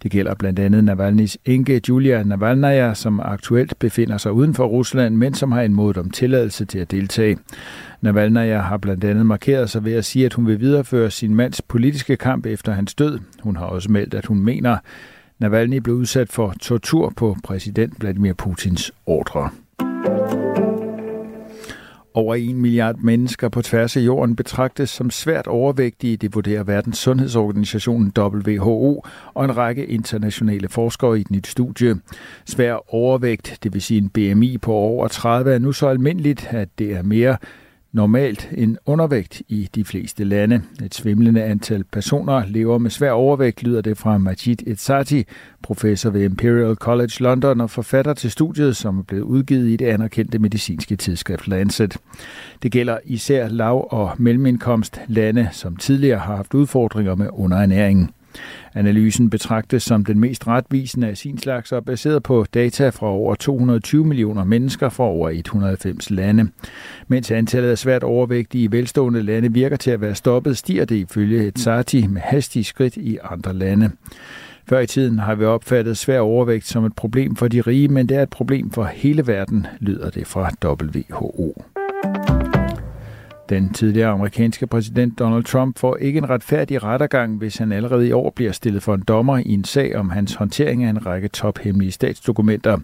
Det 0.03 0.11
gælder 0.11 0.35
blandt 0.35 0.59
andet 0.59 0.89
Navalny's 0.89 1.35
enke 1.45 1.81
Julia 1.89 2.23
Navalnaya, 2.23 2.93
som 2.93 3.19
aktuelt 3.19 3.79
befinder 3.79 4.17
sig 4.17 4.31
uden 4.31 4.53
for 4.53 4.65
Rusland, 4.65 5.15
men 5.15 5.33
som 5.33 5.51
har 5.51 5.61
anmodet 5.61 5.97
om 5.97 6.09
tilladelse 6.09 6.65
til 6.65 6.79
at 6.79 6.91
deltage. 6.91 7.37
Navalnaya 8.01 8.59
har 8.59 8.77
blandt 8.77 9.03
andet 9.03 9.25
markeret 9.25 9.69
sig 9.69 9.85
ved 9.85 9.93
at 9.93 10.05
sige, 10.05 10.25
at 10.25 10.33
hun 10.33 10.47
vil 10.47 10.59
videreføre 10.59 11.11
sin 11.11 11.35
mands 11.35 11.61
politiske 11.61 12.17
kamp 12.17 12.45
efter 12.45 12.71
hans 12.71 12.95
død. 12.95 13.19
Hun 13.43 13.55
har 13.55 13.65
også 13.65 13.91
meldt, 13.91 14.13
at 14.13 14.25
hun 14.25 14.39
mener, 14.39 14.77
Navalny 15.39 15.77
blev 15.77 15.95
udsat 15.95 16.29
for 16.29 16.53
tortur 16.61 17.13
på 17.17 17.37
præsident 17.43 17.93
Vladimir 17.99 18.33
Putins 18.33 18.91
ordre. 19.05 19.49
Over 22.17 22.35
en 22.35 22.61
milliard 22.61 22.95
mennesker 22.97 23.49
på 23.49 23.61
tværs 23.61 23.97
af 23.97 24.01
jorden 24.01 24.35
betragtes 24.35 24.89
som 24.89 25.09
svært 25.09 25.47
overvægtige, 25.47 26.17
det 26.17 26.35
vurderer 26.35 26.63
Verdens 26.63 26.97
Sundhedsorganisation 26.97 28.11
WHO 28.17 29.03
og 29.33 29.45
en 29.45 29.57
række 29.57 29.85
internationale 29.85 30.69
forskere 30.69 31.17
i 31.17 31.21
et 31.21 31.31
nyt 31.31 31.47
studie. 31.47 31.95
Svær 32.45 32.93
overvægt, 32.93 33.57
det 33.63 33.73
vil 33.73 33.81
sige 33.81 33.97
en 33.97 34.09
BMI 34.09 34.57
på 34.57 34.73
over 34.73 35.07
30, 35.07 35.53
er 35.53 35.59
nu 35.59 35.71
så 35.71 35.87
almindeligt, 35.87 36.47
at 36.51 36.69
det 36.79 36.91
er 36.91 37.03
mere 37.03 37.37
normalt 37.95 38.49
en 38.57 38.77
undervægt 38.85 39.41
i 39.47 39.69
de 39.75 39.85
fleste 39.85 40.23
lande. 40.23 40.61
Et 40.83 40.95
svimlende 40.95 41.43
antal 41.43 41.83
personer 41.83 42.43
lever 42.47 42.77
med 42.77 42.89
svær 42.89 43.11
overvægt, 43.11 43.63
lyder 43.63 43.81
det 43.81 43.97
fra 43.97 44.17
Majid 44.17 44.67
Etsati, 44.67 45.23
professor 45.63 46.09
ved 46.09 46.23
Imperial 46.23 46.75
College 46.75 47.13
London 47.19 47.61
og 47.61 47.69
forfatter 47.69 48.13
til 48.13 48.31
studiet, 48.31 48.75
som 48.75 48.99
er 48.99 49.03
blevet 49.03 49.23
udgivet 49.23 49.69
i 49.69 49.75
det 49.75 49.85
anerkendte 49.85 50.39
medicinske 50.39 50.95
tidsskrift 50.95 51.47
Lancet. 51.47 51.97
Det 52.63 52.71
gælder 52.71 52.97
især 53.05 53.47
lav- 53.47 53.87
og 53.91 54.11
mellemindkomst 54.17 55.01
lande, 55.07 55.49
som 55.51 55.75
tidligere 55.75 56.19
har 56.19 56.35
haft 56.35 56.53
udfordringer 56.53 57.15
med 57.15 57.27
underernæring. 57.33 58.11
Analysen 58.73 59.29
betragtes 59.29 59.83
som 59.83 60.05
den 60.05 60.19
mest 60.19 60.47
retvisende 60.47 61.07
af 61.07 61.17
sin 61.17 61.37
slags 61.37 61.71
og 61.71 61.77
er 61.77 61.81
baseret 61.81 62.23
på 62.23 62.45
data 62.53 62.89
fra 62.89 63.07
over 63.07 63.35
220 63.35 64.05
millioner 64.05 64.43
mennesker 64.43 64.89
fra 64.89 65.03
over 65.03 65.29
190 65.29 66.11
lande. 66.11 66.47
Mens 67.07 67.31
antallet 67.31 67.69
af 67.69 67.77
svært 67.77 68.03
overvægtige 68.03 68.63
i 68.63 68.71
velstående 68.71 69.23
lande 69.23 69.53
virker 69.53 69.75
til 69.75 69.91
at 69.91 70.01
være 70.01 70.15
stoppet, 70.15 70.57
stiger 70.57 70.85
det 70.85 70.95
ifølge 70.95 71.47
Etsati 71.47 72.07
med 72.07 72.21
hastige 72.21 72.63
skridt 72.63 72.97
i 72.97 73.17
andre 73.23 73.53
lande. 73.53 73.91
Før 74.69 74.79
i 74.79 74.87
tiden 74.87 75.19
har 75.19 75.35
vi 75.35 75.45
opfattet 75.45 75.97
svær 75.97 76.19
overvægt 76.19 76.65
som 76.65 76.85
et 76.85 76.95
problem 76.95 77.35
for 77.35 77.47
de 77.47 77.61
rige, 77.61 77.87
men 77.87 78.09
det 78.09 78.17
er 78.17 78.23
et 78.23 78.29
problem 78.29 78.71
for 78.71 78.83
hele 78.83 79.27
verden, 79.27 79.67
lyder 79.79 80.09
det 80.09 80.27
fra 80.27 80.49
WHO. 80.63 81.74
Den 83.49 83.73
tidligere 83.73 84.09
amerikanske 84.09 84.67
præsident 84.67 85.19
Donald 85.19 85.43
Trump 85.43 85.79
får 85.79 85.97
ikke 85.97 86.17
en 86.17 86.29
retfærdig 86.29 86.83
rettergang, 86.83 87.37
hvis 87.37 87.57
han 87.57 87.71
allerede 87.71 88.07
i 88.07 88.11
år 88.11 88.29
bliver 88.35 88.51
stillet 88.51 88.83
for 88.83 88.95
en 88.95 89.03
dommer 89.07 89.37
i 89.37 89.49
en 89.49 89.63
sag 89.63 89.95
om 89.95 90.09
hans 90.09 90.35
håndtering 90.35 90.83
af 90.83 90.89
en 90.89 91.05
række 91.05 91.27
tophemmelige 91.27 91.91
statsdokumenter. 91.91 92.77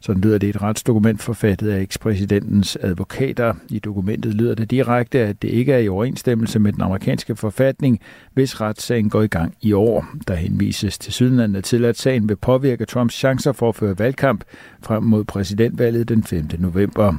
Sådan 0.00 0.22
lyder 0.22 0.38
det 0.38 0.48
et 0.48 0.62
retsdokument 0.62 1.22
forfattet 1.22 1.70
af 1.70 1.80
ekspræsidentens 1.80 2.78
advokater. 2.80 3.54
I 3.68 3.78
dokumentet 3.78 4.34
lyder 4.34 4.54
det 4.54 4.70
direkte, 4.70 5.18
at 5.18 5.42
det 5.42 5.48
ikke 5.48 5.72
er 5.72 5.78
i 5.78 5.88
overensstemmelse 5.88 6.58
med 6.58 6.72
den 6.72 6.82
amerikanske 6.82 7.36
forfatning, 7.36 8.00
hvis 8.34 8.60
retssagen 8.60 9.10
går 9.10 9.22
i 9.22 9.26
gang 9.26 9.54
i 9.62 9.72
år. 9.72 10.06
Der 10.28 10.34
henvises 10.34 10.98
til 10.98 11.12
sydlandet 11.12 11.64
til, 11.64 11.84
at 11.84 11.98
sagen 11.98 12.28
vil 12.28 12.36
påvirke 12.36 12.84
Trumps 12.84 13.14
chancer 13.14 13.52
for 13.52 13.68
at 13.68 13.74
føre 13.74 13.98
valgkamp 13.98 14.44
frem 14.82 15.02
mod 15.02 15.24
præsidentvalget 15.24 16.08
den 16.08 16.22
5. 16.22 16.44
november. 16.58 17.14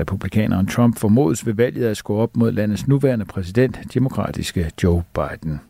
Republikaneren 0.00 0.66
Trump 0.66 0.98
formodes 0.98 1.46
ved 1.46 1.54
valget 1.54 1.86
at 1.86 2.04
gå 2.04 2.16
op 2.16 2.36
mod 2.36 2.52
landets 2.52 2.88
nuværende 2.88 3.24
præsident, 3.24 3.78
demokratiske 3.94 4.70
Joe 4.82 5.02
Biden. 5.14 5.60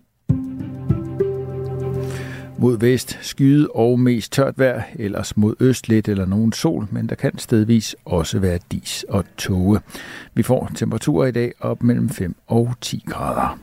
Mod 2.59 2.79
vest 2.79 3.19
skyde 3.23 3.69
og 3.75 4.01
mest 4.01 4.33
tørt 4.33 4.59
vejr, 4.59 4.83
ellers 4.99 5.37
mod 5.37 5.55
øst 5.61 5.89
lidt 5.89 6.09
eller 6.09 6.27
nogen 6.27 6.53
sol, 6.53 6.89
men 6.91 7.09
der 7.09 7.15
kan 7.15 7.39
stedvis 7.39 7.97
også 8.05 8.39
være 8.39 8.59
dis 8.73 9.05
og 9.09 9.25
tåge. 9.37 9.81
Vi 10.35 10.43
får 10.43 10.71
temperaturer 10.75 11.27
i 11.27 11.33
dag 11.33 11.53
op 11.61 11.83
mellem 11.83 12.09
5 12.09 12.37
og 12.47 12.75
10 12.81 13.05
grader. 13.07 13.59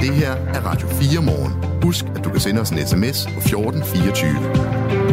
Det 0.00 0.14
her 0.14 0.32
er 0.32 0.60
Radio 0.60 0.88
4 0.88 1.22
morgen. 1.22 1.82
Husk, 1.82 2.04
at 2.16 2.24
du 2.24 2.30
kan 2.30 2.40
sende 2.40 2.60
os 2.60 2.70
en 2.70 2.78
sms 2.86 3.26
på 3.26 3.38
1424. 3.38 5.07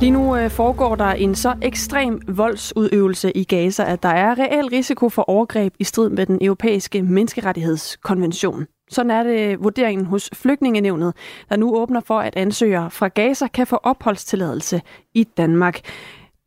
Lige 0.00 0.10
nu 0.10 0.36
øh, 0.36 0.50
foregår 0.50 0.94
der 0.94 1.04
en 1.04 1.34
så 1.34 1.54
ekstrem 1.62 2.20
voldsudøvelse 2.28 3.32
i 3.32 3.44
Gaza, 3.44 3.84
at 3.84 4.02
der 4.02 4.08
er 4.08 4.38
reel 4.38 4.68
risiko 4.68 5.08
for 5.08 5.22
overgreb 5.22 5.74
i 5.78 5.84
strid 5.84 6.10
med 6.10 6.26
den 6.26 6.38
europæiske 6.40 7.02
menneskerettighedskonvention. 7.02 8.66
Sådan 8.90 9.10
er 9.10 9.22
det 9.22 9.52
øh, 9.52 9.64
vurderingen 9.64 10.06
hos 10.06 10.30
Flygtningenevnet, 10.32 11.14
der 11.48 11.56
nu 11.56 11.76
åbner 11.76 12.00
for, 12.00 12.20
at 12.20 12.36
ansøgere 12.36 12.90
fra 12.90 13.08
Gaza 13.08 13.46
kan 13.46 13.66
få 13.66 13.76
opholdstilladelse 13.82 14.80
i 15.14 15.24
Danmark. 15.24 15.80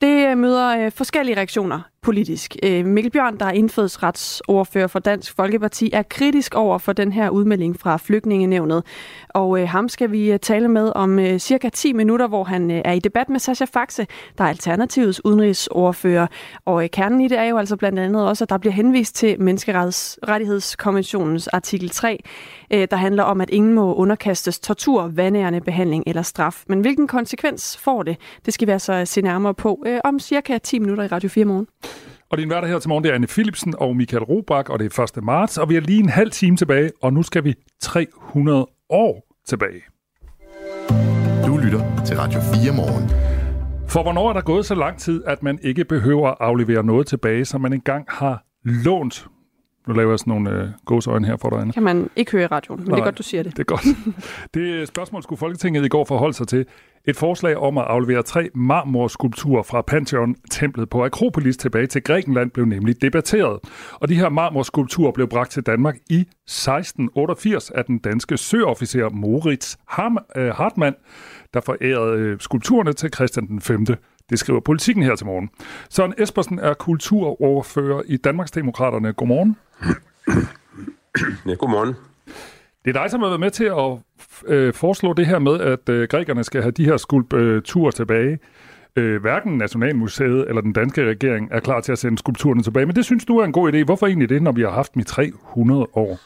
Det 0.02 0.28
øh, 0.28 0.38
møder 0.38 0.90
forskellige 0.90 1.38
reaktioner 1.38 1.82
politisk. 2.10 2.56
Øh, 2.64 2.86
Mikkel 2.86 3.12
Bjørn, 3.12 3.38
der 3.38 3.46
er 3.46 3.52
indfødsretsordfører 3.52 4.88
for 4.88 5.00
Dansk 5.00 5.36
Folkeparti, 5.36 5.90
er 5.94 6.04
kritisk 6.04 6.56
over 6.56 6.78
for 6.78 6.94
den 6.94 7.12
her 7.12 7.30
udmelding 7.30 7.80
fra 7.80 7.98
Flygtningenevnet. 7.98 8.84
Og 9.30 9.62
øh, 9.62 9.70
ham 9.70 9.90
skal 9.90 10.12
vi 10.12 10.32
øh, 10.32 10.40
tale 10.40 10.68
med 10.68 10.92
om 10.96 11.40
cirka 11.40 11.70
10 11.70 11.94
minutter, 11.94 12.28
hvor 12.28 12.44
han 12.44 12.72
er 12.72 12.92
i 12.92 13.00
debat 13.00 13.30
med 13.30 13.40
Sascha 13.40 13.66
Faxe, 13.66 14.08
der 14.38 14.44
er 14.44 14.48
Alternativets 14.48 15.26
udenrigsordfører. 15.26 16.28
Og 16.66 16.90
kernen 16.92 17.22
i 17.22 17.28
det 17.28 17.38
er 17.38 17.44
jo 17.44 17.58
altså 17.58 17.76
blandt 17.76 18.00
andet 18.00 18.28
også, 18.28 18.44
at 18.44 18.50
der 18.50 18.58
bliver 18.58 18.74
henvist 18.74 19.16
til 19.16 19.42
Menneskerettighedskonventionens 19.42 21.48
artikel 21.48 21.90
3, 21.90 22.24
der 22.72 22.96
handler 22.96 23.24
om, 23.24 23.42
at 23.42 23.50
ingen 23.50 23.74
må 23.74 23.96
underkastes 23.96 24.60
tortur, 24.60 25.08
vandærende 25.08 25.62
behandling 25.62 26.04
eller 26.08 26.22
straf. 26.22 26.64
Men 26.68 26.82
hvilken 26.82 27.08
konsekvens 27.08 27.78
får 27.78 28.04
det? 28.04 28.18
Det 28.46 28.54
skal 28.54 28.68
vi 28.68 28.72
altså 28.72 29.06
se 29.06 29.22
nærmere 29.22 29.54
på 29.54 29.86
om 30.04 30.20
cirka 30.20 30.58
10 30.58 30.80
minutter 30.80 31.04
i 31.04 31.08
Radio 31.08 31.30
4 31.30 31.46
morgen. 31.46 31.68
Og 32.32 32.38
din 32.38 32.50
værter 32.50 32.68
her 32.68 32.80
til 32.80 32.90
morgen, 32.90 33.04
det 33.04 33.10
er 33.10 33.16
Anne 33.16 33.28
Philipsen 33.28 33.76
og 33.78 33.96
Michael 33.96 34.24
Robach, 34.24 34.70
og 34.70 34.80
det 34.80 34.98
er 34.98 35.18
1. 35.18 35.24
marts, 35.24 35.58
og 35.58 35.70
vi 35.70 35.74
har 35.74 35.82
lige 35.82 36.00
en 36.00 36.10
halv 36.10 36.32
time 36.32 36.58
tilbage, 36.58 36.92
og 37.02 37.14
nu 37.14 37.24
skal 37.24 37.44
vi 37.44 37.56
300 37.82 38.68
år 38.90 39.36
tilbage. 39.48 39.82
Du 41.46 41.58
lytter 41.58 42.04
til 42.06 42.18
Radio 42.18 42.40
4 42.40 42.76
morgen. 42.76 43.10
For 43.90 44.04
hvornår 44.04 44.30
er 44.30 44.34
der 44.34 44.42
gået 44.42 44.66
så 44.66 44.76
lang 44.76 44.98
tid, 44.98 45.24
at 45.26 45.44
man 45.44 45.60
ikke 45.62 45.86
behøver 45.86 46.30
at 46.30 46.38
aflevere 46.40 46.84
noget 46.84 47.08
tilbage, 47.08 47.46
som 47.46 47.62
man 47.62 47.74
engang 47.74 48.06
har 48.10 48.44
lånt? 48.64 49.28
Nu 49.90 49.96
laver 49.96 50.12
jeg 50.12 50.20
sådan 50.20 50.32
nogle 50.32 50.52
øh, 50.52 50.68
gåsøjne 50.86 51.28
her 51.28 51.38
for 51.38 51.50
dig, 51.50 51.60
Anne. 51.60 51.74
Kan 51.74 51.84
man 51.84 52.10
ikke 52.16 52.32
høre 52.32 52.44
i 52.44 52.48
radioen, 52.48 52.80
men 52.80 52.90
Nej, 52.90 52.96
det 52.96 53.02
er 53.02 53.06
godt, 53.06 53.18
du 53.18 53.24
siger 53.24 53.44
det. 53.44 53.52
Det 53.52 53.60
er 53.60 53.64
godt. 53.64 53.86
Det 54.54 54.88
spørgsmål 54.88 55.24
skulle 55.24 55.40
Folketinget 55.40 55.86
i 55.86 55.88
går 55.88 56.06
forholde 56.06 56.34
sig 56.34 56.48
til. 56.48 56.66
Et 57.06 57.16
forslag 57.16 57.58
om 57.58 57.78
at 57.78 57.84
aflevere 57.84 58.24
tre 58.24 58.50
marmorskulpturer 58.56 59.64
fra 59.64 59.82
Pantheon-templet 59.82 60.90
på 60.90 61.06
Akropolis 61.06 61.58
tilbage 61.58 61.88
til 61.88 62.04
Grækenland 62.04 62.52
blev 62.52 62.66
nemlig 62.66 63.02
debatteret. 63.02 63.60
Og 63.94 64.10
de 64.10 64.16
her 64.16 64.30
marmorskulpturer 64.30 65.12
blev 65.12 65.28
bragt 65.28 65.52
til 65.52 65.64
Danmark 65.64 65.96
i 66.10 66.20
1688 66.20 67.70
af 67.70 67.86
den 67.86 67.98
danske 67.98 68.38
søofficer 68.38 69.10
Moritz 69.10 69.76
øh, 70.36 70.48
Hartmann, 70.48 70.96
der 71.54 71.62
forærede 71.62 72.20
øh, 72.20 72.40
skulpturerne 72.40 72.94
til 72.94 73.10
Christian 73.14 73.48
den 73.48 73.62
5. 73.62 73.86
Det 74.30 74.40
skriver 74.40 74.60
politikken 74.60 75.04
her 75.04 75.16
til 75.16 75.26
morgen. 75.26 75.50
Søren 75.90 76.14
Espersen 76.18 76.60
er 76.60 76.74
kulturoverfører 76.74 78.02
i 78.06 78.18
Danmarksdemokraterne. 78.18 79.14
Godmorgen. 79.14 79.58
Ja, 81.48 81.54
godmorgen. 81.54 81.96
Det 82.86 82.96
er 82.96 83.02
dig, 83.02 83.12
som 83.12 83.22
har 83.22 83.28
været 83.28 83.40
med 83.40 83.52
til 83.52 83.64
at 83.64 83.98
øh, 84.46 84.74
foreslå 84.74 85.14
det 85.14 85.26
her 85.26 85.40
med, 85.40 85.60
at 85.60 85.90
øh, 85.90 86.08
grækerne 86.08 86.44
skal 86.44 86.62
have 86.62 86.72
de 86.72 86.86
her 86.86 86.98
skulpturer 86.98 87.92
tilbage. 87.92 88.40
Øh, 88.96 89.22
hverken 89.22 89.58
Nationalmuseet 89.58 90.50
eller 90.50 90.62
den 90.62 90.74
danske 90.74 91.10
regering 91.10 91.48
er 91.52 91.60
klar 91.60 91.82
til 91.82 91.92
at 91.92 91.98
sende 91.98 92.18
skulpturerne 92.18 92.64
tilbage, 92.64 92.86
men 92.86 92.96
det 92.96 93.06
synes 93.06 93.26
du 93.26 93.38
er 93.38 93.46
en 93.46 93.52
god 93.52 93.74
idé. 93.74 93.84
Hvorfor 93.84 94.08
egentlig 94.08 94.30
det, 94.30 94.42
når 94.42 94.52
vi 94.52 94.62
har 94.62 94.72
haft 94.72 94.94
dem 94.94 95.00
i 95.00 95.04
300 95.04 95.88
år? 95.94 96.20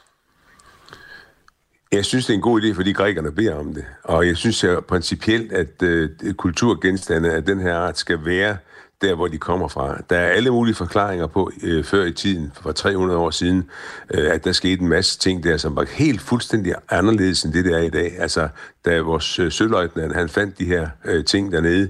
Jeg 1.93 2.05
synes, 2.05 2.25
det 2.25 2.33
er 2.33 2.37
en 2.37 2.41
god 2.41 2.61
idé, 2.61 2.75
fordi 2.75 2.93
grækerne 2.93 3.31
beder 3.31 3.55
om 3.55 3.73
det. 3.73 3.85
Og 4.03 4.27
jeg 4.27 4.37
synes 4.37 4.63
jeg 4.63 4.85
principielt, 4.85 5.51
at 5.51 5.83
øh, 5.83 6.09
kulturgenstande 6.33 7.31
af 7.31 7.45
den 7.45 7.59
her 7.59 7.75
art 7.75 7.97
skal 7.97 8.25
være 8.25 8.57
der, 9.03 9.15
hvor 9.15 9.27
de 9.27 9.37
kommer 9.37 9.67
fra. 9.67 9.97
Der 10.09 10.17
er 10.17 10.27
alle 10.27 10.51
mulige 10.51 10.75
forklaringer 10.75 11.27
på 11.27 11.51
øh, 11.63 11.83
før 11.83 12.03
i 12.03 12.11
tiden, 12.11 12.51
for 12.61 12.71
300 12.71 13.19
år 13.19 13.29
siden, 13.29 13.69
øh, 14.13 14.31
at 14.31 14.45
der 14.45 14.51
skete 14.51 14.81
en 14.81 14.87
masse 14.87 15.19
ting 15.19 15.43
der, 15.43 15.57
som 15.57 15.75
var 15.75 15.85
helt 15.89 16.21
fuldstændig 16.21 16.73
anderledes 16.89 17.43
end 17.43 17.53
det, 17.53 17.65
der 17.65 17.77
er 17.77 17.81
i 17.81 17.89
dag. 17.89 18.13
Altså, 18.19 18.47
da 18.85 19.01
vores 19.01 19.39
øh, 19.39 19.51
søløjtnant, 19.51 20.15
han 20.15 20.29
fandt 20.29 20.59
de 20.59 20.65
her 20.65 20.87
øh, 21.05 21.25
ting 21.25 21.51
dernede, 21.51 21.89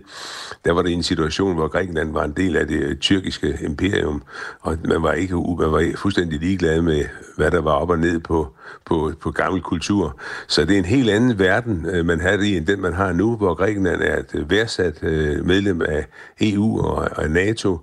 der 0.66 0.72
var 0.72 0.82
det 0.82 0.92
en 0.92 1.04
situation, 1.04 1.56
hvor 1.56 1.68
Grækenland 1.68 2.14
var 2.14 2.24
en 2.24 2.34
del 2.38 2.56
af 2.56 2.68
det 2.68 2.80
øh, 2.80 2.96
tyrkiske 2.98 3.58
imperium, 3.62 4.24
og 4.62 4.78
man 4.86 5.04
var 5.04 5.12
ikke 5.12 5.36
man 5.36 5.72
var 5.72 5.92
fuldstændig 5.96 6.40
ligeglad 6.40 6.82
med, 6.82 7.06
hvad 7.38 7.52
der 7.52 7.62
var 7.62 7.72
op 7.72 7.90
og 7.90 8.00
ned 8.00 8.20
på, 8.20 8.54
på, 8.86 9.12
på 9.22 9.32
gammel 9.32 9.62
kultur. 9.62 10.20
Så 10.48 10.66
det 10.66 10.74
er 10.74 10.78
en 10.78 10.86
helt 10.86 11.10
anden 11.10 11.40
verden, 11.40 11.86
øh, 11.86 12.06
man 12.06 12.20
har 12.20 12.32
i, 12.32 12.58
end 12.58 12.66
den, 12.66 12.82
man 12.82 12.94
har 12.94 13.14
nu, 13.14 13.36
hvor 13.36 13.54
Grækenland 13.54 14.02
er 14.02 14.20
et 14.20 14.32
øh, 14.34 14.50
værdsat 14.50 15.04
øh, 15.04 15.46
medlem 15.46 15.82
af 15.82 16.08
EU 16.42 16.82
og, 16.82 17.03
og 17.08 17.30
NATO, 17.30 17.80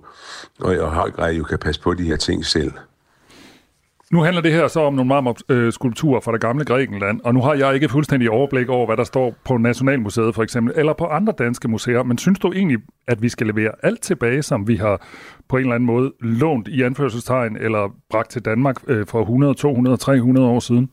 og 0.59 0.73
i 0.73 0.77
høj 0.77 1.11
grad 1.11 1.33
jo 1.33 1.43
kan 1.43 1.59
passe 1.59 1.81
på 1.81 1.93
de 1.93 2.03
her 2.03 2.15
ting 2.15 2.45
selv. 2.45 2.71
Nu 4.11 4.23
handler 4.23 4.41
det 4.41 4.51
her 4.51 4.67
så 4.67 4.79
om 4.79 4.93
nogle 4.93 5.09
marmorskulpturer 5.09 6.15
øh, 6.17 6.23
fra 6.23 6.31
det 6.31 6.41
gamle 6.41 6.65
Grækenland, 6.65 7.21
og 7.23 7.33
nu 7.33 7.41
har 7.41 7.53
jeg 7.53 7.73
ikke 7.73 7.89
fuldstændig 7.89 8.29
overblik 8.29 8.69
over, 8.69 8.85
hvad 8.85 8.97
der 8.97 9.03
står 9.03 9.35
på 9.45 9.57
Nationalmuseet 9.57 10.35
for 10.35 10.43
eksempel, 10.43 10.73
eller 10.77 10.93
på 10.93 11.05
andre 11.05 11.33
danske 11.37 11.67
museer, 11.67 12.03
men 12.03 12.17
synes 12.17 12.39
du 12.39 12.51
egentlig, 12.51 12.77
at 13.07 13.21
vi 13.21 13.29
skal 13.29 13.47
levere 13.47 13.71
alt 13.83 14.01
tilbage, 14.01 14.43
som 14.43 14.67
vi 14.67 14.75
har 14.75 15.07
på 15.49 15.57
en 15.57 15.61
eller 15.61 15.75
anden 15.75 15.87
måde 15.87 16.13
lånt 16.19 16.67
i 16.67 16.81
anførselstegn, 16.81 17.57
eller 17.57 17.95
bragt 18.09 18.31
til 18.31 18.45
Danmark 18.45 18.75
øh, 18.87 19.07
for 19.07 19.21
100, 19.21 19.53
200, 19.53 19.97
300 19.97 20.47
år 20.47 20.59
siden? 20.59 20.89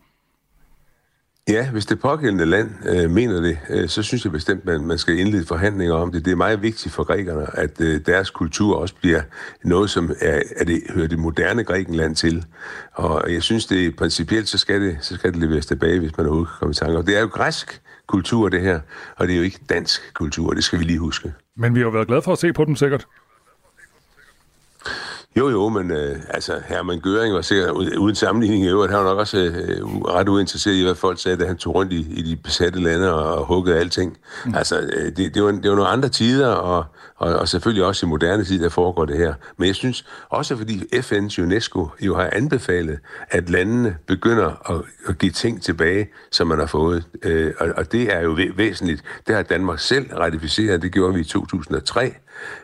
Ja, 1.49 1.71
hvis 1.71 1.87
det 1.87 2.01
pågældende 2.01 2.47
land 2.47 2.71
øh, 2.89 3.11
mener 3.11 3.41
det, 3.41 3.59
øh, 3.71 3.89
så 3.89 4.03
synes 4.03 4.25
jeg 4.25 4.33
bestemt, 4.33 4.61
at 4.61 4.67
man, 4.67 4.87
man 4.87 4.99
skal 4.99 5.19
indlede 5.19 5.47
forhandlinger 5.47 5.95
om 5.95 6.13
det. 6.13 6.25
Det 6.25 6.31
er 6.31 6.37
meget 6.37 6.63
vigtigt 6.63 6.95
for 6.95 7.05
grækerne, 7.05 7.59
at 7.59 7.81
øh, 7.81 8.01
deres 8.07 8.31
kultur 8.31 8.77
også 8.77 8.95
bliver 9.01 9.21
noget, 9.65 9.91
som 9.91 10.11
er, 10.21 10.43
er 10.57 10.65
det, 10.65 10.83
hører 10.95 11.07
det 11.07 11.19
moderne 11.19 11.65
Grækenland 11.65 12.17
til. 12.17 12.45
Og 12.93 13.33
jeg 13.33 13.43
synes, 13.43 13.67
det 13.67 13.97
principielt, 13.97 14.49
så 14.49 14.59
skal 14.59 14.81
det, 14.81 14.99
så 15.01 15.15
skal 15.15 15.33
det 15.33 15.41
leveres 15.41 15.67
tilbage, 15.67 15.99
hvis 15.99 16.17
man 16.17 16.27
overhovedet 16.27 16.53
kommer 16.59 16.73
i 16.73 16.75
tanke. 16.75 16.99
Og 16.99 17.07
det 17.07 17.17
er 17.17 17.21
jo 17.21 17.27
græsk 17.27 17.81
kultur, 18.07 18.49
det 18.49 18.61
her, 18.61 18.81
og 19.17 19.27
det 19.27 19.35
er 19.35 19.39
jo 19.39 19.45
ikke 19.45 19.61
dansk 19.69 20.15
kultur, 20.15 20.53
det 20.53 20.65
skal 20.65 20.79
vi 20.79 20.85
lige 20.85 20.99
huske. 20.99 21.33
Men 21.57 21.75
vi 21.75 21.81
har 21.81 21.85
jo 21.85 21.91
været 21.91 22.07
glade 22.07 22.23
for 22.23 22.33
at 22.33 22.39
se 22.39 22.53
på 22.53 22.65
dem 22.65 22.77
sikkert. 22.77 23.07
Jo, 25.39 25.51
jo, 25.51 25.69
men 25.69 25.91
øh, 25.91 26.17
altså, 26.29 26.53
Hermann 26.67 27.01
Göring 27.07 27.35
var 27.35 27.43
sikkert, 27.43 27.71
uden 27.71 28.15
sammenligning 28.15 28.65
i 28.65 28.69
øvrigt, 28.69 28.93
han 28.93 29.01
var 29.01 29.07
nok 29.09 29.19
også 29.19 29.37
øh, 29.37 29.87
ret 29.87 30.29
uinteresseret 30.29 30.75
i, 30.75 30.83
hvad 30.83 30.95
folk 30.95 31.21
sagde, 31.21 31.37
da 31.37 31.47
han 31.47 31.57
tog 31.57 31.75
rundt 31.75 31.93
i, 31.93 32.07
i 32.11 32.23
de 32.23 32.37
besatte 32.37 32.81
lande 32.81 33.15
og, 33.15 33.35
og 33.39 33.47
huggede 33.47 33.79
alting. 33.79 34.17
Mm. 34.47 34.55
Altså, 34.55 34.79
øh, 34.81 35.17
det, 35.17 35.35
det, 35.35 35.43
var, 35.43 35.51
det 35.51 35.71
var 35.71 35.77
nogle 35.77 35.87
andre 35.87 36.09
tider, 36.09 36.49
og, 36.49 36.85
og, 37.19 37.35
og 37.37 37.49
selvfølgelig 37.49 37.85
også 37.85 38.07
i 38.07 38.09
moderne 38.09 38.45
tid, 38.45 38.63
der 38.63 38.69
foregår 38.69 39.05
det 39.05 39.17
her. 39.17 39.35
Men 39.57 39.67
jeg 39.67 39.75
synes 39.75 40.05
også, 40.29 40.57
fordi 40.57 40.75
FN's 40.95 41.43
UNESCO 41.43 41.89
jo 42.01 42.17
har 42.17 42.31
anbefalet, 42.33 42.99
at 43.31 43.51
landene 43.51 43.97
begynder 44.07 44.71
at, 44.71 44.83
at 45.09 45.19
give 45.19 45.33
ting 45.33 45.63
tilbage, 45.63 46.09
som 46.31 46.47
man 46.47 46.59
har 46.59 46.67
fået. 46.67 47.05
Øh, 47.23 47.53
og, 47.59 47.69
og 47.77 47.93
det 47.93 48.15
er 48.17 48.21
jo 48.21 48.39
væsentligt. 48.57 49.03
Det 49.27 49.35
har 49.35 49.43
Danmark 49.43 49.79
selv 49.79 50.15
ratificeret, 50.15 50.83
det 50.83 50.93
gjorde 50.93 51.15
vi 51.15 51.21
i 51.21 51.25
2003 51.25 52.15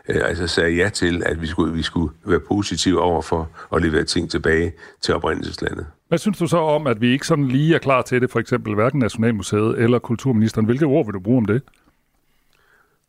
øh, 0.09 0.21
altså 0.25 0.47
sagde 0.47 0.75
ja 0.75 0.89
til, 0.89 1.23
at 1.25 1.41
vi 1.41 1.47
skulle, 1.47 1.73
vi 1.73 1.81
skulle 1.81 2.13
være 2.25 2.39
positive 2.39 3.01
over 3.01 3.21
for 3.21 3.49
at 3.75 3.81
levere 3.81 4.03
ting 4.03 4.31
tilbage 4.31 4.73
til 5.01 5.13
oprindelseslandet. 5.13 5.85
Hvad 6.07 6.17
synes 6.17 6.37
du 6.37 6.47
så 6.47 6.57
om, 6.57 6.87
at 6.87 7.01
vi 7.01 7.11
ikke 7.11 7.27
sådan 7.27 7.47
lige 7.47 7.75
er 7.75 7.79
klar 7.79 8.01
til 8.01 8.21
det, 8.21 8.31
for 8.31 8.39
eksempel 8.39 8.75
hverken 8.75 8.99
Nationalmuseet 8.99 9.79
eller 9.79 9.99
Kulturministeren? 9.99 10.65
Hvilke 10.65 10.85
ord 10.85 11.05
vil 11.05 11.13
du 11.13 11.19
bruge 11.19 11.37
om 11.37 11.45
det? 11.45 11.61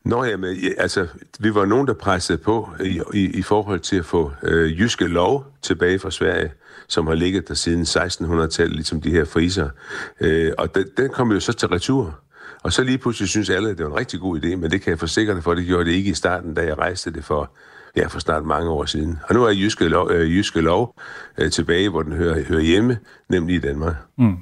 Nå, 0.06 0.24
jamen, 0.24 0.56
altså, 0.78 1.06
vi 1.38 1.54
var 1.54 1.64
nogen, 1.64 1.86
der 1.86 1.94
pressede 1.94 2.38
på 2.38 2.70
i, 2.84 3.00
i, 3.14 3.38
i 3.38 3.42
forhold 3.42 3.80
til 3.80 3.96
at 3.96 4.04
få 4.04 4.32
øh, 4.42 4.80
jyske 4.80 5.06
lov 5.06 5.44
tilbage 5.62 5.98
fra 5.98 6.10
Sverige, 6.10 6.52
som 6.88 7.06
har 7.06 7.14
ligget 7.14 7.48
der 7.48 7.54
siden 7.54 7.82
1600-tallet, 7.82 8.74
ligesom 8.74 9.00
de 9.00 9.10
her 9.10 9.24
friser. 9.24 9.68
Øh, 10.20 10.52
og 10.58 10.74
den, 10.74 10.84
den 10.96 11.10
kom 11.10 11.32
jo 11.32 11.40
så 11.40 11.52
til 11.52 11.68
retur. 11.68 12.20
Og 12.62 12.72
så 12.72 12.82
lige 12.82 12.98
pludselig 12.98 13.28
synes 13.28 13.50
alle, 13.50 13.70
at 13.70 13.78
det 13.78 13.86
var 13.86 13.92
en 13.92 13.98
rigtig 13.98 14.20
god 14.20 14.40
idé, 14.40 14.56
men 14.56 14.70
det 14.70 14.82
kan 14.82 14.90
jeg 14.90 14.98
forsikre 14.98 15.34
dig 15.34 15.42
for, 15.42 15.54
det 15.54 15.66
gjorde 15.66 15.84
det 15.84 15.92
ikke 15.92 16.10
i 16.10 16.14
starten, 16.14 16.54
da 16.54 16.62
jeg 16.62 16.78
rejste 16.78 17.12
det 17.12 17.24
for, 17.24 17.50
ja, 17.96 18.06
for 18.06 18.20
snart 18.20 18.44
mange 18.44 18.70
år 18.70 18.84
siden. 18.84 19.18
Og 19.28 19.34
nu 19.34 19.44
er 19.44 19.50
Jyske 19.50 19.88
Lov, 19.88 20.10
øh, 20.10 20.36
Jyske 20.36 20.60
Lov 20.60 20.94
øh, 21.38 21.50
tilbage, 21.50 21.88
hvor 21.88 22.02
den 22.02 22.12
hører, 22.12 22.42
hører 22.42 22.60
hjemme, 22.62 22.98
nemlig 23.28 23.56
i 23.56 23.60
Danmark. 23.60 23.94
Mm. 24.18 24.36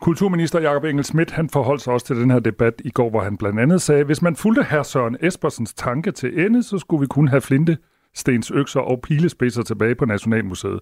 Kulturminister 0.00 0.60
Jakob 0.60 0.84
Engel 0.84 1.04
Schmidt, 1.04 1.30
han 1.30 1.50
forholdt 1.50 1.82
sig 1.82 1.92
også 1.92 2.06
til 2.06 2.16
den 2.16 2.30
her 2.30 2.38
debat 2.38 2.74
i 2.84 2.90
går, 2.90 3.10
hvor 3.10 3.20
han 3.20 3.36
blandt 3.36 3.60
andet 3.60 3.82
sagde, 3.82 4.04
hvis 4.04 4.22
man 4.22 4.36
fulgte 4.36 4.62
herr 4.62 4.82
Søren 4.82 5.16
Espersens 5.20 5.74
tanke 5.74 6.10
til 6.12 6.46
ende, 6.46 6.62
så 6.62 6.78
skulle 6.78 7.00
vi 7.00 7.06
kun 7.06 7.28
have 7.28 7.40
flinte, 7.40 7.78
stens 8.14 8.50
økser 8.50 8.80
og 8.80 9.00
pilespidser 9.02 9.62
tilbage 9.62 9.94
på 9.94 10.04
Nationalmuseet. 10.04 10.80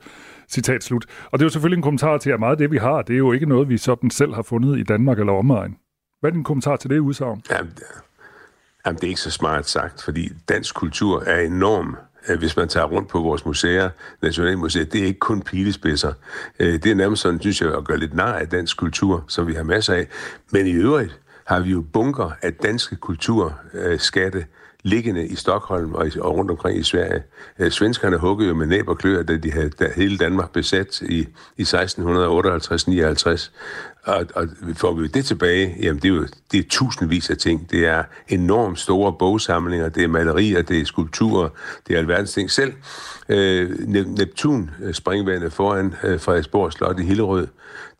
Citat 0.48 0.84
slut. 0.84 1.06
Og 1.24 1.38
det 1.38 1.42
er 1.42 1.46
jo 1.46 1.50
selvfølgelig 1.50 1.76
en 1.76 1.82
kommentar 1.82 2.18
til, 2.18 2.30
at 2.30 2.40
meget 2.40 2.52
af 2.52 2.58
det, 2.58 2.70
vi 2.70 2.76
har, 2.76 3.02
det 3.02 3.14
er 3.14 3.18
jo 3.18 3.32
ikke 3.32 3.46
noget, 3.46 3.68
vi 3.68 3.78
sådan 3.78 4.10
selv 4.10 4.34
har 4.34 4.42
fundet 4.42 4.78
i 4.78 4.82
Danmark 4.82 5.18
eller 5.18 5.32
omegn. 5.32 5.76
Hvad 6.20 6.30
er 6.30 6.34
din 6.34 6.44
kommentar 6.44 6.76
til 6.76 6.90
det 6.90 6.98
udsagn? 6.98 7.42
Jamen, 7.50 7.72
jamen, 8.86 8.96
det 8.96 9.04
er 9.04 9.08
ikke 9.08 9.20
så 9.20 9.30
smart 9.30 9.68
sagt, 9.68 10.02
fordi 10.02 10.32
dansk 10.48 10.74
kultur 10.74 11.22
er 11.22 11.40
enorm 11.40 11.96
Øh, 12.28 12.38
hvis 12.38 12.56
man 12.56 12.68
tager 12.68 12.86
rundt 12.86 13.08
på 13.08 13.20
vores 13.20 13.44
museer, 13.46 13.90
Nationalmuseet, 14.22 14.92
det 14.92 15.00
er 15.02 15.06
ikke 15.06 15.18
kun 15.18 15.42
pilespidser. 15.42 16.12
Øh, 16.58 16.72
det 16.72 16.86
er 16.86 16.94
nærmest 16.94 17.22
sådan, 17.22 17.40
synes 17.40 17.60
jeg, 17.60 17.74
at 17.74 17.84
gøre 17.84 17.98
lidt 17.98 18.14
nar 18.14 18.32
af 18.32 18.48
dansk 18.48 18.76
kultur, 18.76 19.24
som 19.28 19.46
vi 19.46 19.54
har 19.54 19.62
masser 19.62 19.94
af. 19.94 20.06
Men 20.50 20.66
i 20.66 20.72
øvrigt 20.72 21.20
har 21.44 21.60
vi 21.60 21.70
jo 21.70 21.80
bunker 21.92 22.30
af 22.42 22.54
danske 22.54 22.96
kulturskatte 22.96 24.46
liggende 24.88 25.26
i 25.26 25.34
Stockholm 25.34 25.94
og, 25.94 26.06
i, 26.06 26.10
og 26.20 26.34
rundt 26.36 26.50
omkring 26.50 26.78
i 26.78 26.82
Sverige. 26.82 27.22
Øh, 27.58 27.70
svenskerne 27.70 28.16
huggede 28.16 28.48
jo 28.48 28.54
med 28.54 28.66
næb 28.66 28.88
og 28.88 28.98
klør, 28.98 29.22
da 29.22 29.36
de 29.36 29.52
havde 29.52 29.70
da 29.70 29.88
hele 29.96 30.18
Danmark 30.18 30.52
besat 30.52 31.00
i, 31.00 31.26
i 31.56 31.62
1658-59. 31.62 33.50
Og, 34.04 34.26
og 34.34 34.48
får 34.74 34.92
vi 34.92 35.06
det 35.06 35.24
tilbage, 35.24 35.76
jamen 35.82 36.02
det 36.02 36.08
er 36.08 36.14
jo 36.14 36.26
det 36.52 36.58
er 36.58 36.68
tusindvis 36.70 37.30
af 37.30 37.36
ting. 37.36 37.70
Det 37.70 37.86
er 37.86 38.02
enormt 38.28 38.78
store 38.78 39.12
bogsamlinger, 39.18 39.88
det 39.88 40.04
er 40.04 40.08
malerier, 40.08 40.62
det 40.62 40.80
er 40.80 40.84
skulpturer, 40.84 41.48
det 41.88 41.94
er 41.94 41.98
alverdens 41.98 42.32
ting. 42.32 42.50
Selv 42.50 42.72
øh, 43.28 43.70
Neptun 43.88 44.70
øh, 44.82 44.94
springvandet 44.94 45.52
foran 45.52 45.94
øh, 46.04 46.20
Frederiksborg 46.20 46.72
Slot 46.72 47.00
i 47.00 47.04
Hillerød, 47.04 47.46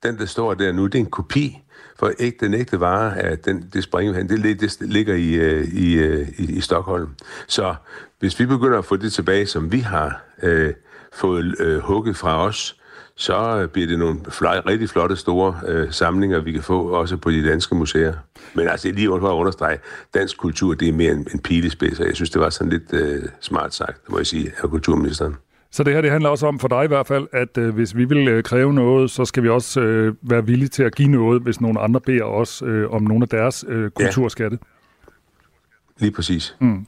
den 0.03 0.18
der 0.18 0.26
står 0.26 0.55
der 0.55 0.72
nu, 0.72 0.86
det 0.86 0.95
er 0.95 0.99
en 0.99 1.11
kopi 1.11 1.62
for 1.99 2.12
ikke, 2.18 2.38
den 2.40 2.55
ægte 2.55 2.80
vare 2.80 3.18
af 3.18 3.38
den, 3.38 3.70
det 3.72 3.84
springvand, 3.84 4.28
det, 4.28 4.61
det 4.61 4.88
ligger 4.88 5.14
i, 5.14 5.34
øh, 5.34 5.64
i, 5.64 5.94
øh, 5.94 6.28
i, 6.38 6.57
i 6.57 6.61
Stockholm. 6.61 7.09
Så 7.46 7.74
hvis 8.18 8.40
vi 8.40 8.46
begynder 8.46 8.78
at 8.78 8.84
få 8.84 8.96
det 8.96 9.12
tilbage, 9.12 9.46
som 9.46 9.72
vi 9.72 9.78
har 9.78 10.24
øh, 10.42 10.72
fået 11.12 11.55
øh, 11.61 11.78
hugget 11.78 12.16
fra 12.16 12.44
os, 12.44 12.74
så 13.14 13.68
bliver 13.72 13.88
det 13.88 13.99
nogle 13.99 14.20
fly, 14.28 14.46
rigtig 14.66 14.90
flotte 14.90 15.16
store 15.16 15.61
øh, 15.66 15.92
samlinger, 15.92 16.40
vi 16.40 16.53
kan 16.53 16.62
få 16.62 16.88
også 16.88 17.16
på 17.16 17.30
de 17.30 17.49
danske 17.49 17.74
museer. 17.74 18.14
Men 18.55 18.68
altså 18.68 18.90
lige 18.90 19.09
for 19.09 19.28
at 19.28 19.34
understrege, 19.34 19.78
dansk 20.14 20.38
kultur, 20.38 20.74
det 20.74 20.88
er 20.88 20.92
mere 20.92 21.12
en, 21.12 21.26
en 21.32 21.38
pilespids, 21.38 22.01
og 22.01 22.07
jeg 22.07 22.14
synes, 22.14 22.30
det 22.30 22.40
var 22.40 22.51
sådan 22.51 22.70
lidt 22.70 22.92
øh, 22.92 23.22
smart 23.40 23.74
sagt, 23.74 24.09
må 24.09 24.18
jeg 24.18 24.26
sige, 24.26 24.53
af 24.62 24.70
kulturministeren. 24.70 25.36
Så 25.71 25.83
det 25.83 25.95
her 25.95 26.01
det 26.01 26.11
handler 26.11 26.29
også 26.29 26.47
om 26.47 26.59
for 26.59 26.69
dig 26.69 26.85
i 26.85 26.87
hvert 26.87 27.07
fald, 27.07 27.27
at 27.33 27.59
øh, 27.59 27.75
hvis 27.75 27.97
vi 27.97 28.05
vil 28.05 28.29
øh, 28.29 28.43
kræve 28.43 28.73
noget, 28.73 29.11
så 29.11 29.25
skal 29.25 29.43
vi 29.43 29.49
også 29.49 29.81
øh, 29.81 30.14
være 30.23 30.47
villige 30.47 30.69
til 30.69 30.83
at 30.83 30.95
give 30.95 31.09
noget, 31.09 31.43
hvis 31.43 31.61
nogle 31.61 31.81
andre 31.81 32.01
beder 32.01 32.25
os 32.25 32.62
øh, 32.66 32.91
om 32.91 33.03
nogle 33.03 33.23
af 33.23 33.29
deres 33.29 33.64
øh, 33.69 33.91
kulturskatte. 33.91 34.59
Ja. 34.62 36.05
Lige 36.05 36.12
præcis. 36.12 36.57
Mm. 36.61 36.87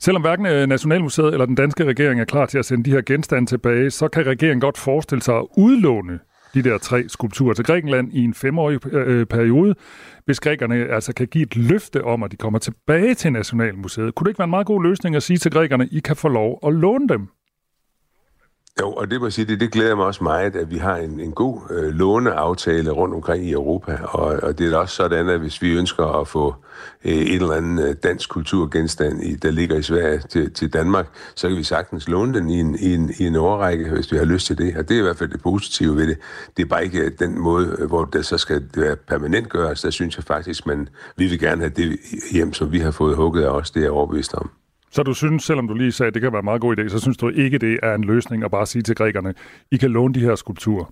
Selvom 0.00 0.22
hverken 0.22 0.46
øh, 0.46 0.66
Nationalmuseet 0.66 1.32
eller 1.32 1.46
den 1.46 1.54
danske 1.54 1.84
regering 1.84 2.20
er 2.20 2.24
klar 2.24 2.46
til 2.46 2.58
at 2.58 2.64
sende 2.64 2.84
de 2.84 2.90
her 2.90 3.02
genstande 3.06 3.46
tilbage, 3.48 3.90
så 3.90 4.08
kan 4.08 4.26
regeringen 4.26 4.60
godt 4.60 4.78
forestille 4.78 5.22
sig 5.22 5.36
at 5.36 5.46
udlåne 5.56 6.18
de 6.54 6.62
der 6.62 6.78
tre 6.78 7.08
skulpturer 7.08 7.54
til 7.54 7.64
Grækenland 7.64 8.12
i 8.12 8.24
en 8.24 8.34
femårig 8.34 8.94
øh, 8.94 9.26
periode, 9.26 9.74
hvis 10.24 10.40
grækerne 10.40 10.74
altså 10.74 11.12
kan 11.14 11.26
give 11.26 11.42
et 11.42 11.56
løfte 11.56 12.04
om, 12.04 12.22
at 12.22 12.32
de 12.32 12.36
kommer 12.36 12.58
tilbage 12.58 13.14
til 13.14 13.32
Nationalmuseet. 13.32 14.14
Kunne 14.14 14.24
det 14.24 14.30
ikke 14.30 14.38
være 14.38 14.44
en 14.44 14.50
meget 14.50 14.66
god 14.66 14.82
løsning 14.82 15.16
at 15.16 15.22
sige 15.22 15.36
til 15.36 15.50
grækerne, 15.50 15.88
I 15.92 16.00
kan 16.00 16.16
få 16.16 16.28
lov 16.28 16.58
at 16.66 16.74
låne 16.74 17.08
dem? 17.08 17.28
Jo, 18.80 18.92
og 18.92 19.10
det 19.10 19.20
må 19.20 19.30
sige, 19.30 19.44
det, 19.44 19.60
det 19.60 19.72
glæder 19.72 19.94
mig 19.94 20.06
også 20.06 20.24
meget, 20.24 20.56
at 20.56 20.70
vi 20.70 20.78
har 20.78 20.96
en, 20.96 21.20
en 21.20 21.32
god 21.32 21.60
øh, 21.70 21.94
låneaftale 21.94 22.90
rundt 22.90 23.14
omkring 23.14 23.46
i 23.46 23.52
Europa, 23.52 23.98
og, 24.02 24.24
og 24.42 24.58
det 24.58 24.72
er 24.72 24.76
også 24.76 24.94
sådan, 24.96 25.28
at 25.28 25.38
hvis 25.38 25.62
vi 25.62 25.78
ønsker 25.78 26.20
at 26.20 26.28
få 26.28 26.54
øh, 27.04 27.12
et 27.12 27.34
eller 27.34 27.52
andet 27.52 27.88
øh, 27.88 27.94
dansk 28.02 28.30
kulturgenstand, 28.30 29.22
i, 29.22 29.34
der 29.34 29.50
ligger 29.50 29.76
i 29.76 29.82
Sverige 29.82 30.18
til, 30.18 30.52
til 30.52 30.72
Danmark, 30.72 31.06
så 31.34 31.48
kan 31.48 31.56
vi 31.56 31.62
sagtens 31.62 32.08
låne 32.08 32.34
den 32.34 32.50
i 32.50 32.60
en, 32.60 32.78
i, 32.80 32.94
en, 32.94 33.12
i 33.18 33.26
en 33.26 33.36
overrække, 33.36 33.90
hvis 33.90 34.12
vi 34.12 34.16
har 34.16 34.24
lyst 34.24 34.46
til 34.46 34.58
det, 34.58 34.76
og 34.76 34.88
det 34.88 34.94
er 34.94 34.98
i 34.98 35.02
hvert 35.02 35.18
fald 35.18 35.30
det 35.30 35.42
positive 35.42 35.96
ved 35.96 36.06
det. 36.06 36.18
Det 36.56 36.62
er 36.62 36.66
bare 36.66 36.84
ikke 36.84 37.00
øh, 37.00 37.10
den 37.18 37.38
måde, 37.38 37.76
øh, 37.78 37.86
hvor 37.86 38.04
det 38.04 38.26
så 38.26 38.38
skal 38.38 38.56
øh, 38.56 38.82
være 38.82 38.96
permanent 38.96 39.48
gøres, 39.48 39.82
der 39.82 39.90
synes 39.90 40.16
jeg 40.16 40.24
faktisk, 40.24 40.66
men 40.66 40.88
vi 41.16 41.26
vil 41.26 41.38
gerne 41.38 41.60
have 41.60 41.72
det 41.76 41.98
hjem, 42.32 42.52
som 42.52 42.72
vi 42.72 42.78
har 42.78 42.90
fået 42.90 43.16
hugget 43.16 43.42
af 43.42 43.48
os, 43.48 43.70
det 43.70 43.80
er 43.80 43.84
jeg 43.84 43.92
overbevist 43.92 44.34
om. 44.34 44.50
Så 44.96 45.02
du 45.02 45.14
synes, 45.14 45.44
selvom 45.44 45.68
du 45.68 45.74
lige 45.74 45.92
sagde, 45.92 46.08
at 46.08 46.14
det 46.14 46.22
kan 46.22 46.32
være 46.32 46.38
en 46.38 46.44
meget 46.44 46.60
god 46.60 46.78
idé, 46.78 46.88
så 46.88 46.98
synes 46.98 47.16
du 47.16 47.28
ikke, 47.28 47.58
det 47.58 47.78
er 47.82 47.94
en 47.94 48.04
løsning 48.04 48.44
at 48.44 48.50
bare 48.50 48.66
sige 48.66 48.82
til 48.82 48.94
grækerne, 48.94 49.34
I 49.70 49.76
kan 49.76 49.90
låne 49.90 50.14
de 50.14 50.20
her 50.20 50.34
skulpturer? 50.34 50.84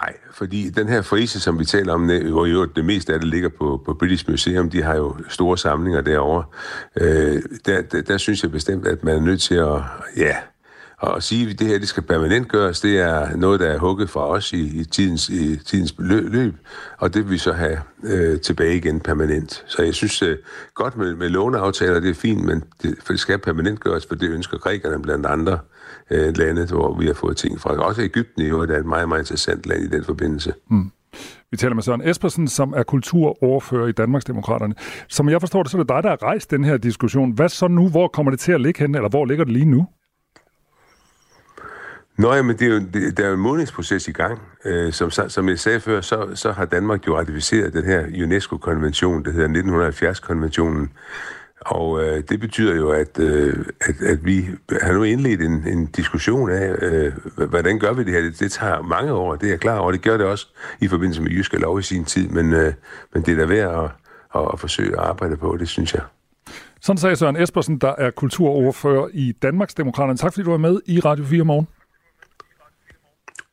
Nej, 0.00 0.14
fordi 0.32 0.70
den 0.70 0.88
her 0.88 1.02
frise, 1.02 1.40
som 1.40 1.58
vi 1.58 1.64
taler 1.64 1.92
om, 1.92 2.06
hvor 2.06 2.46
jo 2.46 2.64
det 2.64 2.84
meste 2.84 3.14
af 3.14 3.20
det 3.20 3.28
ligger 3.28 3.48
på, 3.48 3.82
på 3.86 3.94
British 3.94 4.30
Museum, 4.30 4.70
de 4.70 4.82
har 4.82 4.94
jo 4.96 5.16
store 5.28 5.58
samlinger 5.58 6.00
derovre. 6.00 6.44
Øh, 7.00 7.42
der, 7.66 7.82
der, 7.82 8.02
der 8.02 8.18
synes 8.18 8.42
jeg 8.42 8.50
bestemt, 8.50 8.86
at 8.86 9.04
man 9.04 9.16
er 9.16 9.20
nødt 9.20 9.42
til 9.42 9.54
at, 9.54 9.80
ja, 10.16 10.36
og 10.98 11.16
at 11.16 11.22
sige, 11.22 11.50
at 11.50 11.58
det 11.58 11.66
her 11.66 11.78
det 11.78 11.88
skal 11.88 12.02
permanent 12.02 12.48
gøres, 12.48 12.80
det 12.80 12.98
er 12.98 13.36
noget, 13.36 13.60
der 13.60 13.66
er 13.66 13.78
hugget 13.78 14.10
fra 14.10 14.28
os 14.28 14.52
i, 14.52 14.80
i, 14.80 14.84
tidens, 14.84 15.28
i 15.28 15.56
tidens 15.56 15.94
løb, 15.98 16.54
og 16.98 17.14
det 17.14 17.24
vil 17.24 17.30
vi 17.32 17.38
så 17.38 17.52
have 17.52 17.78
øh, 18.04 18.40
tilbage 18.40 18.76
igen 18.76 19.00
permanent. 19.00 19.64
Så 19.66 19.82
jeg 19.82 19.94
synes 19.94 20.22
øh, 20.22 20.36
godt 20.74 20.96
med, 20.96 21.14
med 21.14 21.28
låneaftaler, 21.28 22.00
det 22.00 22.10
er 22.10 22.14
fint, 22.14 22.44
men 22.44 22.64
det, 22.82 22.94
for 23.04 23.12
det 23.12 23.20
skal 23.20 23.38
permanent 23.38 23.80
gøres, 23.80 24.06
for 24.06 24.14
det 24.14 24.30
ønsker 24.30 24.58
grækerne 24.58 25.02
blandt 25.02 25.26
andre 25.26 25.58
øh, 26.10 26.36
lande, 26.36 26.66
hvor 26.66 26.98
vi 26.98 27.06
har 27.06 27.14
fået 27.14 27.36
ting 27.36 27.60
fra. 27.60 27.70
Også 27.70 28.02
Ægypten 28.02 28.42
i 28.42 28.46
øvrigt 28.46 28.72
er 28.72 28.78
et 28.78 28.86
meget, 28.86 29.08
meget 29.08 29.20
interessant 29.20 29.66
land 29.66 29.82
i 29.82 29.88
den 29.88 30.04
forbindelse. 30.04 30.52
Mm. 30.70 30.90
Vi 31.50 31.56
taler 31.56 31.74
med 31.74 31.82
Søren 31.82 32.08
Espersen, 32.08 32.48
som 32.48 32.74
er 32.76 32.82
kulturoverfører 32.82 33.86
i 33.86 33.92
Danmarksdemokraterne. 33.92 34.74
Som 35.08 35.28
jeg 35.28 35.40
forstår 35.40 35.62
det, 35.62 35.70
så 35.70 35.78
er 35.78 35.82
det 35.82 35.88
dig, 35.88 36.02
der 36.02 36.08
har 36.08 36.22
rejst 36.22 36.50
den 36.50 36.64
her 36.64 36.76
diskussion. 36.76 37.32
Hvad 37.32 37.48
så 37.48 37.68
nu? 37.68 37.88
Hvor 37.88 38.08
kommer 38.08 38.30
det 38.30 38.40
til 38.40 38.52
at 38.52 38.60
ligge 38.60 38.80
hen, 38.80 38.94
eller 38.94 39.08
hvor 39.08 39.24
ligger 39.24 39.44
det 39.44 39.52
lige 39.52 39.64
nu? 39.64 39.86
Nå, 42.18 42.42
men 42.42 42.56
det 42.56 42.62
er 42.62 42.74
jo, 42.74 42.80
det, 42.94 43.16
der 43.16 43.24
er 43.24 43.28
jo 43.28 43.34
en 43.34 43.40
modningsproces 43.40 44.08
i 44.08 44.12
gang. 44.12 44.38
Øh, 44.64 44.92
som, 44.92 45.10
som 45.10 45.48
jeg 45.48 45.58
sagde 45.58 45.80
før, 45.80 46.00
så, 46.00 46.28
så 46.34 46.52
har 46.52 46.64
Danmark 46.64 47.06
jo 47.06 47.18
ratificeret 47.18 47.72
den 47.72 47.84
her 47.84 48.24
UNESCO-konvention, 48.24 49.24
der 49.24 49.32
hedder 49.32 49.90
1970-konventionen. 49.92 50.90
Og 51.60 52.04
øh, 52.04 52.22
det 52.28 52.40
betyder 52.40 52.76
jo, 52.76 52.90
at, 52.90 53.18
øh, 53.18 53.66
at, 53.80 54.02
at 54.02 54.24
vi 54.24 54.46
har 54.82 54.92
nu 54.92 55.02
indledt 55.02 55.42
en, 55.42 55.68
en 55.68 55.86
diskussion 55.86 56.50
af, 56.50 56.74
øh, 56.82 57.12
hvordan 57.48 57.78
gør 57.78 57.92
vi 57.92 58.04
det 58.04 58.12
her. 58.12 58.20
Det, 58.20 58.40
det 58.40 58.52
tager 58.52 58.82
mange 58.82 59.12
år, 59.12 59.36
det 59.36 59.46
er 59.46 59.50
jeg 59.50 59.60
klar 59.60 59.78
over. 59.78 59.92
Det 59.92 60.02
gør 60.02 60.16
det 60.16 60.26
også 60.26 60.46
i 60.80 60.88
forbindelse 60.88 61.22
med 61.22 61.30
Jyske 61.30 61.58
Lov 61.58 61.78
i 61.78 61.82
sin 61.82 62.04
tid, 62.04 62.28
men, 62.28 62.52
øh, 62.52 62.72
men 63.14 63.22
det 63.22 63.32
er 63.32 63.36
da 63.36 63.46
værd 63.46 63.84
at, 63.84 63.90
at, 64.40 64.48
at 64.52 64.60
forsøge 64.60 64.92
at 64.92 65.04
arbejde 65.04 65.36
på, 65.36 65.56
det 65.56 65.68
synes 65.68 65.94
jeg. 65.94 66.02
Sådan 66.80 66.98
sagde 66.98 67.16
Søren 67.16 67.36
Espersen, 67.36 67.78
der 67.78 67.94
er 67.98 68.10
kulturoverfører 68.10 69.08
i 69.12 69.32
Danmarksdemokraterne. 69.32 70.16
Tak 70.16 70.32
fordi 70.32 70.44
du 70.44 70.50
var 70.50 70.58
med 70.58 70.80
i 70.86 71.00
Radio 71.00 71.24
4 71.24 71.44
morgen. 71.44 71.68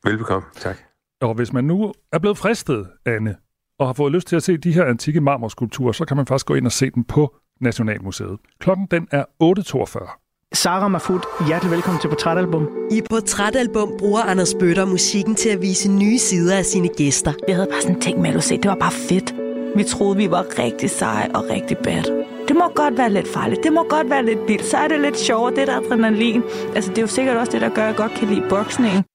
Velbekomme, 0.03 0.47
tak. 0.55 0.77
Og 1.21 1.33
hvis 1.33 1.53
man 1.53 1.63
nu 1.63 1.93
er 2.11 2.19
blevet 2.19 2.37
fristet, 2.37 2.87
Anne, 3.05 3.35
og 3.79 3.87
har 3.87 3.93
fået 3.93 4.11
lyst 4.11 4.27
til 4.27 4.35
at 4.35 4.43
se 4.43 4.57
de 4.57 4.71
her 4.71 4.85
antikke 4.85 5.21
marmorskulpturer, 5.21 5.91
så 5.91 6.05
kan 6.05 6.17
man 6.17 6.25
faktisk 6.25 6.45
gå 6.45 6.53
ind 6.55 6.65
og 6.65 6.71
se 6.71 6.89
dem 6.89 7.03
på 7.03 7.35
Nationalmuseet. 7.61 8.37
Klokken 8.59 8.87
den 8.91 9.07
er 9.11 9.25
8.42. 9.43 10.17
Sara 10.53 10.87
Mafud, 10.87 11.19
hjertelig 11.47 11.71
velkommen 11.71 12.01
til 12.01 12.07
Portrætalbum. 12.07 12.69
I 12.91 13.01
Portrætalbum 13.09 13.91
bruger 13.99 14.21
Anders 14.21 14.53
Bøtter 14.59 14.85
musikken 14.85 15.35
til 15.35 15.49
at 15.49 15.61
vise 15.61 15.91
nye 15.91 16.17
sider 16.17 16.57
af 16.57 16.65
sine 16.65 16.87
gæster. 16.97 17.33
Jeg 17.47 17.55
havde 17.55 17.67
bare 17.71 17.81
sådan 17.81 18.01
tænkt 18.01 18.21
med, 18.21 18.29
at 18.29 18.43
se, 18.43 18.57
det 18.57 18.69
var 18.69 18.75
bare 18.75 18.91
fedt. 18.91 19.35
Vi 19.75 19.83
troede, 19.83 20.17
vi 20.17 20.31
var 20.31 20.45
rigtig 20.59 20.89
seje 20.89 21.29
og 21.35 21.43
rigtig 21.49 21.77
bad. 21.77 22.03
Det 22.47 22.55
må 22.55 22.67
godt 22.75 22.97
være 22.97 23.09
lidt 23.09 23.27
farligt. 23.27 23.63
Det 23.63 23.73
må 23.73 23.83
godt 23.89 24.09
være 24.09 24.25
lidt 24.25 24.39
vildt. 24.47 24.65
Så 24.65 24.77
er 24.77 24.87
det 24.87 25.01
lidt 25.01 25.17
sjovere, 25.17 25.55
det 25.55 25.67
der 25.67 25.77
adrenalin. 25.77 26.43
Altså, 26.75 26.89
det 26.89 26.97
er 26.97 27.01
jo 27.01 27.07
sikkert 27.07 27.37
også 27.37 27.51
det, 27.51 27.61
der 27.61 27.69
gør, 27.69 27.81
at 27.81 27.87
jeg 27.87 27.95
godt 27.95 28.11
kan 28.11 28.27
lide 28.27 28.45
boksning 28.49 29.05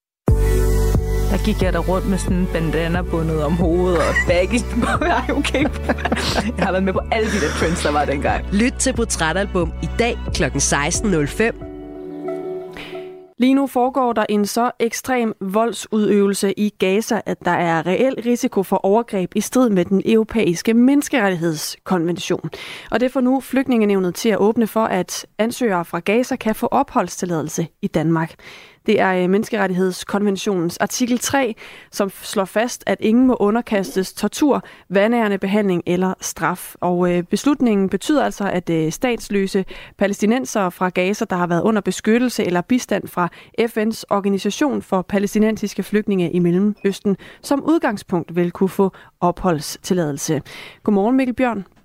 der 1.30 1.38
gik 1.44 1.62
jeg 1.62 1.72
der 1.72 1.78
rundt 1.78 2.08
med 2.08 2.18
sådan 2.18 2.36
en 2.36 2.48
bandana 2.52 3.02
bundet 3.02 3.42
om 3.42 3.52
hovedet 3.52 3.98
og 3.98 4.14
baggy. 4.26 4.58
Ej, 5.18 5.36
okay. 5.36 5.62
Jeg 6.56 6.64
har 6.64 6.72
været 6.72 6.84
med 6.84 6.92
på 6.92 7.00
alle 7.12 7.28
de 7.28 7.40
der 7.40 7.50
trends, 7.58 7.82
der 7.82 7.92
var 7.92 8.04
dengang. 8.04 8.44
Lyt 8.52 8.72
til 8.78 8.92
Portrætalbum 8.92 9.72
i 9.82 9.88
dag 9.98 10.18
kl. 10.34 10.44
16.05 10.44 11.66
Lige 13.38 13.54
nu 13.54 13.66
foregår 13.66 14.12
der 14.12 14.26
en 14.28 14.46
så 14.46 14.70
ekstrem 14.78 15.34
voldsudøvelse 15.40 16.52
i 16.58 16.68
Gaza, 16.78 17.20
at 17.26 17.44
der 17.44 17.50
er 17.50 17.86
reel 17.86 18.14
risiko 18.26 18.62
for 18.62 18.76
overgreb 18.76 19.32
i 19.34 19.40
strid 19.40 19.70
med 19.70 19.84
den 19.84 20.02
europæiske 20.04 20.74
menneskerettighedskonvention. 20.74 22.50
Og 22.90 23.00
det 23.00 23.12
får 23.12 23.20
nu 23.20 23.40
flygtningenevnet 23.40 24.14
til 24.14 24.28
at 24.28 24.38
åbne 24.38 24.66
for, 24.66 24.84
at 24.84 25.26
ansøgere 25.38 25.84
fra 25.84 25.98
Gaza 26.00 26.36
kan 26.36 26.54
få 26.54 26.66
opholdstilladelse 26.66 27.66
i 27.82 27.86
Danmark. 27.86 28.34
Det 28.86 29.00
er 29.00 29.12
øh, 29.12 29.30
Menneskerettighedskonventionens 29.30 30.76
artikel 30.76 31.18
3, 31.18 31.54
som 31.92 32.10
slår 32.22 32.44
fast, 32.44 32.84
at 32.86 32.98
ingen 33.00 33.26
må 33.26 33.36
underkastes 33.40 34.12
tortur, 34.12 34.62
vandærende 34.88 35.38
behandling 35.38 35.82
eller 35.86 36.14
straf. 36.20 36.74
Og 36.80 37.12
øh, 37.12 37.22
beslutningen 37.22 37.88
betyder 37.88 38.24
altså, 38.24 38.50
at 38.50 38.70
øh, 38.70 38.92
statsløse 38.92 39.64
palæstinensere 39.98 40.70
fra 40.70 40.88
Gaza, 40.88 41.24
der 41.30 41.36
har 41.36 41.46
været 41.46 41.62
under 41.62 41.80
beskyttelse 41.80 42.44
eller 42.44 42.60
bistand 42.60 43.08
fra 43.08 43.28
FN's 43.60 44.02
organisation 44.10 44.82
for 44.82 45.02
palæstinensiske 45.02 45.82
flygtninge 45.82 46.30
i 46.30 46.38
Mellemøsten, 46.38 47.16
som 47.42 47.64
udgangspunkt 47.64 48.36
vil 48.36 48.50
kunne 48.50 48.68
få 48.68 48.92
opholdstilladelse. 49.20 50.42
Godmorgen 50.82 51.16
Mikkel 51.16 51.34
Bjørn. 51.34 51.75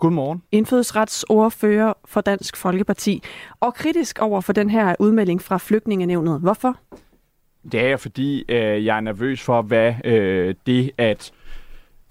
Godmorgen. 0.00 0.42
Indfødsretsordfører 0.52 1.92
for 2.04 2.20
Dansk 2.20 2.56
Folkeparti. 2.56 3.22
Og 3.60 3.74
kritisk 3.74 4.18
over 4.18 4.40
for 4.40 4.52
den 4.52 4.70
her 4.70 4.94
udmelding 4.98 5.42
fra 5.42 5.58
flygtningenevnet. 5.58 6.40
Hvorfor? 6.40 6.76
Det 7.72 7.80
er 7.80 7.96
fordi, 7.96 8.44
øh, 8.48 8.84
jeg 8.84 8.96
er 8.96 9.00
nervøs 9.00 9.42
for, 9.42 9.62
hvad 9.62 9.94
øh, 10.04 10.54
det, 10.66 10.90
at 10.98 11.32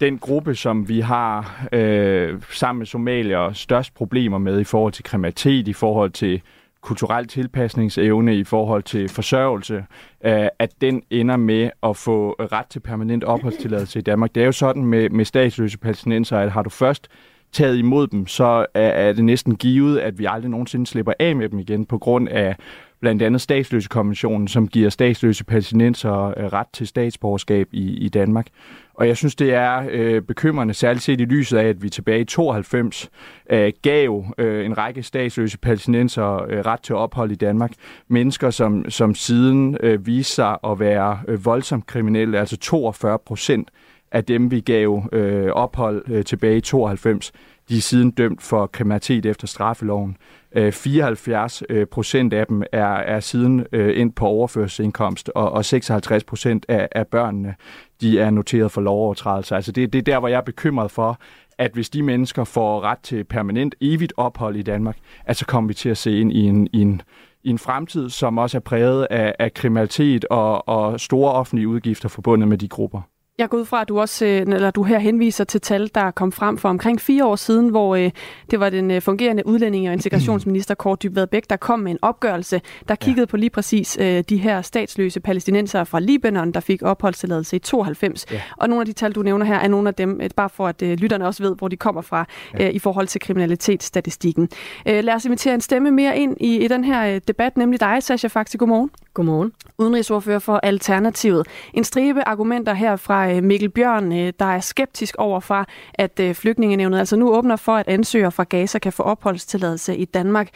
den 0.00 0.18
gruppe, 0.18 0.54
som 0.54 0.88
vi 0.88 1.00
har 1.00 1.66
øh, 1.72 2.42
sammen 2.50 2.78
med 2.78 2.86
somalier 2.86 3.52
størst 3.52 3.94
problemer 3.94 4.38
med 4.38 4.60
i 4.60 4.64
forhold 4.64 4.92
til 4.92 5.04
kriminalitet, 5.04 5.68
i 5.68 5.72
forhold 5.72 6.10
til 6.10 6.42
kulturel 6.80 7.26
tilpasningsevne 7.26 8.36
i 8.36 8.44
forhold 8.44 8.82
til 8.82 9.08
forsørgelse, 9.08 9.84
øh, 10.24 10.48
at 10.58 10.70
den 10.80 11.02
ender 11.10 11.36
med 11.36 11.70
at 11.82 11.96
få 11.96 12.32
ret 12.32 12.66
til 12.66 12.80
permanent 12.80 13.24
opholdstilladelse 13.24 13.98
i 13.98 14.02
Danmark. 14.02 14.34
Det 14.34 14.40
er 14.40 14.46
jo 14.46 14.52
sådan 14.52 14.84
med, 14.84 15.10
med 15.10 15.24
statsløse 15.24 15.78
palæstinenser, 15.78 16.38
at 16.38 16.52
har 16.52 16.62
du 16.62 16.70
først 16.70 17.08
taget 17.52 17.78
imod 17.78 18.06
dem, 18.06 18.26
så 18.26 18.66
er, 18.74 18.88
er 18.88 19.12
det 19.12 19.24
næsten 19.24 19.56
givet, 19.56 19.98
at 19.98 20.18
vi 20.18 20.26
aldrig 20.28 20.50
nogensinde 20.50 20.86
slipper 20.86 21.12
af 21.18 21.36
med 21.36 21.48
dem 21.48 21.58
igen 21.58 21.84
på 21.84 21.98
grund 21.98 22.28
af 22.28 22.56
blandt 23.00 23.22
andet 23.22 23.40
statsløsekonventionen, 23.40 24.48
som 24.48 24.68
giver 24.68 24.90
statsløse 24.90 25.44
palæstinenser 25.44 26.12
øh, 26.12 26.44
ret 26.44 26.66
til 26.72 26.86
statsborgerskab 26.86 27.68
i, 27.72 27.96
i 27.96 28.08
Danmark. 28.08 28.46
Og 28.94 29.08
jeg 29.08 29.16
synes, 29.16 29.34
det 29.34 29.54
er 29.54 29.86
øh, 29.90 30.22
bekymrende, 30.22 30.74
særligt 30.74 31.04
set 31.04 31.20
i 31.20 31.24
lyset 31.24 31.58
af, 31.58 31.64
at 31.64 31.82
vi 31.82 31.90
tilbage 31.90 32.20
i 32.20 32.24
92 32.24 33.10
øh, 33.50 33.72
gav 33.82 34.24
øh, 34.38 34.66
en 34.66 34.78
række 34.78 35.02
statsløse 35.02 35.58
palæstinenser 35.58 36.44
øh, 36.48 36.58
ret 36.58 36.80
til 36.80 36.94
ophold 36.94 37.32
i 37.32 37.34
Danmark. 37.34 37.72
Mennesker, 38.08 38.50
som, 38.50 38.90
som 38.90 39.14
siden 39.14 39.76
øh, 39.82 40.06
viste 40.06 40.34
sig 40.34 40.56
at 40.64 40.80
være 40.80 41.20
øh, 41.28 41.44
voldsomt 41.44 41.86
kriminelle, 41.86 42.38
altså 42.38 42.56
42 42.56 43.18
procent 43.18 43.70
af 44.12 44.24
dem, 44.24 44.50
vi 44.50 44.60
gav 44.60 45.08
øh, 45.12 45.46
ophold 45.52 46.04
øh, 46.08 46.24
tilbage 46.24 46.56
i 46.56 46.60
92, 46.60 47.32
de 47.68 47.76
er 47.76 47.80
siden 47.80 48.10
dømt 48.10 48.42
for 48.42 48.66
kriminalitet 48.66 49.26
efter 49.26 49.46
straffeloven. 49.46 50.16
Øh, 50.56 50.72
74 50.72 51.62
øh, 51.68 51.86
procent 51.86 52.32
af 52.32 52.46
dem 52.46 52.62
er, 52.72 52.94
er 52.94 53.20
siden 53.20 53.66
øh, 53.72 54.00
ind 54.00 54.12
på 54.12 54.26
overførselsindkomst, 54.26 55.30
og, 55.34 55.52
og 55.52 55.64
56 55.64 56.24
procent 56.24 56.66
af, 56.68 56.88
af 56.92 57.06
børnene 57.06 57.54
de 58.00 58.20
er 58.20 58.30
noteret 58.30 58.72
for 58.72 58.80
lovovertrædelser. 58.80 59.56
Altså 59.56 59.72
det, 59.72 59.92
det 59.92 59.98
er 59.98 60.02
der, 60.02 60.18
hvor 60.18 60.28
jeg 60.28 60.36
er 60.36 60.40
bekymret 60.42 60.90
for, 60.90 61.18
at 61.58 61.70
hvis 61.72 61.90
de 61.90 62.02
mennesker 62.02 62.44
får 62.44 62.80
ret 62.80 62.98
til 63.02 63.24
permanent 63.24 63.74
evigt 63.80 64.12
ophold 64.16 64.56
i 64.56 64.62
Danmark, 64.62 64.96
at 65.24 65.36
så 65.36 65.46
kommer 65.46 65.68
vi 65.68 65.74
til 65.74 65.88
at 65.88 65.98
se 65.98 66.18
ind 66.20 66.32
i 66.32 66.40
en, 66.40 66.68
i 66.72 66.80
en, 66.80 67.02
i 67.44 67.50
en 67.50 67.58
fremtid, 67.58 68.10
som 68.10 68.38
også 68.38 68.58
er 68.58 68.60
præget 68.60 69.06
af, 69.10 69.34
af 69.38 69.54
kriminalitet 69.54 70.24
og, 70.24 70.68
og 70.68 71.00
store 71.00 71.32
offentlige 71.32 71.68
udgifter 71.68 72.08
forbundet 72.08 72.48
med 72.48 72.58
de 72.58 72.68
grupper. 72.68 73.00
Jeg 73.40 73.48
går 73.48 73.58
ud 73.58 73.64
fra, 73.64 73.80
at 73.80 73.88
du 73.88 74.00
også 74.00 74.24
øh, 74.26 74.40
eller 74.40 74.70
du 74.70 74.82
her 74.82 74.98
henviser 74.98 75.44
til 75.44 75.60
tal, 75.60 75.90
der 75.94 76.10
kom 76.10 76.32
frem 76.32 76.58
for 76.58 76.68
omkring 76.68 77.00
fire 77.00 77.26
år 77.26 77.36
siden, 77.36 77.68
hvor 77.68 77.96
øh, 77.96 78.10
det 78.50 78.60
var 78.60 78.70
den 78.70 78.90
øh, 78.90 79.02
fungerende 79.02 79.46
udlænding- 79.46 79.88
og 79.88 79.92
integrationsminister 79.92 80.74
Kort 80.74 81.02
Dybvad 81.02 81.26
Bæk, 81.26 81.50
der 81.50 81.56
kom 81.56 81.78
med 81.78 81.92
en 81.92 81.98
opgørelse, 82.02 82.60
der 82.88 82.94
kiggede 82.94 83.22
ja. 83.22 83.26
på 83.26 83.36
lige 83.36 83.50
præcis 83.50 83.98
øh, 84.00 84.24
de 84.28 84.36
her 84.36 84.62
statsløse 84.62 85.20
palæstinenser 85.20 85.84
fra 85.84 86.00
Libanon, 86.00 86.52
der 86.52 86.60
fik 86.60 86.82
opholdstilladelse 86.82 87.56
i 87.56 87.58
92. 87.58 88.26
Ja. 88.32 88.40
Og 88.56 88.68
nogle 88.68 88.80
af 88.82 88.86
de 88.86 88.92
tal, 88.92 89.12
du 89.12 89.22
nævner 89.22 89.46
her, 89.46 89.56
er 89.56 89.68
nogle 89.68 89.88
af 89.88 89.94
dem, 89.94 90.20
bare 90.36 90.48
for 90.48 90.66
at 90.66 90.82
lytterne 90.82 91.26
også 91.26 91.42
ved, 91.42 91.56
hvor 91.58 91.68
de 91.68 91.76
kommer 91.76 92.02
fra 92.02 92.26
ja. 92.58 92.68
i 92.68 92.78
forhold 92.78 93.06
til 93.06 93.20
kriminalitetsstatistikken. 93.20 94.48
Lad 94.86 95.14
os 95.14 95.24
invitere 95.24 95.54
en 95.54 95.60
stemme 95.60 95.90
mere 95.90 96.18
ind 96.18 96.36
i, 96.40 96.64
i 96.64 96.68
den 96.68 96.84
her 96.84 97.18
debat, 97.18 97.56
nemlig 97.56 97.80
dig, 97.80 98.02
Sasha 98.02 98.28
Faxi. 98.28 98.56
Godmorgen. 98.56 98.90
Godmorgen. 99.14 99.52
Udenrigsordfører 99.78 100.38
for 100.38 100.60
Alternativet. 100.62 101.46
En 101.74 101.84
stribe 101.84 102.28
argumenter 102.28 102.74
her 102.74 102.96
fra 102.96 103.32
Øh, 103.32 103.42
Mikkel 103.42 103.70
Bjørn, 103.70 104.12
øh, 104.12 104.32
der 104.38 104.44
er 104.44 104.60
skeptisk 104.60 105.14
over 105.18 105.40
for, 105.40 105.66
at 105.94 106.20
øh, 106.20 106.34
flygtningenevnet 106.34 106.98
altså 106.98 107.16
nu 107.16 107.34
åbner 107.34 107.56
for, 107.56 107.72
at 107.72 107.88
ansøgere 107.88 108.32
fra 108.32 108.44
Gaza 108.44 108.78
kan 108.78 108.92
få 108.92 109.02
opholdstilladelse 109.02 109.96
i 109.96 110.04
Danmark. 110.04 110.48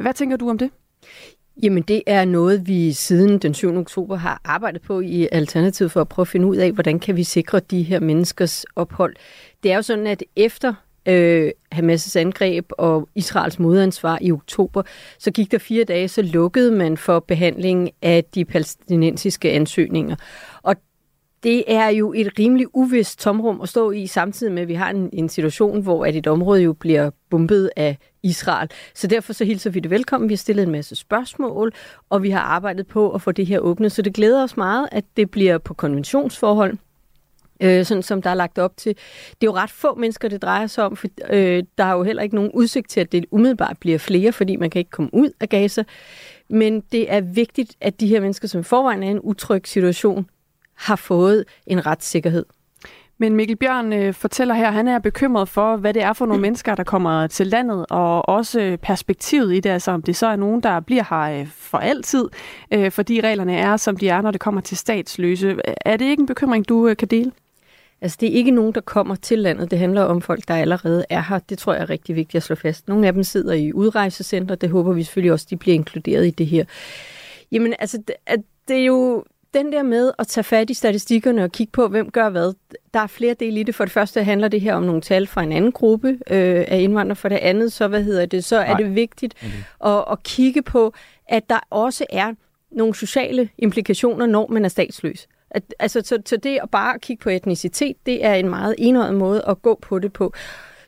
Hvad 0.00 0.14
tænker 0.14 0.36
du 0.36 0.50
om 0.50 0.58
det? 0.58 0.70
Jamen 1.62 1.82
det 1.82 2.02
er 2.06 2.24
noget, 2.24 2.66
vi 2.66 2.92
siden 2.92 3.38
den 3.38 3.54
7. 3.54 3.76
oktober 3.76 4.16
har 4.16 4.40
arbejdet 4.44 4.82
på 4.82 5.00
i 5.00 5.28
Alternativet 5.32 5.92
for 5.92 6.00
at 6.00 6.08
prøve 6.08 6.24
at 6.24 6.28
finde 6.28 6.46
ud 6.46 6.56
af, 6.56 6.72
hvordan 6.72 6.98
kan 6.98 7.16
vi 7.16 7.24
sikre 7.24 7.60
de 7.60 7.82
her 7.82 8.00
menneskers 8.00 8.64
ophold. 8.76 9.16
Det 9.62 9.72
er 9.72 9.76
jo 9.76 9.82
sådan, 9.82 10.06
at 10.06 10.24
efter 10.36 10.74
øh, 11.06 11.50
Hamas' 11.74 12.18
angreb 12.18 12.70
og 12.78 13.08
Israels 13.14 13.58
modansvar 13.58 14.18
i 14.20 14.32
oktober, 14.32 14.82
så 15.18 15.30
gik 15.30 15.52
der 15.52 15.58
fire 15.58 15.84
dage, 15.84 16.08
så 16.08 16.22
lukkede 16.22 16.72
man 16.72 16.96
for 16.96 17.20
behandling 17.20 17.90
af 18.02 18.24
de 18.34 18.44
palæstinensiske 18.44 19.50
ansøgninger. 19.50 20.16
Og 20.62 20.76
det 21.42 21.64
er 21.66 21.88
jo 21.88 22.12
et 22.12 22.38
rimelig 22.38 22.66
uvist 22.72 23.20
tomrum 23.20 23.60
at 23.60 23.68
stå 23.68 23.90
i, 23.90 24.06
samtidig 24.06 24.52
med, 24.52 24.62
at 24.62 24.68
vi 24.68 24.74
har 24.74 24.90
en, 24.90 25.10
en 25.12 25.28
situation, 25.28 25.82
hvor 25.82 26.06
at 26.06 26.16
et 26.16 26.26
område 26.26 26.62
jo 26.62 26.72
bliver 26.72 27.10
bombet 27.30 27.70
af 27.76 27.98
Israel. 28.22 28.68
Så 28.94 29.06
derfor 29.06 29.32
så 29.32 29.44
hilser 29.44 29.70
vi 29.70 29.80
det 29.80 29.90
velkommen. 29.90 30.28
Vi 30.28 30.34
har 30.34 30.38
stillet 30.38 30.62
en 30.62 30.70
masse 30.70 30.96
spørgsmål, 30.96 31.72
og 32.10 32.22
vi 32.22 32.30
har 32.30 32.40
arbejdet 32.40 32.86
på 32.86 33.10
at 33.10 33.22
få 33.22 33.32
det 33.32 33.46
her 33.46 33.58
åbnet. 33.58 33.92
Så 33.92 34.02
det 34.02 34.14
glæder 34.14 34.42
os 34.42 34.56
meget, 34.56 34.88
at 34.92 35.04
det 35.16 35.30
bliver 35.30 35.58
på 35.58 35.74
konventionsforhold, 35.74 36.78
øh, 37.62 37.84
sådan 37.84 38.02
som 38.02 38.22
der 38.22 38.30
er 38.30 38.34
lagt 38.34 38.58
op 38.58 38.76
til. 38.76 38.94
Det 39.40 39.46
er 39.46 39.50
jo 39.50 39.54
ret 39.54 39.70
få 39.70 39.94
mennesker, 39.94 40.28
det 40.28 40.42
drejer 40.42 40.66
sig 40.66 40.84
om, 40.84 40.96
for 40.96 41.08
øh, 41.30 41.62
der 41.78 41.84
er 41.84 41.92
jo 41.92 42.02
heller 42.02 42.22
ikke 42.22 42.34
nogen 42.34 42.50
udsigt 42.54 42.90
til, 42.90 43.00
at 43.00 43.12
det 43.12 43.24
umiddelbart 43.30 43.76
bliver 43.80 43.98
flere, 43.98 44.32
fordi 44.32 44.56
man 44.56 44.70
kan 44.70 44.78
ikke 44.78 44.90
komme 44.90 45.10
ud 45.12 45.30
af 45.40 45.48
Gaza. 45.48 45.84
Men 46.50 46.80
det 46.80 47.12
er 47.12 47.20
vigtigt, 47.20 47.76
at 47.80 48.00
de 48.00 48.06
her 48.06 48.20
mennesker, 48.20 48.48
som 48.48 48.64
forvejen 48.64 49.02
er 49.02 49.08
i 49.08 49.10
en 49.10 49.20
utryg 49.22 49.68
situation, 49.68 50.26
har 50.74 50.96
fået 50.96 51.44
en 51.66 51.86
retssikkerhed. 51.86 52.44
Men 53.18 53.36
Mikkel 53.36 53.56
Bjørn 53.56 53.92
øh, 53.92 54.14
fortæller 54.14 54.54
her, 54.54 54.70
han 54.70 54.88
er 54.88 54.98
bekymret 54.98 55.48
for, 55.48 55.76
hvad 55.76 55.94
det 55.94 56.02
er 56.02 56.12
for 56.12 56.26
nogle 56.26 56.40
mennesker, 56.46 56.74
der 56.74 56.84
kommer 56.84 57.26
til 57.26 57.46
landet, 57.46 57.86
og 57.90 58.28
også 58.28 58.78
perspektivet 58.82 59.54
i 59.54 59.60
det, 59.60 59.70
altså 59.70 59.90
om 59.90 60.02
det 60.02 60.16
så 60.16 60.26
er 60.26 60.36
nogen, 60.36 60.60
der 60.62 60.80
bliver 60.80 61.04
her 61.10 61.40
øh, 61.40 61.46
for 61.46 61.78
altid, 61.78 62.28
øh, 62.72 62.90
fordi 62.90 63.20
reglerne 63.20 63.56
er, 63.56 63.76
som 63.76 63.96
de 63.96 64.08
er, 64.08 64.20
når 64.20 64.30
det 64.30 64.40
kommer 64.40 64.60
til 64.60 64.76
statsløse. 64.76 65.56
Er 65.86 65.96
det 65.96 66.04
ikke 66.04 66.20
en 66.20 66.26
bekymring, 66.26 66.68
du 66.68 66.88
øh, 66.88 66.96
kan 66.96 67.08
dele? 67.08 67.32
Altså, 68.02 68.18
det 68.20 68.28
er 68.28 68.32
ikke 68.32 68.50
nogen, 68.50 68.72
der 68.72 68.80
kommer 68.80 69.14
til 69.14 69.38
landet. 69.38 69.70
Det 69.70 69.78
handler 69.78 70.02
om 70.02 70.20
folk, 70.20 70.48
der 70.48 70.54
allerede 70.54 71.04
er 71.10 71.22
her. 71.28 71.38
Det 71.38 71.58
tror 71.58 71.72
jeg 71.72 71.82
er 71.82 71.90
rigtig 71.90 72.16
vigtigt 72.16 72.36
at 72.36 72.42
slå 72.42 72.56
fast. 72.56 72.88
Nogle 72.88 73.06
af 73.06 73.12
dem 73.12 73.22
sidder 73.22 73.52
i 73.52 73.72
udrejsecenter. 73.72 74.54
Det 74.54 74.70
håber 74.70 74.92
vi 74.92 75.02
selvfølgelig 75.02 75.32
også, 75.32 75.46
de 75.50 75.56
bliver 75.56 75.74
inkluderet 75.74 76.26
i 76.26 76.30
det 76.30 76.46
her. 76.46 76.64
Jamen, 77.52 77.74
altså, 77.78 78.02
det, 78.68 78.76
er 78.76 78.84
jo 78.84 79.24
den 79.54 79.72
der 79.72 79.82
med 79.82 80.12
at 80.18 80.26
tage 80.26 80.44
fat 80.44 80.70
i 80.70 80.74
statistikkerne 80.74 81.44
og 81.44 81.52
kigge 81.52 81.70
på, 81.70 81.88
hvem 81.88 82.10
gør 82.10 82.28
hvad, 82.28 82.54
der 82.94 83.00
er 83.00 83.06
flere 83.06 83.34
dele 83.34 83.60
i 83.60 83.62
det. 83.62 83.74
For 83.74 83.84
det 83.84 83.92
første 83.92 84.24
handler 84.24 84.48
det 84.48 84.60
her 84.60 84.74
om 84.74 84.82
nogle 84.82 85.00
tal 85.00 85.26
fra 85.26 85.42
en 85.42 85.52
anden 85.52 85.72
gruppe 85.72 86.08
øh, 86.08 86.64
af 86.68 86.80
indvandrere. 86.80 87.16
For 87.16 87.28
det 87.28 87.36
andet, 87.36 87.72
så, 87.72 87.88
hvad 87.88 88.02
hedder 88.02 88.26
det, 88.26 88.44
så 88.44 88.56
er 88.56 88.68
Nej. 88.68 88.76
det 88.76 88.94
vigtigt 88.94 89.34
okay. 89.80 89.98
at, 89.98 90.04
at 90.12 90.22
kigge 90.22 90.62
på, 90.62 90.94
at 91.28 91.50
der 91.50 91.60
også 91.70 92.06
er 92.10 92.34
nogle 92.70 92.94
sociale 92.94 93.48
implikationer, 93.58 94.26
når 94.26 94.46
man 94.46 94.64
er 94.64 94.68
statsløs. 94.68 95.26
At, 95.54 95.74
altså, 95.78 96.00
så, 96.04 96.18
så 96.26 96.36
det 96.36 96.58
at 96.62 96.70
bare 96.70 96.98
kigge 96.98 97.22
på 97.22 97.30
etnicitet, 97.30 97.96
det 98.06 98.24
er 98.24 98.34
en 98.34 98.48
meget 98.48 98.74
enøjet 98.78 99.14
måde 99.14 99.44
at 99.48 99.62
gå 99.62 99.78
på 99.82 99.98
det 99.98 100.12
på. 100.12 100.32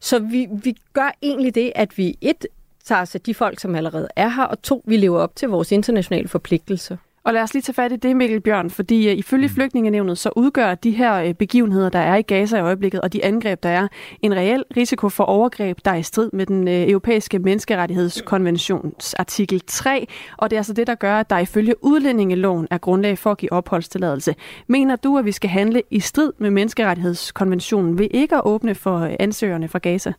Så 0.01 0.19
vi, 0.19 0.49
vi 0.51 0.77
gør 0.93 1.11
egentlig 1.23 1.55
det, 1.55 1.73
at 1.75 1.99
vi 1.99 2.19
et 2.21 2.47
tager 2.85 3.01
os 3.03 3.15
af 3.15 3.21
de 3.21 3.35
folk, 3.35 3.61
som 3.61 3.75
allerede 3.75 4.09
er 4.17 4.29
her, 4.29 4.45
og 4.45 4.63
to, 4.63 4.83
vi 4.87 4.97
lever 4.97 5.21
op 5.21 5.37
til 5.37 5.49
vores 5.49 5.73
internationale 5.73 6.29
forpligtelser. 6.29 6.97
Og 7.25 7.33
lad 7.33 7.43
os 7.43 7.55
lige 7.55 7.63
tage 7.63 7.75
fat 7.75 7.93
i 7.93 7.97
det, 7.97 8.17
Mikkel 8.17 8.41
Bjørn, 8.41 8.71
fordi 8.71 9.13
uh, 9.13 9.19
ifølge 9.19 9.47
mm. 9.47 9.55
flygtningenevnet, 9.55 10.19
så 10.19 10.31
udgør 10.37 10.75
de 10.75 10.91
her 10.91 11.29
uh, 11.29 11.35
begivenheder, 11.35 11.89
der 11.89 11.99
er 11.99 12.17
i 12.17 12.23
Gaza 12.23 12.57
i 12.57 12.61
øjeblikket, 12.61 13.01
og 13.01 13.13
de 13.13 13.25
angreb, 13.25 13.63
der 13.63 13.69
er, 13.69 13.89
en 14.23 14.37
reel 14.37 14.65
risiko 14.77 15.09
for 15.09 15.25
overgreb, 15.25 15.79
der 15.85 15.91
er 15.91 15.95
i 15.95 16.03
strid 16.03 16.31
med 16.33 16.47
den 16.47 16.69
uh, 16.69 16.75
europæiske 16.75 17.39
menneskerettighedskonventions 17.39 19.15
artikel 19.15 19.61
3, 19.67 20.07
og 20.39 20.51
det 20.51 20.57
er 20.57 20.61
altså 20.61 20.73
det, 20.73 20.87
der 20.87 20.95
gør, 20.95 21.21
at 21.21 21.31
der 21.31 21.39
ifølge 21.39 21.85
udlændingeloven 21.85 22.69
er 22.71 22.79
grundlag 22.79 23.19
for 23.19 23.31
at 23.31 23.39
give 23.39 23.53
opholdstilladelse. 23.53 24.35
Mener 24.67 24.97
du, 24.97 25.19
at 25.19 25.25
vi 25.25 25.33
skal 25.33 25.51
handle 25.51 25.83
i 25.91 26.01
strid 26.01 26.33
med 26.39 26.51
menneskerettighedskonventionen 26.51 27.99
ved 27.99 28.09
ikke 28.11 28.37
at 28.37 28.43
åbne 28.45 28.75
for 28.75 29.11
ansøgerne 29.21 29.69
fra 29.69 29.79
Gaza? 29.79 30.13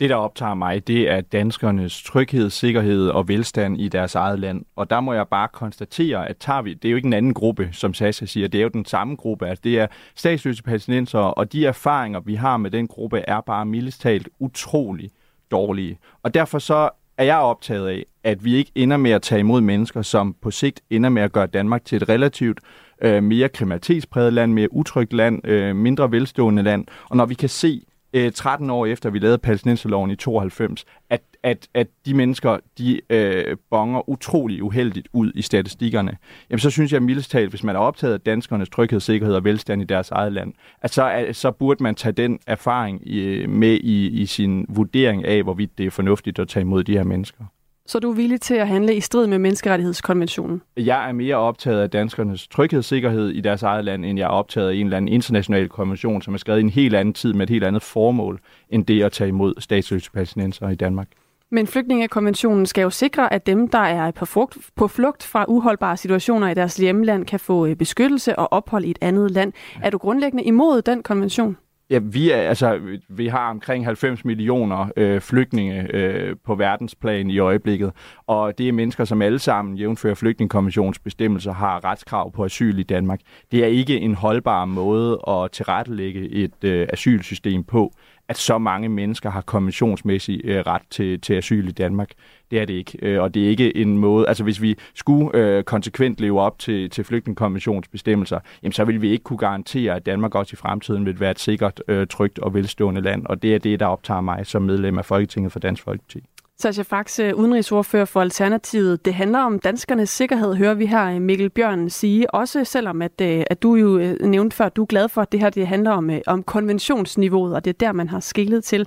Det, 0.00 0.10
der 0.10 0.16
optager 0.16 0.54
mig, 0.54 0.86
det 0.86 1.10
er 1.10 1.20
danskernes 1.20 2.02
tryghed, 2.02 2.50
sikkerhed 2.50 3.08
og 3.08 3.28
velstand 3.28 3.80
i 3.80 3.88
deres 3.88 4.14
eget 4.14 4.38
land. 4.38 4.64
Og 4.76 4.90
der 4.90 5.00
må 5.00 5.12
jeg 5.12 5.28
bare 5.28 5.48
konstatere, 5.52 6.28
at 6.28 6.36
tager 6.36 6.62
vi, 6.62 6.74
det 6.74 6.88
er 6.88 6.90
jo 6.90 6.96
ikke 6.96 7.06
en 7.06 7.12
anden 7.12 7.34
gruppe, 7.34 7.68
som 7.72 7.94
Sasha 7.94 8.26
siger, 8.26 8.48
det 8.48 8.58
er 8.58 8.62
jo 8.62 8.68
den 8.68 8.84
samme 8.84 9.16
gruppe. 9.16 9.48
Altså, 9.48 9.60
det 9.64 9.78
er 9.78 9.86
statsløse 10.16 10.62
palæstinenser, 10.62 11.18
og 11.18 11.52
de 11.52 11.66
erfaringer, 11.66 12.20
vi 12.20 12.34
har 12.34 12.56
med 12.56 12.70
den 12.70 12.88
gruppe, 12.88 13.18
er 13.18 13.40
bare 13.40 13.66
mildest 13.66 14.00
talt 14.00 14.28
utrolig 14.38 15.10
dårlige. 15.50 15.98
Og 16.22 16.34
derfor 16.34 16.58
så 16.58 16.88
er 17.18 17.24
jeg 17.24 17.36
optaget 17.36 17.88
af, 17.88 18.04
at 18.24 18.44
vi 18.44 18.54
ikke 18.54 18.72
ender 18.74 18.96
med 18.96 19.10
at 19.10 19.22
tage 19.22 19.38
imod 19.38 19.60
mennesker, 19.60 20.02
som 20.02 20.36
på 20.42 20.50
sigt 20.50 20.80
ender 20.90 21.08
med 21.08 21.22
at 21.22 21.32
gøre 21.32 21.46
Danmark 21.46 21.84
til 21.84 21.96
et 21.96 22.08
relativt 22.08 22.60
øh, 23.02 23.22
mere 23.22 23.48
kriminalitetspræget 23.48 24.32
land, 24.32 24.52
mere 24.52 24.72
utrygt 24.72 25.12
land, 25.12 25.46
øh, 25.46 25.76
mindre 25.76 26.12
velstående 26.12 26.62
land. 26.62 26.86
Og 27.10 27.16
når 27.16 27.26
vi 27.26 27.34
kan 27.34 27.48
se, 27.48 27.82
Øh, 28.12 28.32
13 28.32 28.70
år 28.70 28.86
efter 28.86 29.10
vi 29.10 29.18
lavede 29.18 29.38
palæstinenserloven 29.38 30.10
i 30.10 30.16
92, 30.16 30.84
at, 31.10 31.22
at, 31.42 31.68
at 31.74 31.86
de 32.06 32.14
mennesker, 32.14 32.58
de 32.78 33.00
øh, 33.10 33.56
bonger 33.70 34.08
utrolig 34.08 34.62
uheldigt 34.62 35.08
ud 35.12 35.32
i 35.34 35.42
statistikkerne, 35.42 36.16
jamen 36.50 36.60
så 36.60 36.70
synes 36.70 36.92
jeg 36.92 37.02
mildest 37.02 37.30
talt, 37.30 37.50
hvis 37.50 37.64
man 37.64 37.76
er 37.76 37.80
optaget 37.80 38.14
af 38.14 38.20
danskernes 38.20 38.68
tryghed, 38.68 39.00
sikkerhed 39.00 39.34
og 39.34 39.44
velstand 39.44 39.82
i 39.82 39.84
deres 39.84 40.10
eget 40.10 40.32
land, 40.32 40.52
at 40.82 40.92
så, 40.92 41.10
at, 41.10 41.36
så 41.36 41.50
burde 41.50 41.82
man 41.82 41.94
tage 41.94 42.12
den 42.12 42.38
erfaring 42.46 43.08
i, 43.08 43.46
med 43.46 43.74
i, 43.82 44.08
i 44.08 44.26
sin 44.26 44.66
vurdering 44.68 45.24
af, 45.24 45.42
hvorvidt 45.42 45.78
det 45.78 45.86
er 45.86 45.90
fornuftigt 45.90 46.38
at 46.38 46.48
tage 46.48 46.60
imod 46.60 46.84
de 46.84 46.92
her 46.92 47.04
mennesker. 47.04 47.44
Så 47.90 47.98
du 47.98 48.10
er 48.10 48.14
villig 48.14 48.40
til 48.40 48.54
at 48.54 48.68
handle 48.68 48.94
i 48.94 49.00
strid 49.00 49.26
med 49.26 49.38
menneskerettighedskonventionen? 49.38 50.62
Jeg 50.76 51.08
er 51.08 51.12
mere 51.12 51.36
optaget 51.36 51.80
af 51.80 51.90
danskernes 51.90 52.48
tryghedssikkerhed 52.48 53.28
i 53.28 53.40
deres 53.40 53.62
eget 53.62 53.84
land, 53.84 54.04
end 54.04 54.18
jeg 54.18 54.24
er 54.24 54.30
optaget 54.30 54.68
af 54.68 54.74
en 54.74 54.86
eller 54.86 54.96
anden 54.96 55.08
international 55.08 55.68
konvention, 55.68 56.22
som 56.22 56.34
er 56.34 56.38
skrevet 56.38 56.58
i 56.58 56.62
en 56.62 56.70
helt 56.70 56.94
anden 56.94 57.14
tid 57.14 57.32
med 57.32 57.42
et 57.42 57.50
helt 57.50 57.64
andet 57.64 57.82
formål, 57.82 58.40
end 58.68 58.86
det 58.86 59.02
at 59.02 59.12
tage 59.12 59.28
imod 59.28 59.54
statsløse 59.58 60.10
palæstinenser 60.10 60.68
i 60.68 60.74
Danmark. 60.74 61.08
Men 61.50 61.66
flygtningekonventionen 61.66 62.66
skal 62.66 62.82
jo 62.82 62.90
sikre, 62.90 63.32
at 63.32 63.46
dem, 63.46 63.68
der 63.68 63.78
er 63.78 64.10
på 64.10 64.26
flugt, 64.26 64.58
på 64.76 64.88
flugt 64.88 65.22
fra 65.22 65.44
uholdbare 65.48 65.96
situationer 65.96 66.48
i 66.48 66.54
deres 66.54 66.76
hjemland, 66.76 67.26
kan 67.26 67.40
få 67.40 67.66
øh, 67.66 67.76
beskyttelse 67.76 68.38
og 68.38 68.52
ophold 68.52 68.84
i 68.84 68.90
et 68.90 68.98
andet 69.00 69.30
land. 69.30 69.52
Er 69.82 69.90
du 69.90 69.98
grundlæggende 69.98 70.44
imod 70.44 70.82
den 70.82 71.02
konvention? 71.02 71.56
Ja, 71.90 71.98
vi, 71.98 72.30
er, 72.30 72.36
altså, 72.36 72.80
vi 73.08 73.26
har 73.26 73.50
omkring 73.50 73.84
90 73.84 74.24
millioner 74.24 74.86
øh, 74.96 75.20
flygtninge 75.20 75.86
øh, 75.94 76.36
på 76.44 76.54
verdensplan 76.54 77.30
i 77.30 77.38
øjeblikket, 77.38 77.92
og 78.26 78.58
det 78.58 78.68
er 78.68 78.72
mennesker, 78.72 79.04
som 79.04 79.22
alle 79.22 79.38
sammen, 79.38 79.76
jævnfører 79.76 80.14
flygtningekonventions 80.14 80.98
bestemmelser, 80.98 81.52
har 81.52 81.84
retskrav 81.84 82.32
på 82.32 82.44
asyl 82.44 82.78
i 82.78 82.82
Danmark. 82.82 83.20
Det 83.52 83.62
er 83.62 83.66
ikke 83.66 83.96
en 83.96 84.14
holdbar 84.14 84.64
måde 84.64 85.20
at 85.28 85.50
tilrettelægge 85.52 86.28
et 86.28 86.64
øh, 86.64 86.88
asylsystem 86.92 87.64
på, 87.64 87.92
at 88.30 88.38
så 88.38 88.58
mange 88.58 88.88
mennesker 88.88 89.30
har 89.30 89.40
konventionsmæssig 89.40 90.40
øh, 90.44 90.60
ret 90.66 90.82
til, 90.90 91.20
til 91.20 91.34
asyl 91.34 91.68
i 91.68 91.72
Danmark. 91.72 92.10
Det 92.50 92.60
er 92.60 92.64
det 92.64 92.74
ikke. 92.74 92.98
Øh, 93.02 93.22
og 93.22 93.34
det 93.34 93.44
er 93.44 93.48
ikke 93.48 93.76
en 93.76 93.98
måde... 93.98 94.28
Altså 94.28 94.44
hvis 94.44 94.62
vi 94.62 94.76
skulle 94.94 95.30
øh, 95.34 95.64
konsekvent 95.64 96.20
leve 96.20 96.40
op 96.40 96.58
til, 96.58 96.90
til 96.90 97.04
flygtningekonventionsbestemmelser, 97.04 98.40
jamen 98.62 98.72
så 98.72 98.84
vil 98.84 99.02
vi 99.02 99.10
ikke 99.10 99.24
kunne 99.24 99.38
garantere, 99.38 99.94
at 99.94 100.06
Danmark 100.06 100.34
også 100.34 100.54
i 100.54 100.56
fremtiden 100.56 101.06
vil 101.06 101.20
være 101.20 101.30
et 101.30 101.40
sikkert, 101.40 101.82
øh, 101.88 102.06
trygt 102.06 102.38
og 102.38 102.54
velstående 102.54 103.00
land. 103.00 103.26
Og 103.26 103.42
det 103.42 103.54
er 103.54 103.58
det, 103.58 103.80
der 103.80 103.86
optager 103.86 104.20
mig 104.20 104.46
som 104.46 104.62
medlem 104.62 104.98
af 104.98 105.04
Folketinget 105.04 105.52
for 105.52 105.58
Dansk 105.58 105.82
Folkeparti. 105.82 106.24
Sascha 106.60 106.82
Faxe, 106.82 107.36
udenrigsordfører 107.36 108.04
for 108.04 108.20
Alternativet. 108.20 109.04
Det 109.04 109.14
handler 109.14 109.38
om 109.38 109.58
danskernes 109.58 110.10
sikkerhed, 110.10 110.54
hører 110.54 110.74
vi 110.74 110.86
her 110.86 111.18
Mikkel 111.18 111.50
Bjørn 111.50 111.90
sige. 111.90 112.34
Også 112.34 112.64
selvom, 112.64 113.02
at, 113.02 113.20
øh, 113.22 113.44
at 113.50 113.62
du 113.62 113.74
jo 113.74 113.98
øh, 113.98 114.16
nævnte 114.20 114.56
før, 114.56 114.66
at 114.66 114.76
du 114.76 114.82
er 114.82 114.86
glad 114.86 115.08
for, 115.08 115.22
at 115.22 115.32
det 115.32 115.40
her 115.40 115.50
det 115.50 115.66
handler 115.66 115.90
om, 115.90 116.10
øh, 116.10 116.20
om 116.26 116.42
konventionsniveauet, 116.42 117.54
og 117.54 117.64
det 117.64 117.70
er 117.70 117.78
der, 117.86 117.92
man 117.92 118.08
har 118.08 118.20
skillet 118.20 118.64
til. 118.64 118.86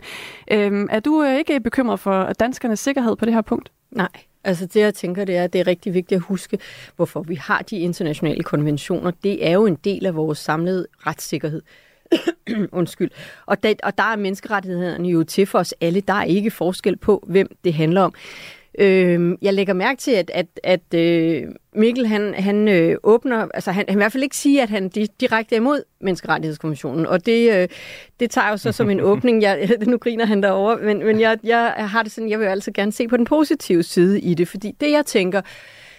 Øhm, 0.51 0.87
er 0.91 0.99
du 0.99 1.23
ikke 1.23 1.59
bekymret 1.59 1.99
for 1.99 2.33
danskernes 2.39 2.79
sikkerhed 2.79 3.15
på 3.15 3.25
det 3.25 3.33
her 3.33 3.41
punkt? 3.41 3.71
Nej, 3.91 4.09
Altså 4.43 4.65
det, 4.65 4.79
jeg 4.79 4.93
tænker, 4.93 5.25
det 5.25 5.37
er, 5.37 5.43
at 5.43 5.53
det 5.53 5.61
er 5.61 5.67
rigtig 5.67 5.93
vigtigt 5.93 6.17
at 6.17 6.23
huske, 6.23 6.59
hvorfor 6.95 7.21
vi 7.21 7.35
har 7.35 7.61
de 7.61 7.79
internationale 7.79 8.43
konventioner. 8.43 9.11
Det 9.23 9.47
er 9.47 9.51
jo 9.51 9.65
en 9.65 9.75
del 9.75 10.05
af 10.05 10.15
vores 10.15 10.37
samlede 10.37 10.87
retssikkerhed. 11.07 11.61
Undskyld. 12.71 13.11
Og, 13.45 13.63
det, 13.63 13.81
og 13.81 13.97
der 13.97 14.03
er 14.03 14.15
menneskerettighederne 14.15 15.07
jo 15.07 15.23
til 15.23 15.45
for 15.45 15.59
os 15.59 15.73
alle. 15.81 16.01
Der 16.01 16.13
er 16.13 16.23
ikke 16.23 16.51
forskel 16.51 16.97
på, 16.97 17.23
hvem 17.27 17.47
det 17.63 17.73
handler 17.73 18.01
om. 18.01 18.13
Øh, 18.79 19.37
jeg 19.41 19.53
lægger 19.53 19.73
mærke 19.73 19.99
til, 19.99 20.11
at, 20.11 20.31
at, 20.33 20.47
at 20.63 20.93
øh, 20.93 21.43
Mikkel 21.75 22.07
han, 22.07 22.33
han 22.33 22.67
øh, 22.67 22.97
åbner, 23.03 23.47
altså 23.53 23.71
han, 23.71 23.85
han 23.87 23.97
i 23.97 24.01
hvert 24.01 24.11
fald 24.11 24.23
ikke 24.23 24.37
siger, 24.37 24.63
at 24.63 24.69
han 24.69 24.89
direkte 25.19 25.55
er 25.55 25.59
imod 25.59 25.83
menneskerettighedskonventionen, 26.01 27.05
og 27.05 27.25
det, 27.25 27.53
øh, 27.53 27.67
det 28.19 28.31
tager 28.31 28.49
jo 28.49 28.57
så 28.57 28.71
som 28.71 28.89
en 28.89 29.01
åbning. 29.11 29.41
Jeg, 29.41 29.69
nu 29.87 29.97
griner 29.97 30.25
han 30.25 30.43
derovre, 30.43 30.77
men, 30.77 31.05
men 31.05 31.19
jeg, 31.19 31.37
jeg 31.43 31.73
har 31.77 32.03
det 32.03 32.11
sådan, 32.11 32.29
jeg 32.29 32.39
vil 32.39 32.45
jo 32.45 32.51
altid 32.51 32.73
gerne 32.73 32.91
se 32.91 33.07
på 33.07 33.17
den 33.17 33.25
positive 33.25 33.83
side 33.83 34.19
i 34.19 34.33
det, 34.33 34.47
fordi 34.47 34.75
det 34.81 34.91
jeg 34.91 35.05
tænker, 35.05 35.41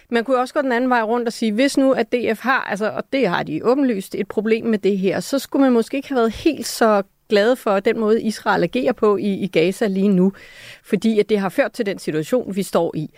man 0.09 0.23
kunne 0.23 0.37
også 0.37 0.53
gå 0.53 0.61
den 0.61 0.71
anden 0.71 0.89
vej 0.89 1.01
rundt 1.01 1.27
og 1.27 1.33
sige, 1.33 1.51
hvis 1.51 1.77
nu 1.77 1.91
at 1.91 2.11
DF 2.11 2.39
har, 2.39 2.61
altså, 2.61 2.89
og 2.89 3.03
det 3.13 3.27
har 3.27 3.43
de 3.43 3.61
åbenlyst, 3.63 4.15
et 4.15 4.27
problem 4.27 4.65
med 4.65 4.79
det 4.79 4.97
her, 4.97 5.19
så 5.19 5.39
skulle 5.39 5.63
man 5.63 5.71
måske 5.73 5.97
ikke 5.97 6.09
have 6.09 6.17
været 6.17 6.31
helt 6.31 6.67
så 6.67 7.03
glade 7.29 7.55
for 7.55 7.79
den 7.79 7.99
måde, 7.99 8.21
Israel 8.21 8.63
agerer 8.63 8.93
på 8.93 9.17
i, 9.17 9.33
i 9.33 9.47
Gaza 9.47 9.87
lige 9.87 10.07
nu, 10.07 10.33
fordi 10.83 11.19
at 11.19 11.29
det 11.29 11.39
har 11.39 11.49
ført 11.49 11.71
til 11.71 11.85
den 11.85 11.99
situation, 11.99 12.55
vi 12.55 12.63
står 12.63 12.95
i. 12.95 13.09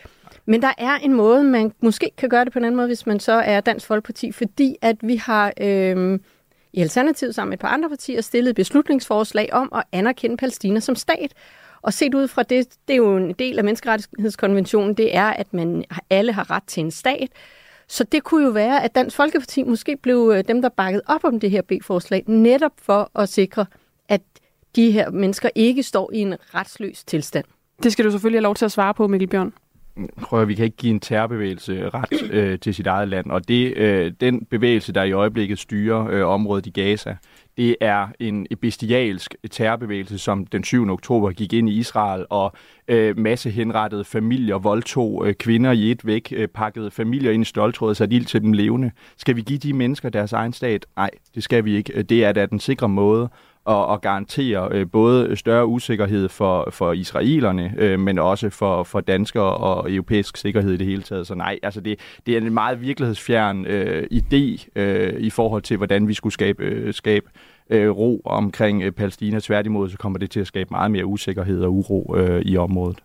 Men 0.46 0.62
der 0.62 0.72
er 0.78 0.96
en 0.96 1.14
måde, 1.14 1.44
man 1.44 1.72
måske 1.82 2.12
kan 2.18 2.30
gøre 2.30 2.46
det 2.46 2.54
på 2.54 2.60
en 2.60 2.66
anden 2.66 2.78
måde, 2.78 2.88
hvis 2.88 3.06
man 3.06 3.20
så 3.20 3.32
er 3.32 3.62
Dansk 3.62 3.86
Folkeparti, 3.86 4.32
fordi 4.32 4.76
at 4.82 4.96
vi 5.02 5.16
har 5.16 5.54
øh, 5.62 6.20
i 6.74 6.82
Alternativet 6.82 7.36
sammen 7.36 7.50
med 7.50 7.58
et 7.58 7.62
par 7.62 7.68
andre 7.68 7.90
partier 7.90 8.22
stillet 8.22 8.56
beslutningsforslag 8.56 9.50
om 9.54 9.72
at 9.76 9.84
anerkende 9.92 10.38
Palæstina 10.38 10.80
som 10.80 10.96
stat. 10.96 11.34
Og 11.82 11.94
set 11.94 12.14
ud 12.14 12.28
fra 12.28 12.44
det, 12.44 12.68
det 12.88 12.94
er 12.94 12.98
jo 12.98 13.18
en 13.18 13.34
del 13.34 13.58
af 13.58 13.64
menneskerettighedskonventionen, 13.64 14.94
det 14.94 15.16
er, 15.16 15.26
at 15.26 15.54
man 15.54 15.84
alle 16.10 16.32
har 16.32 16.52
ret 16.52 16.64
til 16.68 16.82
en 16.84 16.92
stat. 16.92 17.30
Så 17.88 18.04
det 18.04 18.24
kunne 18.24 18.46
jo 18.46 18.52
være, 18.52 18.84
at 18.84 18.96
Dansk 18.96 19.16
Folkeparti 19.16 19.64
måske 19.64 19.98
blev 19.98 20.34
øh, 20.36 20.44
dem, 20.48 20.62
der 20.62 20.70
bakkede 20.70 21.04
op 21.06 21.24
om 21.24 21.40
det 21.40 21.52
her 21.52 21.62
B-forslag, 21.62 22.24
netop 22.28 22.72
for 22.82 23.12
at 23.16 23.30
sikre, 23.30 23.66
at 24.10 24.22
de 24.76 24.92
her 24.92 25.10
mennesker 25.10 25.50
ikke 25.56 25.84
står 25.84 26.12
i 26.14 26.18
en 26.18 26.36
retsløs 26.56 27.04
tilstand. 27.04 27.46
Det 27.84 27.92
skal 27.92 28.06
du 28.06 28.12
selvfølgelig 28.12 28.38
have 28.38 28.44
lov 28.44 28.56
til 28.56 28.66
at 28.66 28.72
svare 28.72 28.94
på, 28.94 29.08
Mikkel 29.08 29.28
Bjørn. 29.28 29.54
Prøv 30.22 30.42
at 30.42 30.48
vi 30.48 30.56
kan 30.56 30.66
ikke 30.66 30.78
give 30.78 30.94
en 30.94 31.00
terrorbevægelse 31.00 31.90
ret 31.90 32.32
øh, 32.32 32.60
til 32.60 32.74
sit 32.74 32.88
eget 32.88 33.08
land, 33.08 33.32
og 33.32 33.48
det, 33.48 33.78
øh, 33.78 34.12
den 34.22 34.46
bevægelse, 34.46 34.94
der 34.94 35.04
i 35.04 35.12
øjeblikket 35.12 35.60
styrer 35.60 36.08
øh, 36.08 36.28
området 36.28 36.66
i 36.66 36.70
Gaza, 36.70 37.18
det 37.58 37.76
er 37.82 38.08
en 38.20 38.48
bestialsk 38.62 39.36
terrorbevægelse, 39.52 40.18
som 40.18 40.46
den 40.46 40.64
7. 40.64 40.90
oktober 40.90 41.32
gik 41.32 41.54
ind 41.54 41.70
i 41.70 41.74
Israel 41.74 42.26
og 42.30 42.54
øh, 42.88 43.18
masse 43.20 43.50
henrettede 43.50 44.04
familier, 44.04 44.58
voldtog 44.58 45.28
øh, 45.28 45.34
kvinder 45.34 45.72
i 45.72 45.92
et 45.92 46.06
væk, 46.06 46.34
øh, 46.36 46.48
pakkede 46.48 46.92
familier 46.92 47.32
ind 47.32 47.42
i 47.42 47.46
stoltråd 47.46 47.90
og 47.90 47.96
satte 47.96 48.16
ild 48.16 48.26
til 48.26 48.42
dem 48.42 48.54
levende. 48.54 48.92
Skal 49.18 49.36
vi 49.36 49.42
give 49.42 49.60
de 49.60 49.74
mennesker 49.74 50.10
deres 50.10 50.34
egen 50.34 50.54
stat? 50.54 50.86
Nej, 50.96 51.10
det 51.36 51.44
skal 51.44 51.66
vi 51.66 51.76
ikke. 51.76 52.04
Det 52.04 52.26
er 52.26 52.32
da 52.32 52.46
den 52.46 52.60
sikre 52.60 52.90
måde 52.90 53.30
og, 53.68 53.86
og 53.86 54.02
garantere 54.02 54.70
øh, 54.72 54.88
både 54.92 55.36
større 55.36 55.66
usikkerhed 55.66 56.30
for, 56.30 56.70
for 56.72 56.94
israelerne, 56.94 57.74
øh, 57.78 58.00
men 58.00 58.20
også 58.20 58.50
for, 58.50 58.84
for 58.84 59.00
danskere 59.00 59.58
og 59.58 59.92
europæisk 59.92 60.38
sikkerhed 60.38 60.74
i 60.74 60.78
det 60.78 60.88
hele 60.88 61.02
taget. 61.02 61.28
Så 61.28 61.36
nej, 61.36 61.60
altså 61.64 61.82
det, 61.82 62.00
det 62.26 62.34
er 62.34 62.42
en 62.42 62.54
meget 62.54 62.82
virkelighedsfjern 62.82 63.66
øh, 63.66 64.08
idé 64.14 64.68
øh, 64.76 65.20
i 65.20 65.30
forhold 65.30 65.62
til, 65.62 65.78
hvordan 65.78 66.08
vi 66.08 66.14
skulle 66.14 66.34
skabe, 66.34 66.64
øh, 66.64 66.94
skabe 66.94 67.26
øh, 67.70 67.90
ro 67.90 68.22
omkring 68.26 68.84
øh, 68.84 68.92
Palæstina. 68.92 69.40
Tværtimod 69.40 69.90
så 69.90 69.98
kommer 69.98 70.20
det 70.20 70.32
til 70.32 70.40
at 70.40 70.48
skabe 70.48 70.68
meget 70.72 70.92
mere 70.92 71.06
usikkerhed 71.06 71.64
og 71.64 71.74
uro 71.74 72.16
øh, 72.18 72.42
i 72.42 72.58
området. 72.58 72.98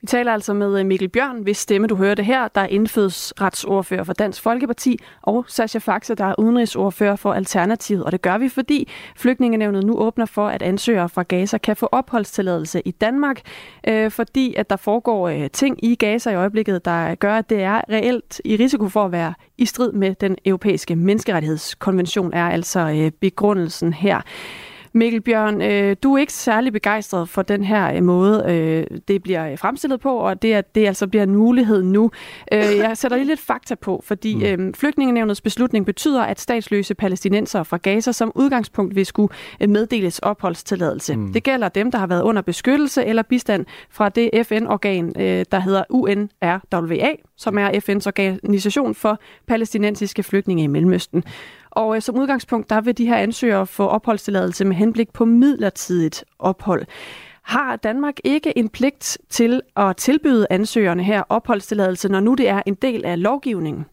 Vi 0.00 0.06
taler 0.06 0.32
altså 0.32 0.54
med 0.54 0.80
øh, 0.80 0.86
Mikkel 0.86 1.08
Bjørn, 1.08 1.42
hvis 1.42 1.56
stemme 1.56 1.86
du 1.86 1.96
hører 1.96 2.14
det 2.14 2.24
her, 2.24 2.48
der 2.48 2.60
er 2.60 2.66
indfødsretsordfører 2.66 4.04
for 4.04 4.12
Dansk 4.12 4.42
Folkeparti, 4.42 4.98
og 5.22 5.44
Sascha 5.48 5.78
Faxe, 5.78 6.14
der 6.14 6.24
er 6.24 6.34
udenrigsordfører 6.38 7.16
for 7.16 7.32
Alternativet. 7.32 8.04
Og 8.04 8.12
det 8.12 8.22
gør 8.22 8.38
vi, 8.38 8.48
fordi 8.48 8.88
Flygtningenævnet 9.16 9.84
nu 9.84 9.98
åbner 9.98 10.26
for, 10.26 10.48
at 10.48 10.62
ansøgere 10.62 11.08
fra 11.08 11.22
Gaza 11.22 11.58
kan 11.58 11.76
få 11.76 11.88
opholdstilladelse 11.92 12.82
i 12.84 12.90
Danmark, 12.90 13.40
øh, 13.88 14.10
fordi 14.10 14.54
at 14.54 14.70
der 14.70 14.76
foregår 14.76 15.28
øh, 15.28 15.50
ting 15.50 15.84
i 15.84 15.94
Gaza 15.94 16.30
i 16.30 16.34
øjeblikket, 16.34 16.84
der 16.84 17.14
gør, 17.14 17.34
at 17.34 17.50
det 17.50 17.62
er 17.62 17.80
reelt 17.90 18.40
i 18.44 18.56
risiko 18.56 18.88
for 18.88 19.04
at 19.04 19.12
være 19.12 19.34
i 19.58 19.66
strid 19.66 19.92
med 19.92 20.14
den 20.14 20.36
europæiske 20.44 20.96
menneskerettighedskonvention, 20.96 22.32
er 22.32 22.48
altså 22.48 22.80
øh, 22.80 23.10
begrundelsen 23.10 23.92
her. 23.92 24.20
Mikkel 24.96 25.20
Bjørn, 25.20 25.62
øh, 25.62 25.96
du 26.02 26.14
er 26.14 26.18
ikke 26.18 26.32
særlig 26.32 26.72
begejstret 26.72 27.28
for 27.28 27.42
den 27.42 27.64
her 27.64 27.94
øh, 27.94 28.02
måde, 28.02 28.44
øh, 28.48 28.98
det 29.08 29.22
bliver 29.22 29.56
fremstillet 29.56 30.00
på, 30.00 30.16
og 30.16 30.42
det, 30.42 30.52
at 30.52 30.74
det 30.74 30.86
altså 30.86 31.06
bliver 31.06 31.22
en 31.22 31.34
mulighed 31.34 31.82
nu. 31.82 32.10
Øh, 32.52 32.76
jeg 32.76 32.96
sætter 32.96 33.16
lige 33.16 33.26
lidt 33.26 33.40
fakta 33.40 33.74
på, 33.74 34.02
fordi 34.04 34.34
mm. 34.34 34.64
øh, 34.64 34.74
flygtningenevnets 34.74 35.40
beslutning 35.40 35.86
betyder, 35.86 36.22
at 36.22 36.40
statsløse 36.40 36.94
palæstinenser 36.94 37.62
fra 37.62 37.76
Gaza 37.76 38.12
som 38.12 38.32
udgangspunkt 38.34 38.96
vil 38.96 39.06
skulle 39.06 39.34
øh, 39.60 39.68
meddeles 39.68 40.18
opholdstilladelse. 40.18 41.16
Mm. 41.16 41.32
Det 41.32 41.42
gælder 41.42 41.68
dem, 41.68 41.90
der 41.90 41.98
har 41.98 42.06
været 42.06 42.22
under 42.22 42.42
beskyttelse 42.42 43.04
eller 43.04 43.22
bistand 43.22 43.66
fra 43.90 44.08
det 44.08 44.46
FN-organ, 44.46 45.12
øh, 45.20 45.44
der 45.52 45.60
hedder 45.60 45.82
UNRWA, 45.90 47.10
som 47.36 47.58
er 47.58 47.70
FN's 47.70 48.06
organisation 48.06 48.94
for 48.94 49.18
palæstinensiske 49.46 50.22
flygtninge 50.22 50.64
i 50.64 50.66
Mellemøsten. 50.66 51.24
Og 51.76 51.96
øh, 51.96 52.02
som 52.02 52.18
udgangspunkt, 52.18 52.70
der 52.70 52.80
vil 52.80 52.98
de 52.98 53.06
her 53.06 53.16
ansøgere 53.16 53.66
få 53.66 53.86
opholdstilladelse 53.86 54.64
med 54.64 54.76
henblik 54.76 55.12
på 55.12 55.24
midlertidigt 55.24 56.24
ophold. 56.38 56.86
Har 57.42 57.76
Danmark 57.76 58.14
ikke 58.24 58.58
en 58.58 58.68
pligt 58.68 59.18
til 59.28 59.60
at 59.76 59.96
tilbyde 59.96 60.46
ansøgerne 60.50 61.02
her 61.04 61.22
opholdstilladelse, 61.28 62.08
når 62.08 62.20
nu 62.20 62.34
det 62.34 62.48
er 62.48 62.62
en 62.66 62.74
del 62.74 63.04
af 63.04 63.22
lovgivningen? 63.22 63.84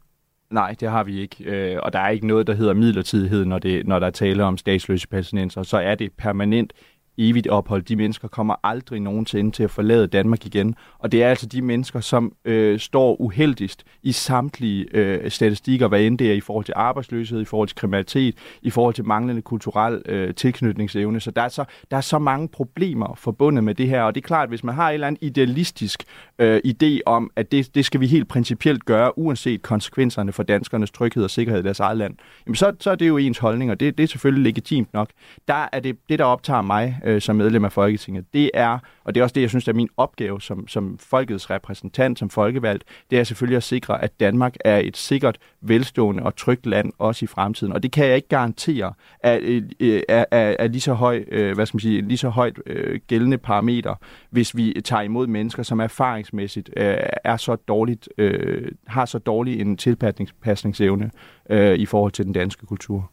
Nej, 0.49 0.75
det 0.79 0.89
har 0.89 1.03
vi 1.03 1.21
ikke. 1.21 1.43
Øh, 1.43 1.79
og 1.83 1.93
der 1.93 1.99
er 1.99 2.09
ikke 2.09 2.27
noget, 2.27 2.47
der 2.47 2.53
hedder 2.53 2.73
midlertidighed, 2.73 3.45
når, 3.45 3.59
det, 3.59 3.87
når 3.87 3.99
der 3.99 4.07
er 4.07 4.11
tale 4.11 4.43
om 4.43 4.57
statsløse 4.57 5.07
palæstinenser. 5.07 5.63
Så 5.63 5.77
er 5.77 5.95
det 5.95 6.11
permanent 6.17 6.73
evigt 7.17 7.47
ophold. 7.47 7.81
De 7.81 7.95
mennesker 7.95 8.27
kommer 8.27 8.55
aldrig 8.63 8.99
nogensinde 8.99 9.51
til 9.51 9.63
at 9.63 9.71
forlade 9.71 10.07
Danmark 10.07 10.45
igen. 10.45 10.75
Og 10.99 11.11
det 11.11 11.23
er 11.23 11.29
altså 11.29 11.45
de 11.45 11.61
mennesker, 11.61 11.99
som 11.99 12.33
øh, 12.45 12.79
står 12.79 13.21
uheldigst 13.21 13.83
i 14.03 14.11
samtlige 14.11 14.85
øh, 14.93 15.31
statistikker, 15.31 15.87
hvad 15.87 16.01
end 16.01 16.17
det 16.17 16.29
er 16.29 16.33
i 16.33 16.41
forhold 16.41 16.65
til 16.65 16.73
arbejdsløshed, 16.77 17.41
i 17.41 17.45
forhold 17.45 17.67
til 17.67 17.75
kriminalitet, 17.75 18.35
i 18.61 18.69
forhold 18.69 18.93
til 18.93 19.05
manglende 19.05 19.41
kulturel 19.41 20.01
øh, 20.05 20.33
tilknytningsevne. 20.33 21.19
Så 21.19 21.31
der 21.31 21.41
er, 21.41 21.49
så 21.49 21.65
der 21.91 21.97
er 21.97 22.01
så 22.01 22.19
mange 22.19 22.47
problemer 22.47 23.15
forbundet 23.15 23.63
med 23.63 23.75
det 23.75 23.87
her. 23.87 24.01
Og 24.01 24.15
det 24.15 24.23
er 24.23 24.27
klart, 24.27 24.43
at 24.43 24.49
hvis 24.49 24.63
man 24.63 24.75
har 24.75 24.89
en 24.89 24.93
eller 24.93 25.07
anden 25.07 25.19
idealistisk 25.21 26.03
øh, 26.39 26.61
idé 26.65 26.99
om, 27.05 27.31
at 27.35 27.51
det, 27.51 27.75
det 27.75 27.85
skal 27.85 27.99
vi 27.99 28.07
helt 28.07 28.27
principielt 28.27 28.85
gøre, 28.85 29.17
uanset 29.17 29.61
konsekvenserne 29.61 30.31
for 30.31 30.43
danskernes 30.43 30.91
tryghed 30.91 31.23
og 31.23 31.29
sikkerhed 31.29 31.59
i 31.61 31.63
deres 31.63 31.79
eget 31.79 31.97
land, 31.97 32.15
jamen 32.45 32.55
så, 32.55 32.73
så 32.79 32.91
er 32.91 32.95
det 32.95 33.07
jo 33.07 33.17
ens 33.17 33.37
holdning, 33.37 33.71
og 33.71 33.79
det, 33.79 33.97
det 33.97 34.03
er 34.03 34.07
selvfølgelig 34.07 34.43
legitimt 34.43 34.93
nok. 34.93 35.09
Der 35.47 35.69
er 35.71 35.79
det, 35.79 35.97
det 36.09 36.19
der 36.19 36.25
optager 36.25 36.61
mig, 36.61 36.99
øh, 37.03 37.21
som 37.21 37.35
medlem 37.35 37.65
af 37.65 37.71
Folketinget, 37.71 38.25
det 38.33 38.51
er, 38.53 38.79
og 39.03 39.15
det 39.15 39.21
er 39.21 39.23
også 39.23 39.33
det, 39.33 39.41
jeg 39.41 39.49
synes, 39.49 39.65
der 39.65 39.71
er 39.71 39.75
min 39.75 39.89
opgave 39.97 40.41
som, 40.41 40.67
som 40.67 40.97
folkets 40.97 41.49
repræsentant, 41.49 42.19
som 42.19 42.29
folkevalgt, 42.29 42.83
det 43.11 43.19
er 43.19 43.23
selvfølgelig 43.23 43.57
at 43.57 43.63
sikre, 43.63 44.03
at 44.03 44.19
Danmark 44.19 44.55
er 44.65 44.77
et 44.77 44.97
sikkert, 44.97 45.37
velstående 45.61 46.23
og 46.23 46.35
trygt 46.35 46.65
land 46.65 46.93
også 46.97 47.25
i 47.25 47.27
fremtiden. 47.27 47.73
Og 47.73 47.83
det 47.83 47.91
kan 47.91 48.05
jeg 48.05 48.15
ikke 48.15 48.27
garantere 48.27 48.93
øh, 49.25 49.63
er, 50.09 50.25
er, 50.31 50.67
lige 50.67 50.81
så 50.81 50.93
høj, 50.93 51.23
øh, 51.27 51.55
hvad 51.55 51.65
skal 51.65 51.75
man 51.75 51.81
sige, 51.81 52.01
lige 52.01 52.17
så 52.17 52.29
højt 52.29 52.59
øh, 52.65 52.99
gældende 53.07 53.37
parameter, 53.37 53.95
hvis 54.29 54.55
vi 54.55 54.81
tager 54.85 55.01
imod 55.01 55.27
mennesker, 55.27 55.63
som 55.63 55.79
erfaringsmæssigt 55.79 56.69
øh, 56.77 56.97
er 57.23 57.37
så 57.37 57.55
dårligt, 57.55 58.09
øh, 58.17 58.71
har 58.87 59.05
så 59.05 59.19
dårlig 59.19 59.61
en 59.61 59.77
tilpasningsevne 59.77 61.11
øh, 61.49 61.75
i 61.75 61.85
forhold 61.85 62.11
til 62.11 62.25
den 62.25 62.33
danske 62.33 62.65
kultur. 62.65 63.11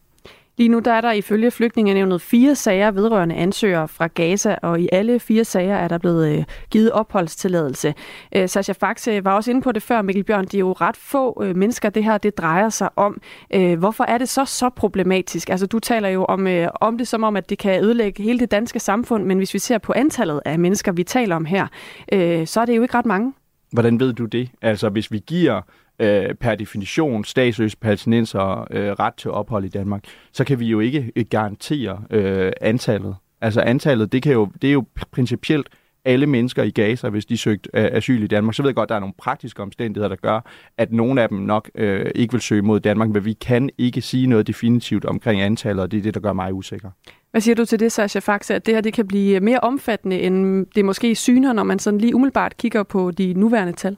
Lige 0.59 0.69
nu 0.69 0.79
der 0.79 0.93
er 0.93 1.01
der 1.01 1.13
ifølge 1.13 1.51
flygtningenevnet 1.51 2.21
fire 2.21 2.55
sager 2.55 2.91
vedrørende 2.91 3.35
ansøgere 3.35 3.89
fra 3.89 4.07
Gaza, 4.07 4.57
og 4.63 4.81
i 4.81 4.89
alle 4.93 5.21
fire 5.21 5.45
sager 5.45 5.77
er 5.77 5.89
der 5.89 5.99
blevet 5.99 6.39
øh, 6.39 6.45
givet 6.71 6.93
opholdstilladelse. 6.93 7.95
Øh, 8.37 8.49
Sasha 8.49 8.73
Faxe 8.73 9.25
var 9.25 9.33
også 9.33 9.51
inde 9.51 9.63
på 9.63 9.73
det 9.73 9.83
før, 9.83 10.03
Mikkel 10.03 10.25
Bjørn. 10.25 10.45
Det 10.45 10.55
er 10.55 10.59
jo 10.59 10.73
ret 10.73 10.97
få 10.97 11.43
øh, 11.45 11.57
mennesker, 11.57 11.91
det 11.91 12.05
her 12.05 12.19
det 12.19 12.39
drejer 12.39 12.69
sig 12.69 12.89
om. 12.97 13.21
Øh, 13.55 13.79
hvorfor 13.79 14.05
er 14.05 14.19
det 14.19 14.29
så 14.29 14.45
så 14.45 14.69
problematisk? 14.69 15.51
Altså, 15.51 15.67
du 15.67 15.79
taler 15.79 16.09
jo 16.09 16.25
om, 16.25 16.47
øh, 16.47 16.69
om 16.81 16.99
det 16.99 17.09
som 17.09 17.23
om, 17.23 17.37
at 17.37 17.51
det 17.51 17.59
kan 17.59 17.85
ødelægge 17.85 18.23
hele 18.23 18.39
det 18.39 18.51
danske 18.51 18.81
samfund, 18.81 19.25
men 19.25 19.39
hvis 19.39 19.55
vi 19.55 19.59
ser 19.59 19.79
på 19.79 19.93
antallet 19.97 20.41
af 20.45 20.59
mennesker, 20.59 20.93
vi 20.93 21.05
taler 21.05 21.37
om 21.37 21.45
her, 21.45 21.67
øh, 22.13 22.47
så 22.47 22.61
er 22.61 22.65
det 22.65 22.77
jo 22.77 22.83
ikke 22.83 22.95
ret 22.95 23.07
mange. 23.07 23.33
Hvordan 23.73 24.01
ved 24.01 24.13
du 24.13 24.25
det? 24.25 24.51
Altså, 24.63 24.89
hvis 24.89 25.13
vi 25.13 25.23
giver 25.27 25.63
øh, 26.01 26.35
per 26.35 26.55
definition 26.55 27.25
statsløse 27.25 27.77
palæstinenser 27.77 28.67
øh, 28.71 28.93
ret 28.93 29.15
til 29.15 29.31
ophold 29.31 29.65
i 29.65 29.69
Danmark, 29.69 30.05
så 30.33 30.45
kan 30.45 30.61
vi 30.61 30.67
jo 30.67 30.81
ikke 30.81 31.13
øh, 31.17 31.25
garantere 31.31 32.03
øh, 32.11 32.53
antallet. 32.61 33.17
Altså 33.41 33.61
antallet, 33.61 34.13
det, 34.13 34.23
kan 34.23 34.33
jo, 34.33 34.49
det 34.63 34.69
er 34.69 34.73
jo 34.73 34.85
principielt 35.11 35.69
alle 36.05 36.27
mennesker 36.27 36.63
i 36.63 36.71
Gaza, 36.71 37.09
hvis 37.09 37.27
de 37.27 37.37
søgt 37.37 37.69
øh, 37.75 37.89
asyl 37.93 38.23
i 38.23 38.27
Danmark. 38.27 38.55
Så 38.55 38.63
ved 38.63 38.69
jeg 38.69 38.75
godt, 38.75 38.87
at 38.87 38.89
der 38.89 38.95
er 38.95 39.01
nogle 39.01 39.15
praktiske 39.19 39.63
omstændigheder, 39.63 40.09
der 40.09 40.17
gør, 40.17 40.41
at 40.79 40.93
nogle 40.93 41.23
af 41.23 41.29
dem 41.29 41.39
nok 41.39 41.71
øh, 41.75 42.11
ikke 42.15 42.33
vil 42.33 42.41
søge 42.41 42.63
mod 42.63 42.81
Danmark, 42.81 43.09
men 43.09 43.25
vi 43.25 43.33
kan 43.33 43.71
ikke 43.79 44.01
sige 44.01 44.27
noget 44.27 44.47
definitivt 44.47 45.05
omkring 45.05 45.41
antallet, 45.41 45.83
og 45.83 45.91
det 45.91 45.99
er 45.99 46.03
det, 46.03 46.15
der 46.15 46.21
gør 46.21 46.33
mig 46.33 46.55
usikker. 46.55 46.91
Hvad 47.31 47.41
siger 47.41 47.55
du 47.55 47.65
til 47.65 47.81
det, 47.81 47.93
Sasha 47.93 48.21
Faxe, 48.21 48.55
at 48.55 48.67
det 48.67 48.75
her 48.75 48.81
det 48.81 48.93
kan 48.93 49.07
blive 49.07 49.41
mere 49.41 49.61
omfattende, 49.61 50.21
end 50.21 50.67
det 50.75 50.85
måske 50.85 51.15
syner, 51.15 51.53
når 51.53 51.63
man 51.63 51.79
sådan 51.79 52.01
lige 52.01 52.15
umiddelbart 52.15 52.57
kigger 52.57 52.83
på 52.83 53.11
de 53.11 53.35
nuværende 53.35 53.73
tal? 53.73 53.97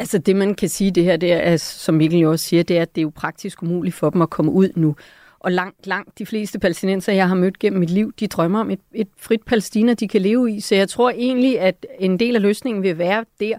Altså 0.00 0.18
det, 0.18 0.36
man 0.36 0.54
kan 0.54 0.68
sige, 0.68 0.90
det 0.90 1.04
her, 1.04 1.16
det 1.16 1.32
er, 1.32 1.56
som 1.56 1.94
Mikkel 1.94 2.18
jo 2.18 2.30
også 2.30 2.44
siger, 2.44 2.62
det 2.62 2.78
er, 2.78 2.82
at 2.82 2.94
det 2.94 3.00
er 3.00 3.02
jo 3.02 3.12
praktisk 3.14 3.62
umuligt 3.62 3.94
for 3.94 4.10
dem 4.10 4.22
at 4.22 4.30
komme 4.30 4.52
ud 4.52 4.68
nu. 4.76 4.96
Og 5.38 5.52
langt, 5.52 5.86
langt 5.86 6.18
de 6.18 6.26
fleste 6.26 6.58
palæstinenser, 6.58 7.12
jeg 7.12 7.28
har 7.28 7.34
mødt 7.34 7.58
gennem 7.58 7.80
mit 7.80 7.90
liv, 7.90 8.12
de 8.20 8.26
drømmer 8.26 8.60
om 8.60 8.70
et, 8.70 8.80
et 8.94 9.08
frit 9.16 9.42
Palæstina, 9.42 9.94
de 9.94 10.08
kan 10.08 10.22
leve 10.22 10.52
i. 10.52 10.60
Så 10.60 10.74
jeg 10.74 10.88
tror 10.88 11.10
egentlig, 11.10 11.60
at 11.60 11.86
en 11.98 12.18
del 12.18 12.36
af 12.36 12.42
løsningen 12.42 12.82
vil 12.82 12.98
være 12.98 13.24
der. 13.40 13.58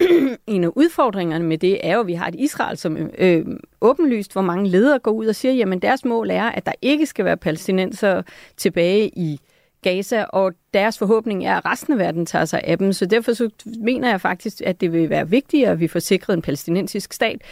en 0.46 0.64
af 0.64 0.70
udfordringerne 0.76 1.44
med 1.44 1.58
det 1.58 1.86
er 1.86 1.94
jo, 1.94 2.00
at 2.00 2.06
vi 2.06 2.14
har 2.14 2.26
et 2.26 2.34
Israel, 2.34 2.76
som 2.76 2.96
øh, 3.18 3.46
åbenlyst, 3.80 4.32
hvor 4.32 4.42
mange 4.42 4.68
ledere 4.68 4.98
går 4.98 5.10
ud 5.10 5.26
og 5.26 5.34
siger, 5.34 5.54
jamen 5.54 5.78
deres 5.78 6.04
mål 6.04 6.30
er, 6.30 6.44
at 6.44 6.66
der 6.66 6.72
ikke 6.82 7.06
skal 7.06 7.24
være 7.24 7.36
palæstinenser 7.36 8.22
tilbage 8.56 9.08
i 9.16 9.40
Gaza, 9.82 10.24
og 10.24 10.52
deres 10.74 10.98
forhåbning 10.98 11.46
er, 11.46 11.56
at 11.56 11.64
resten 11.64 11.92
af 11.92 11.98
verden 11.98 12.26
tager 12.26 12.44
sig 12.44 12.60
af 12.64 12.78
dem. 12.78 12.92
Så 12.92 13.06
derfor 13.06 13.32
så 13.32 13.50
mener 13.80 14.10
jeg 14.10 14.20
faktisk, 14.20 14.62
at 14.66 14.80
det 14.80 14.92
vil 14.92 15.10
være 15.10 15.30
vigtigere, 15.30 15.70
at 15.70 15.80
vi 15.80 15.88
får 15.88 16.00
sikret 16.00 16.34
en 16.34 16.42
palæstinensisk 16.42 17.12
stat, 17.12 17.42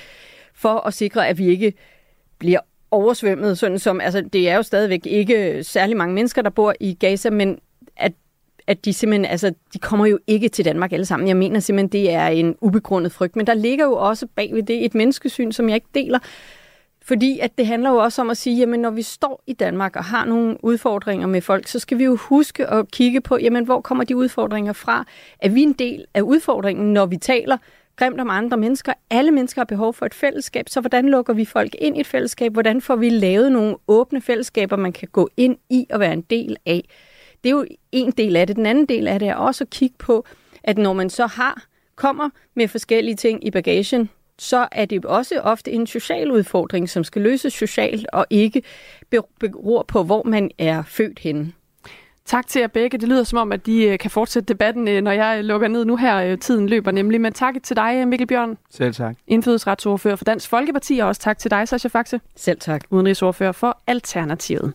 for 0.55 0.87
at 0.87 0.95
sikre, 0.95 1.29
at 1.29 1.39
vi 1.39 1.47
ikke 1.47 1.73
bliver 2.39 2.61
oversvømmet, 2.91 3.59
sådan 3.59 3.79
som, 3.79 4.01
altså 4.01 4.21
det 4.21 4.49
er 4.49 4.57
jo 4.57 4.63
stadigvæk 4.63 5.07
ikke 5.07 5.65
særlig 5.65 5.97
mange 5.97 6.15
mennesker, 6.15 6.43
der 6.43 6.51
bor 6.51 6.75
i 6.81 6.95
Gaza, 6.95 7.31
men 7.31 7.59
at, 7.97 8.13
at 8.67 8.85
de 8.85 8.93
simpelthen, 8.93 9.25
altså 9.25 9.55
de 9.73 9.79
kommer 9.79 10.07
jo 10.07 10.19
ikke 10.27 10.49
til 10.49 10.65
Danmark 10.65 10.93
alle 10.93 11.07
sammen. 11.07 11.29
Jeg 11.29 11.37
mener 11.37 11.61
simpelthen, 11.61 11.89
det 11.89 12.13
er 12.13 12.27
en 12.27 12.57
ubegrundet 12.61 13.13
frygt, 13.13 13.37
men 13.37 13.47
der 13.47 13.55
ligger 13.55 13.85
jo 13.85 13.93
også 13.93 14.27
bag 14.27 14.55
ved 14.55 14.63
det 14.63 14.85
et 14.85 14.95
menneskesyn, 14.95 15.53
som 15.53 15.69
jeg 15.69 15.75
ikke 15.75 15.87
deler, 15.95 16.19
fordi 17.07 17.39
at 17.39 17.59
det 17.59 17.67
handler 17.67 17.91
jo 17.91 17.97
også 17.97 18.23
om 18.23 18.31
at 18.31 18.37
sige, 18.37 18.57
jamen 18.57 18.81
når 18.81 18.91
vi 18.91 19.03
står 19.03 19.43
i 19.47 19.53
Danmark 19.53 19.97
og 19.97 20.05
har 20.05 20.25
nogle 20.25 20.65
udfordringer 20.65 21.27
med 21.27 21.41
folk, 21.41 21.69
så 21.69 21.79
skal 21.79 21.99
vi 21.99 22.05
jo 22.05 22.17
huske 22.17 22.67
at 22.67 22.91
kigge 22.91 23.21
på, 23.21 23.39
jamen 23.39 23.65
hvor 23.65 23.81
kommer 23.81 24.05
de 24.05 24.17
udfordringer 24.17 24.73
fra? 24.73 25.05
Er 25.39 25.49
vi 25.49 25.63
en 25.63 25.73
del 25.73 26.05
af 26.15 26.21
udfordringen, 26.21 26.93
når 26.93 27.07
vi 27.07 27.17
taler 27.17 27.57
grimt 27.97 28.21
om 28.21 28.31
andre 28.31 28.57
mennesker? 28.57 28.93
Alle 29.11 29.31
mennesker 29.31 29.61
har 29.61 29.67
behov 29.67 29.95
for 29.95 30.07
et 30.07 30.15
fællesskab, 30.15 30.69
så 30.69 30.81
hvordan 30.81 31.09
lukker 31.09 31.33
vi 31.33 31.45
folk 31.45 31.75
ind 31.79 31.97
i 31.97 32.01
et 32.01 32.07
fællesskab? 32.07 32.53
Hvordan 32.53 32.81
får 32.81 32.97
vi 32.97 33.09
lavet 33.09 33.53
nogle 33.53 33.77
åbne 33.89 34.21
fællesskaber, 34.21 34.77
man 34.77 34.93
kan 34.93 35.09
gå 35.13 35.29
ind 35.37 35.57
i 35.71 35.87
og 35.91 36.01
være 36.01 36.13
en 36.13 36.23
del 36.23 36.57
af? 36.67 36.89
Det 37.45 37.51
er 37.51 37.55
jo 37.57 37.67
en 37.93 38.11
del 38.11 38.37
af 38.37 38.47
det. 38.47 38.57
Den 38.57 38.67
anden 38.67 38.87
del 38.87 39.09
af 39.09 39.19
det 39.19 39.29
er 39.29 39.35
også 39.35 39.65
at 39.65 39.71
kigge 39.71 39.97
på, 39.99 40.25
at 40.65 40.79
når 40.79 40.93
man 40.93 41.11
så 41.11 41.27
har 41.27 41.67
kommer 41.97 42.31
med 42.55 42.69
forskellige 42.69 43.17
ting 43.17 43.47
i 43.47 43.51
bagagen, 43.51 44.11
så 44.39 44.69
er 44.73 44.85
det 44.85 45.05
også 45.05 45.41
ofte 45.41 45.73
en 45.73 45.87
social 45.87 46.31
udfordring, 46.31 46.89
som 46.89 47.05
skal 47.05 47.23
løses 47.23 47.53
socialt 47.53 48.07
og 48.13 48.27
ikke 48.31 48.63
beror 49.41 49.83
på, 49.83 50.03
hvor 50.03 50.23
man 50.23 50.51
er 50.59 50.83
født 50.83 51.19
henne. 51.19 51.53
Tak 52.27 52.47
til 52.47 52.61
jer 52.61 52.67
begge. 52.67 52.99
Det 52.99 53.09
lyder 53.09 53.25
som 53.25 53.39
om, 53.39 53.53
at 53.53 53.67
de 53.67 53.85
øh, 53.85 53.99
kan 53.99 54.11
fortsætte 54.11 54.47
debatten, 54.47 54.89
øh, 54.89 55.03
når 55.03 55.11
jeg 55.11 55.45
lukker 55.45 55.69
ned 55.69 55.85
nu 55.85 55.97
her. 55.97 56.17
Øh, 56.17 56.39
tiden 56.39 56.69
løber 56.69 56.91
nemlig. 56.91 57.21
Men 57.21 57.33
tak 57.33 57.55
til 57.63 57.77
dig, 57.77 58.09
Mikkel 58.09 58.27
Bjørn. 58.27 58.59
Selv 58.71 58.95
tak. 58.95 59.17
Indfødsretsordfører 59.27 60.17
for 60.17 60.25
Dansk 60.25 60.49
Folkeparti, 60.49 60.99
og 60.99 61.09
også 61.09 61.21
tak 61.21 61.39
til 61.39 61.51
dig, 61.51 61.69
Sascha 61.69 61.89
Faxe. 61.89 62.21
Selv 62.37 62.59
tak. 62.61 62.85
Udenrigsordfører 62.91 63.53
for 63.53 63.79
Alternativet. 63.87 64.73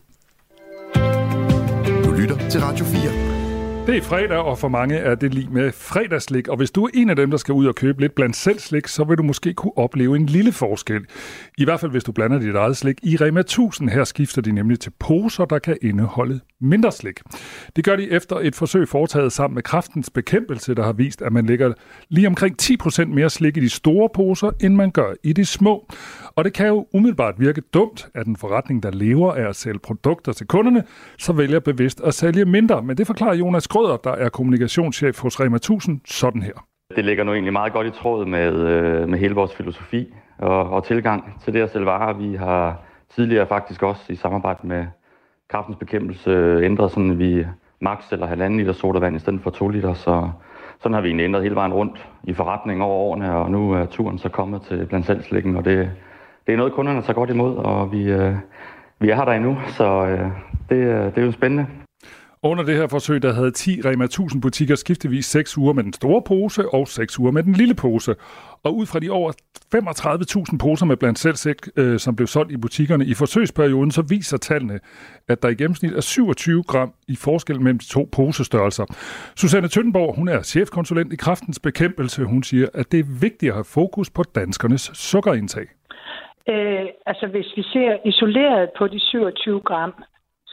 Du 2.05 2.12
lytter 2.12 2.49
til 2.49 2.62
Radio 2.62 2.86
4. 2.86 3.30
Det 3.88 3.97
er 3.97 4.01
fredag, 4.01 4.38
og 4.38 4.57
for 4.57 4.67
mange 4.67 4.95
er 4.95 5.15
det 5.15 5.34
lige 5.34 5.49
med 5.49 5.71
fredagslik. 5.71 6.47
Og 6.47 6.57
hvis 6.57 6.71
du 6.71 6.84
er 6.84 6.89
en 6.93 7.09
af 7.09 7.15
dem, 7.15 7.32
der 7.32 7.38
skal 7.38 7.53
ud 7.53 7.65
og 7.65 7.75
købe 7.75 8.01
lidt 8.01 8.15
blandt 8.15 8.36
selv 8.36 8.59
slik, 8.59 8.88
så 8.88 9.03
vil 9.03 9.17
du 9.17 9.23
måske 9.23 9.53
kunne 9.53 9.77
opleve 9.77 10.15
en 10.15 10.25
lille 10.25 10.51
forskel. 10.51 11.05
I 11.57 11.63
hvert 11.63 11.79
fald, 11.79 11.91
hvis 11.91 12.03
du 12.03 12.11
blander 12.11 12.39
dit 12.39 12.55
eget 12.55 12.77
slik. 12.77 12.99
I 13.03 13.17
Rema 13.17 13.39
1000 13.39 13.89
her 13.89 14.03
skifter 14.03 14.41
de 14.41 14.51
nemlig 14.51 14.79
til 14.79 14.91
poser, 14.99 15.45
der 15.45 15.59
kan 15.59 15.77
indeholde 15.82 16.39
mindre 16.61 16.91
slik. 16.91 17.19
Det 17.75 17.84
gør 17.84 17.95
de 17.95 18.11
efter 18.11 18.36
et 18.36 18.55
forsøg 18.55 18.88
foretaget 18.88 19.32
sammen 19.32 19.55
med 19.55 19.63
kraftens 19.63 20.09
bekæmpelse, 20.09 20.75
der 20.75 20.84
har 20.84 20.93
vist, 20.93 21.21
at 21.21 21.34
man 21.34 21.45
lægger 21.45 21.73
lige 22.09 22.27
omkring 22.27 22.55
10% 22.61 23.05
mere 23.05 23.29
slik 23.29 23.57
i 23.57 23.59
de 23.59 23.69
store 23.69 24.09
poser, 24.13 24.51
end 24.59 24.75
man 24.75 24.91
gør 24.91 25.13
i 25.23 25.34
de 25.34 25.45
små. 25.45 25.88
Og 26.36 26.43
det 26.43 26.53
kan 26.53 26.67
jo 26.67 26.88
umiddelbart 26.93 27.36
virke 27.38 27.61
dumt, 27.73 28.07
at 28.15 28.27
en 28.27 28.36
forretning, 28.36 28.84
der 28.84 28.91
lever 28.91 29.34
af 29.34 29.49
at 29.49 29.55
sælge 29.55 29.79
produkter 29.79 30.34
til 30.34 30.47
kunderne, 30.47 30.84
så 31.17 31.34
vælger 31.34 31.59
bevidst 31.59 32.01
at 32.01 32.13
sælge 32.13 32.45
mindre. 32.45 32.84
Men 32.84 32.97
det 32.97 33.07
forklarer 33.07 33.36
Jonas 33.36 33.67
Skrøder, 33.72 33.97
der 33.97 34.11
er 34.11 34.30
kommunikationschef 34.30 35.22
hos 35.22 35.39
Rema 35.39 35.55
1000, 35.55 36.01
sådan 36.05 36.41
her. 36.41 36.65
Det 36.95 37.05
ligger 37.05 37.24
nu 37.24 37.34
egentlig 37.34 37.53
meget 37.53 37.74
godt 37.74 37.88
i 37.88 37.89
tråd 37.89 38.26
med, 38.26 38.53
øh, 38.53 39.09
med 39.09 39.19
hele 39.19 39.36
vores 39.36 39.55
filosofi 39.55 40.13
og, 40.38 40.69
og 40.69 40.86
tilgang 40.86 41.41
til 41.43 41.53
det 41.53 41.61
at 41.61 41.72
sælge 41.72 41.86
varer. 41.86 42.13
Vi 42.13 42.36
har 42.36 42.82
tidligere 43.15 43.47
faktisk 43.47 43.84
også 43.84 44.01
i 44.09 44.15
samarbejde 44.15 44.67
med 44.67 44.86
kraftens 45.49 45.78
bekæmpelse 45.78 46.30
øh, 46.30 46.65
ændret 46.65 46.91
sådan, 46.91 47.11
at 47.11 47.19
vi 47.19 47.45
maks 47.82 48.11
eller 48.11 48.26
halvanden 48.28 48.59
liter 48.59 48.74
sodavand 48.74 49.15
i 49.15 49.19
stedet 49.19 49.41
for 49.41 49.49
to 49.49 49.67
liter, 49.67 49.93
så 49.93 50.30
sådan 50.80 50.93
har 50.93 51.01
vi 51.01 51.07
egentlig 51.07 51.24
ændret 51.24 51.43
hele 51.43 51.55
vejen 51.55 51.74
rundt 51.74 52.07
i 52.24 52.34
forretningen 52.34 52.82
over 52.82 52.95
årene, 52.95 53.36
og 53.36 53.51
nu 53.51 53.72
er 53.72 53.86
turen 53.86 54.17
så 54.17 54.30
kommet 54.30 54.61
til 54.61 54.86
blandt 54.86 55.05
salgslæggen, 55.05 55.55
og 55.57 55.65
det, 55.65 55.91
det 56.47 56.53
er 56.53 56.57
noget, 56.57 56.74
kunderne 56.74 57.01
tager 57.01 57.13
godt 57.13 57.30
imod, 57.30 57.55
og 57.55 57.91
vi, 57.91 58.03
øh, 58.03 58.36
vi 58.99 59.09
er 59.09 59.15
her 59.15 59.26
der 59.26 59.32
endnu, 59.32 59.57
så 59.67 60.05
øh, 60.05 60.30
det, 60.69 60.76
øh, 60.76 61.05
det 61.05 61.17
er 61.17 61.26
jo 61.26 61.32
spændende. 61.32 61.67
Under 62.43 62.63
det 62.63 62.75
her 62.75 62.87
forsøg, 62.87 63.21
der 63.21 63.33
havde 63.33 63.51
10 63.51 63.81
Rema 63.85 64.03
1000 64.03 64.41
butikker 64.41 64.75
skiftevis 64.75 65.25
6 65.25 65.57
uger 65.57 65.73
med 65.73 65.83
den 65.83 65.93
store 65.93 66.21
pose 66.21 66.69
og 66.69 66.87
6 66.87 67.19
uger 67.19 67.31
med 67.31 67.43
den 67.43 67.53
lille 67.53 67.75
pose. 67.75 68.15
Og 68.63 68.75
ud 68.75 68.85
fra 68.85 68.99
de 68.99 69.09
over 69.09 69.31
35.000 70.51 70.57
poser 70.57 70.85
med 70.85 70.97
blandt 70.97 71.19
selvsæk, 71.19 71.55
øh, 71.77 71.99
som 71.99 72.15
blev 72.15 72.27
solgt 72.27 72.51
i 72.51 72.57
butikkerne 72.57 73.05
i 73.05 73.13
forsøgsperioden, 73.13 73.91
så 73.91 74.01
viser 74.09 74.37
tallene, 74.37 74.79
at 75.29 75.43
der 75.43 75.49
i 75.49 75.55
gennemsnit 75.55 75.93
er 75.93 76.01
27 76.01 76.63
gram 76.63 76.93
i 77.07 77.15
forskel 77.15 77.61
mellem 77.61 77.79
de 77.79 77.89
to 77.89 78.09
posestørrelser. 78.11 78.85
Susanne 79.35 79.67
Tøndenborg, 79.67 80.15
hun 80.15 80.27
er 80.27 80.41
chefkonsulent 80.41 81.13
i 81.13 81.15
Kraftens 81.15 81.59
Bekæmpelse. 81.59 82.23
Hun 82.23 82.43
siger, 82.43 82.67
at 82.73 82.91
det 82.91 82.99
er 82.99 83.19
vigtigt 83.21 83.49
at 83.49 83.55
have 83.55 83.73
fokus 83.73 84.09
på 84.09 84.23
danskernes 84.35 84.91
sukkerindtag. 84.93 85.65
Øh, 86.49 86.85
altså 87.05 87.27
hvis 87.27 87.49
vi 87.55 87.63
ser 87.63 87.97
isoleret 88.05 88.69
på 88.77 88.87
de 88.87 88.99
27 88.99 89.59
gram, 89.59 89.93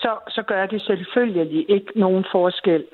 så, 0.02 0.18
så 0.28 0.42
gør 0.42 0.66
det 0.66 0.82
selvfølgelig 0.82 1.70
ikke 1.70 1.92
nogen 2.00 2.24
forskel. 2.32 2.84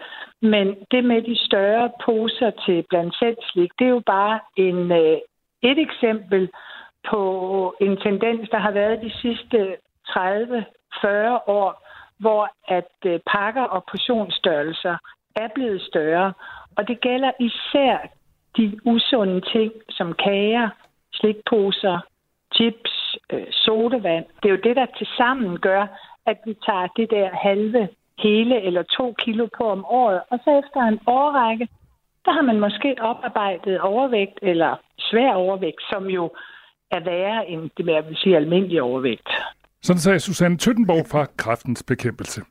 Men 0.42 0.76
det 0.90 1.04
med 1.04 1.22
de 1.22 1.36
større 1.46 1.90
poser 2.04 2.50
til 2.50 2.84
blandt 2.88 3.18
selv 3.18 3.36
slik, 3.42 3.70
det 3.78 3.84
er 3.84 3.90
jo 3.90 4.02
bare 4.06 4.40
en, 4.56 4.92
øh, 4.92 5.18
et 5.62 5.78
eksempel 5.78 6.50
på 7.10 7.22
en 7.80 7.96
tendens, 7.96 8.48
der 8.50 8.58
har 8.58 8.70
været 8.70 9.02
de 9.02 9.12
sidste 9.22 9.76
30-40 10.08 10.16
år, 11.46 11.84
hvor 12.18 12.50
at 12.68 12.94
øh, 13.06 13.20
pakker 13.26 13.62
og 13.62 13.84
portionsstørrelser 13.90 14.96
er 15.36 15.48
blevet 15.54 15.82
større. 15.82 16.32
Og 16.76 16.88
det 16.88 17.00
gælder 17.00 17.30
især 17.40 17.98
de 18.56 18.80
usunde 18.84 19.40
ting 19.40 19.72
som 19.88 20.12
kager, 20.12 20.68
slikposer, 21.12 21.98
chips, 22.54 23.16
øh, 23.32 23.46
sodavand. 23.50 24.24
Det 24.42 24.48
er 24.48 24.54
jo 24.56 24.60
det, 24.64 24.76
der 24.76 24.86
til 24.98 25.08
sammen 25.16 25.60
gør, 25.60 25.86
at 26.26 26.38
vi 26.46 26.54
tager 26.66 26.86
det 26.96 27.10
der 27.10 27.28
halve, 27.46 27.88
hele 28.18 28.62
eller 28.62 28.82
to 28.82 29.14
kilo 29.18 29.48
på 29.58 29.64
om 29.70 29.84
året, 29.84 30.20
og 30.30 30.38
så 30.44 30.62
efter 30.62 30.80
en 30.80 30.98
årrække, 31.06 31.68
der 32.24 32.32
har 32.32 32.42
man 32.42 32.60
måske 32.60 32.96
oparbejdet 33.00 33.80
overvægt 33.80 34.38
eller 34.42 34.76
svær 34.98 35.32
overvægt, 35.32 35.82
som 35.90 36.06
jo 36.06 36.24
er 36.90 37.00
værre 37.00 37.48
end 37.48 37.70
det, 37.76 37.86
jeg 37.86 38.06
vil 38.08 38.16
sige, 38.16 38.36
almindelig 38.36 38.82
overvægt. 38.82 39.28
Sådan 39.82 40.00
sagde 40.00 40.20
Susanne 40.20 40.58
Tøttenborg 40.58 41.06
fra 41.10 41.26
Kræftens 41.36 41.82
Bekæmpelse. 41.82 42.42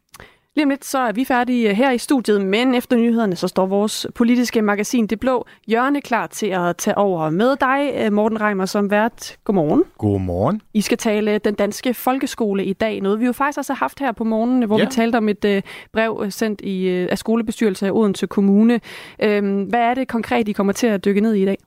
Lige 0.56 0.66
om 0.66 0.70
lidt, 0.70 0.86
så 0.86 0.98
er 0.98 1.12
vi 1.12 1.26
færdige 1.26 1.74
her 1.74 1.92
i 1.92 1.98
studiet, 1.98 2.42
men 2.42 2.76
efter 2.76 2.98
nyhederne, 2.98 3.36
så 3.36 3.48
står 3.48 3.66
vores 3.66 4.08
politiske 4.16 4.62
magasin 4.62 5.08
Det 5.08 5.20
Blå 5.20 5.48
Hjørne 5.68 6.02
klar 6.02 6.28
til 6.28 6.48
at 6.48 6.78
tage 6.78 6.98
over 6.98 7.30
med 7.30 7.56
dig, 7.56 8.14
Morten 8.14 8.42
Reimer, 8.42 8.66
som 8.66 8.92
vært. 8.92 9.38
Godmorgen. 9.44 9.84
Godmorgen. 9.98 10.62
I 10.74 10.82
skal 10.82 10.98
tale 10.98 11.38
den 11.38 11.54
danske 11.54 11.94
folkeskole 11.94 12.66
i 12.66 12.74
dag. 12.74 13.02
Noget 13.02 13.20
vi 13.20 13.26
jo 13.26 13.32
faktisk 13.32 13.58
også 13.58 13.74
har 13.74 13.78
haft 13.78 14.00
her 14.00 14.12
på 14.12 14.24
morgenen, 14.24 14.64
hvor 14.64 14.80
ja. 14.80 14.86
vi 14.86 14.92
talte 14.92 15.16
om 15.16 15.30
et 15.30 15.46
uh, 15.46 15.62
brev 15.94 16.26
sendt 16.30 16.62
i, 16.62 16.88
af 16.88 17.18
skolebestyrelsen 17.18 17.88
af 17.88 17.92
Odense 17.92 18.28
Kommune. 18.28 18.74
Uh, 18.74 19.30
hvad 19.70 19.80
er 19.80 19.94
det 19.94 20.08
konkret, 20.08 20.48
I 20.48 20.52
kommer 20.52 20.74
til 20.74 20.88
at 20.88 21.06
dykke 21.06 21.22
ned 21.22 21.34
i 21.34 21.42
i 21.42 21.46
dag? 21.46 21.58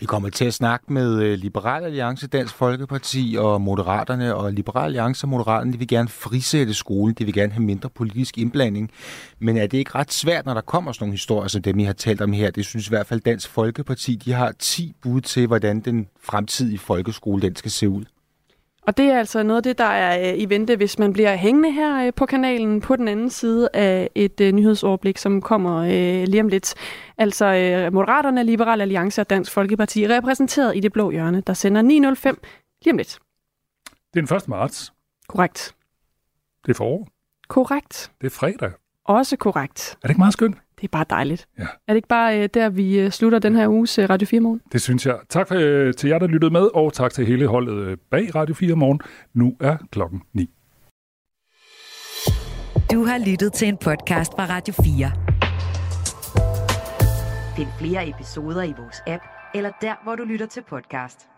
Vi 0.00 0.06
kommer 0.06 0.30
til 0.30 0.44
at 0.44 0.54
snakke 0.54 0.92
med 0.92 1.36
Liberal 1.36 1.84
Alliance, 1.84 2.26
Dansk 2.26 2.54
Folkeparti 2.54 3.36
og 3.38 3.60
Moderaterne. 3.60 4.34
Og 4.34 4.52
Liberal 4.52 4.84
Alliance 4.84 5.24
og 5.24 5.28
Moderaterne 5.28 5.72
de 5.72 5.78
vil 5.78 5.88
gerne 5.88 6.08
frisætte 6.08 6.74
skolen. 6.74 7.14
De 7.14 7.24
vil 7.24 7.34
gerne 7.34 7.52
have 7.52 7.62
mindre 7.62 7.88
politisk 7.88 8.25
indblanding. 8.36 8.90
Men 9.38 9.56
er 9.56 9.66
det 9.66 9.78
ikke 9.78 9.94
ret 9.94 10.12
svært, 10.12 10.46
når 10.46 10.54
der 10.54 10.60
kommer 10.60 10.92
sådan 10.92 11.04
nogle 11.04 11.12
historier, 11.12 11.48
som 11.48 11.62
dem, 11.62 11.78
I 11.78 11.84
har 11.84 11.92
talt 11.92 12.20
om 12.20 12.32
her? 12.32 12.50
Det 12.50 12.64
synes 12.64 12.86
i 12.86 12.90
hvert 12.90 13.06
fald 13.06 13.20
Dansk 13.20 13.48
Folkeparti. 13.48 14.16
De 14.16 14.32
har 14.32 14.52
10 14.58 14.92
bud 15.02 15.20
til, 15.20 15.46
hvordan 15.46 15.80
den 15.80 16.08
fremtidige 16.20 16.78
folkeskole 16.78 17.42
den 17.42 17.56
skal 17.56 17.70
se 17.70 17.88
ud. 17.88 18.04
Og 18.82 18.96
det 18.96 19.04
er 19.04 19.18
altså 19.18 19.42
noget 19.42 19.56
af 19.56 19.62
det, 19.62 19.78
der 19.78 19.84
er 19.84 20.32
i 20.32 20.48
vente, 20.48 20.76
hvis 20.76 20.98
man 20.98 21.12
bliver 21.12 21.36
hængende 21.36 21.72
her 21.72 22.10
på 22.10 22.26
kanalen 22.26 22.80
på 22.80 22.96
den 22.96 23.08
anden 23.08 23.30
side 23.30 23.68
af 23.74 24.10
et 24.14 24.40
nyhedsoverblik, 24.54 25.18
som 25.18 25.42
kommer 25.42 25.86
lige 26.26 26.40
om 26.40 26.48
lidt. 26.48 26.74
Altså 27.18 27.44
Moderaterne, 27.92 28.44
Liberal 28.44 28.80
Alliance 28.80 29.20
og 29.20 29.30
Dansk 29.30 29.52
Folkeparti 29.52 30.08
repræsenteret 30.08 30.76
i 30.76 30.80
det 30.80 30.92
blå 30.92 31.10
hjørne, 31.10 31.42
der 31.46 31.52
sender 31.52 31.82
905 31.82 32.40
lige 32.84 32.92
om 32.92 32.96
lidt. 32.96 33.18
Det 34.14 34.22
er 34.22 34.26
den 34.26 34.36
1. 34.36 34.48
marts. 34.48 34.92
Korrekt. 35.28 35.74
Det 36.66 36.70
er 36.70 36.74
forår. 36.74 37.08
Korrekt. 37.48 38.12
Det 38.20 38.26
er 38.26 38.30
fredag. 38.30 38.70
Også 39.04 39.36
korrekt. 39.36 39.90
Er 39.90 39.96
det 40.02 40.10
ikke 40.10 40.18
meget 40.20 40.32
skønt? 40.32 40.56
Det 40.76 40.84
er 40.84 40.88
bare 40.92 41.04
dejligt. 41.10 41.48
Ja. 41.58 41.62
Er 41.62 41.68
det 41.92 41.96
ikke 41.96 42.08
bare 42.08 42.38
uh, 42.38 42.44
der, 42.54 42.68
vi 42.68 43.04
uh, 43.04 43.10
slutter 43.10 43.38
den 43.38 43.56
her 43.56 43.68
uges 43.68 43.98
uh, 43.98 44.04
Radio 44.10 44.26
4 44.26 44.40
Morgen? 44.40 44.60
Det 44.72 44.82
synes 44.82 45.06
jeg. 45.06 45.18
Tak 45.28 45.48
for, 45.48 45.54
uh, 45.54 45.92
til 45.92 46.08
jer, 46.08 46.18
der 46.18 46.26
lyttede 46.26 46.52
med, 46.52 46.68
og 46.74 46.92
tak 46.92 47.12
til 47.12 47.26
hele 47.26 47.46
holdet 47.46 47.92
uh, 47.92 47.98
bag 48.10 48.34
Radio 48.34 48.54
4 48.54 48.74
Morgen. 48.76 49.00
Nu 49.34 49.56
er 49.60 49.76
klokken 49.90 50.22
9. 50.32 50.50
Du 52.92 53.04
har 53.04 53.30
lyttet 53.30 53.52
til 53.52 53.68
en 53.68 53.76
podcast 53.76 54.32
fra 54.32 54.46
Radio 54.48 54.74
4. 54.84 55.12
Find 57.56 57.68
flere 57.78 58.08
episoder 58.08 58.62
i 58.62 58.74
vores 58.78 59.02
app, 59.06 59.22
eller 59.54 59.70
der, 59.80 59.94
hvor 60.04 60.16
du 60.16 60.24
lytter 60.24 60.46
til 60.46 60.62
podcast. 60.68 61.28